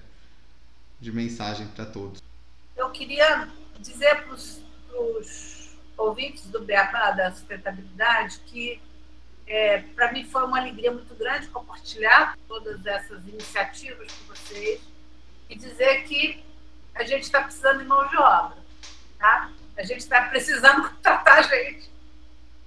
de 1.01 1.11
mensagem 1.11 1.67
para 1.69 1.87
todos. 1.87 2.23
Eu 2.77 2.91
queria 2.91 3.49
dizer 3.81 4.23
para 4.23 4.35
os 4.35 4.63
ouvintes 5.97 6.47
do 6.47 6.61
Beabá 6.63 7.11
da 7.11 7.33
sustentabilidade 7.33 8.41
que 8.47 8.81
é, 9.45 9.79
para 9.79 10.13
mim 10.13 10.25
foi 10.25 10.45
uma 10.45 10.61
alegria 10.61 10.93
muito 10.93 11.15
grande 11.17 11.49
compartilhar 11.49 12.39
todas 12.47 12.87
essas 12.87 13.27
iniciativas 13.27 14.07
com 14.13 14.35
vocês 14.35 14.81
e 15.49 15.57
dizer 15.57 16.05
que 16.05 16.45
a 16.95 17.05
gente 17.05 17.23
está 17.23 17.43
precisando 17.43 17.79
de 17.79 17.85
mão 17.85 18.07
de 18.09 18.17
obra. 18.17 18.57
Tá? 19.19 19.51
A 19.77 19.83
gente 19.83 20.01
está 20.01 20.23
precisando 20.23 20.83
contratar 20.91 21.45
gente 21.45 21.89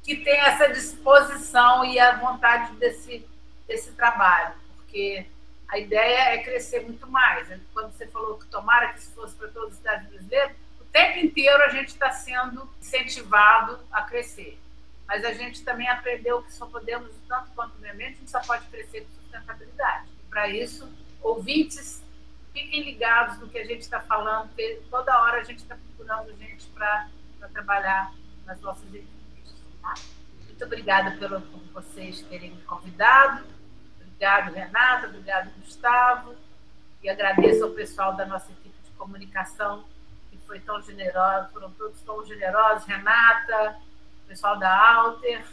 que 0.04 0.16
tem 0.18 0.40
essa 0.40 0.68
disposição 0.70 1.86
e 1.86 2.00
a 2.00 2.18
vontade 2.18 2.74
desse, 2.76 3.26
desse 3.68 3.92
trabalho, 3.92 4.56
porque 4.78 5.26
a 5.68 5.78
ideia 5.78 6.34
é 6.34 6.44
crescer 6.44 6.82
muito 6.82 7.08
mais. 7.08 7.48
Quando 7.74 7.92
você 7.92 8.08
falou 8.08 8.38
que 8.38 8.46
tomara 8.48 8.94
que 8.94 9.00
isso 9.00 9.12
fosse 9.12 9.36
para 9.36 9.48
todas 9.50 9.72
as 9.72 9.78
cidades 9.78 10.10
brasileiras, 10.10 10.56
o 10.80 10.84
tempo 10.86 11.20
inteiro 11.20 11.64
a 11.64 11.70
gente 11.70 11.90
está 11.90 12.12
sendo 12.12 12.70
incentivado 12.80 13.80
a 13.92 14.02
crescer. 14.02 14.60
Mas 15.08 15.24
a 15.24 15.34
gente 15.34 15.64
também 15.64 15.88
aprendeu 15.88 16.42
que 16.42 16.54
só 16.54 16.66
podemos, 16.66 17.12
tanto 17.28 17.52
quanto 17.52 17.74
ambiente, 17.78 18.16
a 18.16 18.20
gente 18.20 18.32
só 18.32 18.40
pode 18.40 18.66
crescer 18.68 19.02
com 19.02 19.22
sustentabilidade. 19.22 20.08
Para 20.30 20.48
isso, 20.50 20.90
ouvintes, 21.22 22.01
fiquem 22.54 22.84
ligados 22.84 23.40
no 23.40 23.50
que 23.50 23.58
a 23.58 23.66
gente 23.66 23.82
está 23.82 24.00
falando, 24.02 24.48
porque 24.50 24.82
toda 24.90 25.22
hora 25.22 25.42
a 25.42 25.44
gente 25.44 25.60
está 25.60 25.76
procurando 25.76 26.38
gente 26.38 26.68
para 26.68 27.08
trabalhar 27.54 28.14
nas 28.46 28.60
nossas 28.62 28.88
equipes. 28.94 29.54
Tá? 29.82 29.94
Muito 30.46 30.66
obrigada 30.66 31.12
pelo, 31.18 31.42
por 31.42 31.60
vocês 31.74 32.22
terem 32.24 32.52
me 32.52 32.62
convidado. 32.64 33.46
Obrigado, 34.00 34.54
Renata. 34.54 35.08
Obrigado, 35.08 35.52
Gustavo. 35.60 36.36
E 37.02 37.10
agradeço 37.10 37.64
ao 37.64 37.72
pessoal 37.72 38.14
da 38.14 38.26
nossa 38.26 38.52
equipe 38.52 38.76
de 38.84 38.92
comunicação, 38.92 39.86
que 40.30 40.38
foi 40.46 40.60
tão 40.60 40.80
generoso, 40.82 41.50
foram 41.52 41.72
todos 41.72 42.00
tão 42.02 42.24
generosos. 42.26 42.86
Renata, 42.86 43.78
pessoal 44.28 44.60
da 44.60 44.94
Alter, 44.96 45.44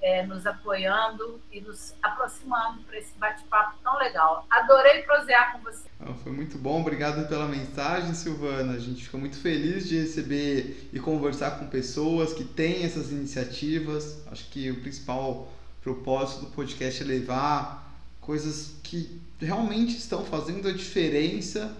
é, 0.00 0.24
nos 0.26 0.46
apoiando 0.46 1.40
e 1.52 1.60
nos 1.60 1.94
aproximando 2.02 2.82
para 2.82 2.98
esse 2.98 3.12
bate-papo 3.18 3.76
tão 3.82 3.96
legal. 3.98 4.46
Adorei 4.50 5.02
prosear 5.02 5.52
com 5.52 5.58
você. 5.60 5.88
Ah, 6.00 6.14
foi 6.22 6.32
muito 6.32 6.58
bom, 6.58 6.80
obrigado 6.80 7.28
pela 7.28 7.46
mensagem, 7.46 8.14
Silvana. 8.14 8.74
A 8.74 8.78
gente 8.78 9.04
ficou 9.04 9.18
muito 9.18 9.38
feliz 9.38 9.88
de 9.88 9.98
receber 9.98 10.88
e 10.92 11.00
conversar 11.00 11.58
com 11.58 11.66
pessoas 11.66 12.32
que 12.32 12.44
têm 12.44 12.84
essas 12.84 13.10
iniciativas. 13.10 14.22
Acho 14.30 14.48
que 14.50 14.70
o 14.70 14.80
principal 14.80 15.48
propósito 15.82 16.46
do 16.46 16.50
podcast 16.50 17.02
é 17.02 17.06
levar 17.06 17.86
coisas 18.20 18.74
que 18.82 19.20
realmente 19.40 19.96
estão 19.96 20.24
fazendo 20.24 20.68
a 20.68 20.72
diferença 20.72 21.76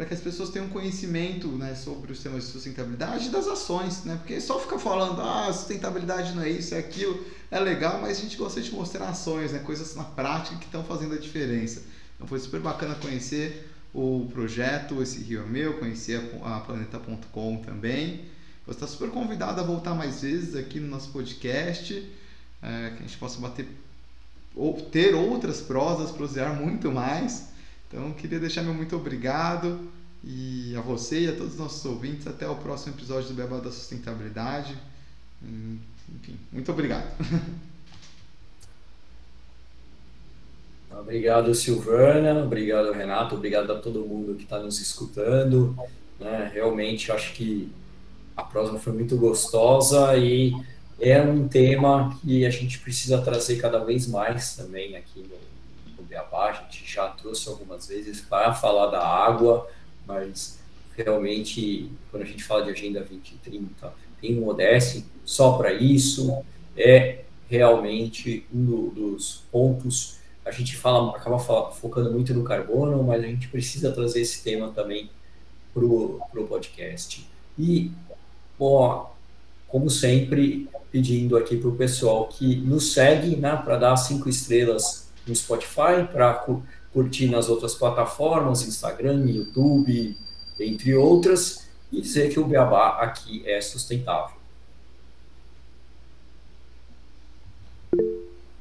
para 0.00 0.06
que 0.06 0.14
as 0.14 0.20
pessoas 0.20 0.48
tenham 0.48 0.66
conhecimento 0.70 1.46
né, 1.46 1.74
sobre 1.74 2.10
os 2.10 2.22
temas 2.22 2.46
de 2.46 2.52
sustentabilidade 2.52 3.26
e 3.26 3.28
das 3.28 3.46
ações, 3.46 4.02
né? 4.04 4.16
Porque 4.16 4.40
só 4.40 4.58
ficar 4.58 4.78
falando, 4.78 5.20
ah, 5.20 5.52
sustentabilidade 5.52 6.34
não 6.34 6.42
é 6.42 6.48
isso, 6.48 6.74
é 6.74 6.78
aquilo, 6.78 7.22
é 7.50 7.60
legal, 7.60 8.00
mas 8.00 8.16
a 8.16 8.22
gente 8.22 8.34
gosta 8.38 8.62
de 8.62 8.70
mostrar 8.70 9.10
ações, 9.10 9.52
né, 9.52 9.58
coisas 9.58 9.94
na 9.94 10.04
prática 10.04 10.56
que 10.56 10.64
estão 10.64 10.82
fazendo 10.82 11.12
a 11.12 11.18
diferença. 11.18 11.82
Então 12.16 12.26
foi 12.26 12.38
super 12.38 12.60
bacana 12.60 12.94
conhecer 12.94 13.70
o 13.92 14.26
projeto, 14.32 15.02
esse 15.02 15.18
Rio 15.20 15.42
é 15.42 15.44
meu, 15.44 15.78
conhecer 15.78 16.18
a 16.44 16.60
Planeta.com 16.60 17.58
também. 17.58 18.24
Você 18.64 18.78
está 18.78 18.86
super 18.86 19.10
convidado 19.10 19.60
a 19.60 19.64
voltar 19.64 19.94
mais 19.94 20.22
vezes 20.22 20.56
aqui 20.56 20.80
no 20.80 20.88
nosso 20.88 21.10
podcast, 21.10 22.10
é, 22.62 22.92
que 22.96 23.04
a 23.04 23.06
gente 23.06 23.18
possa 23.18 23.38
bater 23.38 23.68
ou 24.56 24.80
ter 24.80 25.14
outras 25.14 25.60
prosas, 25.60 26.10
prosear 26.10 26.58
muito 26.58 26.90
mais. 26.90 27.50
Então, 27.90 28.12
queria 28.12 28.38
deixar 28.38 28.62
meu 28.62 28.72
muito 28.72 28.94
obrigado 28.94 29.90
e 30.22 30.76
a 30.76 30.80
você 30.80 31.22
e 31.22 31.28
a 31.28 31.32
todos 31.32 31.54
os 31.54 31.58
nossos 31.58 31.84
ouvintes. 31.84 32.24
Até 32.28 32.48
o 32.48 32.54
próximo 32.54 32.94
episódio 32.94 33.30
do 33.30 33.34
Beba 33.34 33.60
da 33.60 33.72
Sustentabilidade. 33.72 34.76
Hum, 35.42 35.76
enfim, 36.14 36.38
muito 36.52 36.70
obrigado. 36.70 37.10
Obrigado, 40.92 41.54
Silvana. 41.54 42.44
Obrigado, 42.44 42.92
Renato. 42.92 43.36
Obrigado 43.36 43.72
a 43.72 43.78
todo 43.78 44.04
mundo 44.04 44.34
que 44.34 44.42
está 44.42 44.58
nos 44.58 44.80
escutando. 44.80 45.76
Né? 46.18 46.50
Realmente, 46.52 47.10
acho 47.10 47.32
que 47.32 47.72
a 48.36 48.42
prosa 48.42 48.78
foi 48.78 48.92
muito 48.92 49.16
gostosa 49.16 50.16
e 50.16 50.52
é 51.00 51.22
um 51.22 51.48
tema 51.48 52.18
que 52.20 52.44
a 52.44 52.50
gente 52.50 52.78
precisa 52.80 53.22
trazer 53.22 53.56
cada 53.56 53.78
vez 53.78 54.06
mais 54.06 54.56
também 54.56 54.96
aqui 54.96 55.20
no, 55.20 55.49
Beabá. 56.02 56.50
A 56.50 56.52
gente 56.52 56.84
já 56.90 57.08
trouxe 57.08 57.48
algumas 57.48 57.88
vezes 57.88 58.20
para 58.20 58.52
falar 58.54 58.86
da 58.86 59.04
água, 59.04 59.68
mas 60.06 60.58
realmente, 60.96 61.90
quando 62.10 62.22
a 62.22 62.26
gente 62.26 62.42
fala 62.42 62.64
de 62.64 62.70
Agenda 62.70 63.00
2030, 63.00 63.92
tem 64.20 64.38
um 64.38 64.48
ODS 64.48 65.04
só 65.24 65.56
para 65.56 65.72
isso, 65.72 66.44
é 66.76 67.24
realmente 67.48 68.46
um 68.52 68.88
dos 68.88 69.42
pontos. 69.50 70.18
A 70.44 70.50
gente 70.50 70.76
fala, 70.76 71.16
acaba 71.16 71.38
focando 71.38 72.12
muito 72.12 72.32
no 72.34 72.44
carbono, 72.44 73.02
mas 73.02 73.22
a 73.22 73.26
gente 73.26 73.48
precisa 73.48 73.92
trazer 73.92 74.20
esse 74.20 74.42
tema 74.42 74.70
também 74.70 75.10
para 75.72 75.84
o 75.84 76.46
podcast. 76.48 77.26
E, 77.58 77.90
bom, 78.58 79.14
como 79.68 79.88
sempre, 79.88 80.68
pedindo 80.90 81.36
aqui 81.36 81.56
para 81.56 81.68
o 81.68 81.76
pessoal 81.76 82.26
que 82.26 82.56
nos 82.56 82.92
segue, 82.92 83.36
né, 83.36 83.56
para 83.64 83.76
dar 83.76 83.96
cinco 83.96 84.28
estrelas 84.28 85.09
no 85.30 85.36
Spotify, 85.36 86.06
para 86.10 86.34
curtir 86.92 87.28
nas 87.28 87.48
outras 87.48 87.74
plataformas, 87.74 88.62
Instagram, 88.62 89.24
YouTube, 89.26 90.16
entre 90.58 90.94
outras, 90.94 91.68
e 91.90 92.00
dizer 92.00 92.32
que 92.32 92.38
o 92.38 92.44
Beabá 92.44 92.98
aqui 93.00 93.48
é 93.48 93.60
sustentável. 93.60 94.36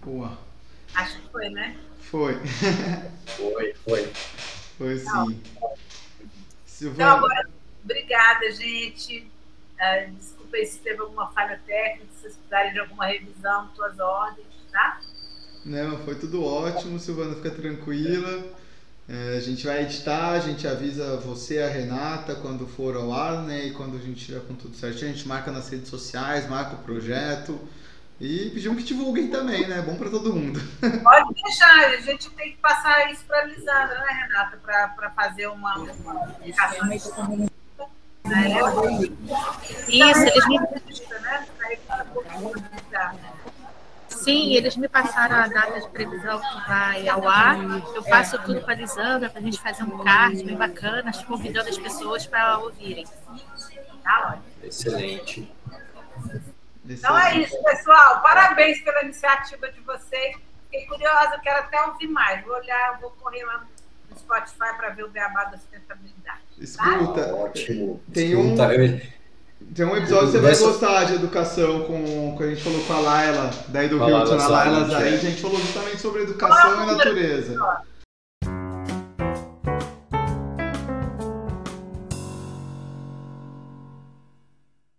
Boa. 0.04 0.38
Acho 0.96 1.20
que 1.20 1.30
foi, 1.30 1.50
né? 1.50 1.78
Foi. 2.00 2.36
foi, 3.38 3.74
foi. 3.74 4.14
Foi 4.78 4.98
sim. 4.98 5.42
Silvana. 6.66 7.04
Então, 7.04 7.18
agora, 7.18 7.50
obrigada, 7.84 8.52
gente. 8.52 9.30
Uh, 9.76 10.12
desculpa 10.14 10.58
aí 10.58 10.66
se 10.66 10.80
teve 10.80 11.02
alguma 11.02 11.32
falha 11.32 11.60
técnica, 11.66 12.06
se 12.14 12.22
vocês 12.22 12.36
precisarem 12.36 12.74
de 12.74 12.80
alguma 12.80 13.06
revisão, 13.06 13.70
suas 13.76 14.00
ordens, 14.00 14.48
tá? 14.72 15.00
Não, 15.70 16.00
foi 16.00 16.16
tudo 16.16 16.44
ótimo, 16.44 16.98
Silvana, 17.00 17.36
fica 17.36 17.52
tranquila. 17.52 18.44
É, 19.08 19.38
a 19.38 19.40
gente 19.40 19.68
vai 19.68 19.84
editar, 19.84 20.32
a 20.32 20.40
gente 20.40 20.68
avisa 20.68 21.18
você, 21.18 21.60
a 21.60 21.70
Renata, 21.70 22.34
quando 22.34 22.66
for 22.66 22.96
ao 22.96 23.14
ar, 23.14 23.44
né? 23.44 23.68
E 23.68 23.72
quando 23.74 23.96
a 23.96 24.00
gente 24.00 24.26
tiver 24.26 24.40
com 24.48 24.56
tudo 24.56 24.76
certinho, 24.76 25.12
a 25.12 25.14
gente 25.14 25.28
marca 25.28 25.52
nas 25.52 25.70
redes 25.70 25.88
sociais, 25.88 26.50
marca 26.50 26.74
o 26.74 26.80
projeto. 26.80 27.60
E 28.20 28.50
pedimos 28.50 28.80
que 28.80 28.84
divulguem 28.84 29.28
também, 29.28 29.68
né? 29.68 29.80
Bom 29.84 29.96
para 29.96 30.10
todo 30.10 30.34
mundo. 30.34 30.60
Pode 31.04 31.34
deixar, 31.36 31.86
a 31.86 31.98
gente 31.98 32.32
tem 32.32 32.54
que 32.54 32.58
passar 32.58 33.12
isso 33.12 33.24
para 33.26 33.42
a 33.42 33.46
Lisandra, 33.46 34.00
né, 34.00 34.28
Renata? 34.28 34.58
Para 34.58 35.12
fazer 35.12 35.46
uma. 35.48 35.76
uma... 35.78 36.36
Isso, 39.88 40.20
eles 40.20 40.48
me... 40.48 40.60
Sim, 44.24 44.54
eles 44.54 44.76
me 44.76 44.88
passaram 44.88 45.36
a 45.38 45.48
data 45.48 45.80
de 45.80 45.90
previsão 45.90 46.40
que 46.40 46.68
vai 46.68 47.08
ao 47.08 47.28
ar. 47.28 47.58
Eu 47.96 48.04
passo 48.04 48.38
tudo 48.44 48.62
para 48.62 48.74
a 48.74 48.78
Lisandra 48.78 49.30
para 49.30 49.40
a 49.40 49.44
gente 49.44 49.60
fazer 49.60 49.84
um 49.84 50.04
card 50.04 50.44
bem 50.44 50.56
bacana, 50.56 51.12
convidando 51.26 51.70
as 51.70 51.78
pessoas 51.78 52.26
para 52.28 52.60
ouvirem. 52.60 53.06
Tá 54.04 54.40
Excelente. 54.64 55.52
Então 56.86 57.18
é 57.18 57.38
isso, 57.38 57.64
pessoal. 57.64 58.22
Parabéns 58.22 58.82
pela 58.82 59.04
iniciativa 59.04 59.72
de 59.72 59.80
vocês. 59.82 60.36
Fiquei 60.70 60.86
curiosa, 60.88 61.40
quero 61.42 61.60
até 61.60 61.82
ouvir 61.84 62.08
mais. 62.08 62.44
Vou 62.46 62.56
olhar, 62.56 63.00
vou 63.00 63.12
correr 63.12 63.44
lá 63.46 63.66
no 64.10 64.18
Spotify 64.18 64.76
para 64.78 64.90
ver 64.90 65.04
o 65.04 65.10
beabá 65.10 65.46
da 65.46 65.58
sustentabilidade. 65.58 66.42
Escuta, 66.60 67.30
ah, 67.32 67.36
ótimo. 67.36 68.02
Tem 68.14 68.36
um, 68.36 68.56
tem 69.74 69.86
um 69.86 69.96
episódio 69.96 70.28
que 70.28 70.32
você 70.32 70.40
vai 70.40 70.56
gostar 70.56 71.04
de 71.06 71.16
educação 71.16 71.82
com, 71.82 72.36
com 72.36 72.44
a 72.44 72.48
gente 72.48 72.62
falou 72.62 72.82
com 72.82 72.94
a 72.94 73.00
Laila, 73.00 73.50
daí 73.68 73.88
do 73.88 74.04
Rio 74.04 74.24
de 74.24 74.32
Laila 74.32 74.86
Zaid, 74.86 75.16
a 75.16 75.18
gente 75.18 75.42
falou 75.42 75.60
justamente 75.60 76.00
sobre 76.00 76.24
educação 76.24 76.84
e 76.84 76.86
natureza. 76.86 77.56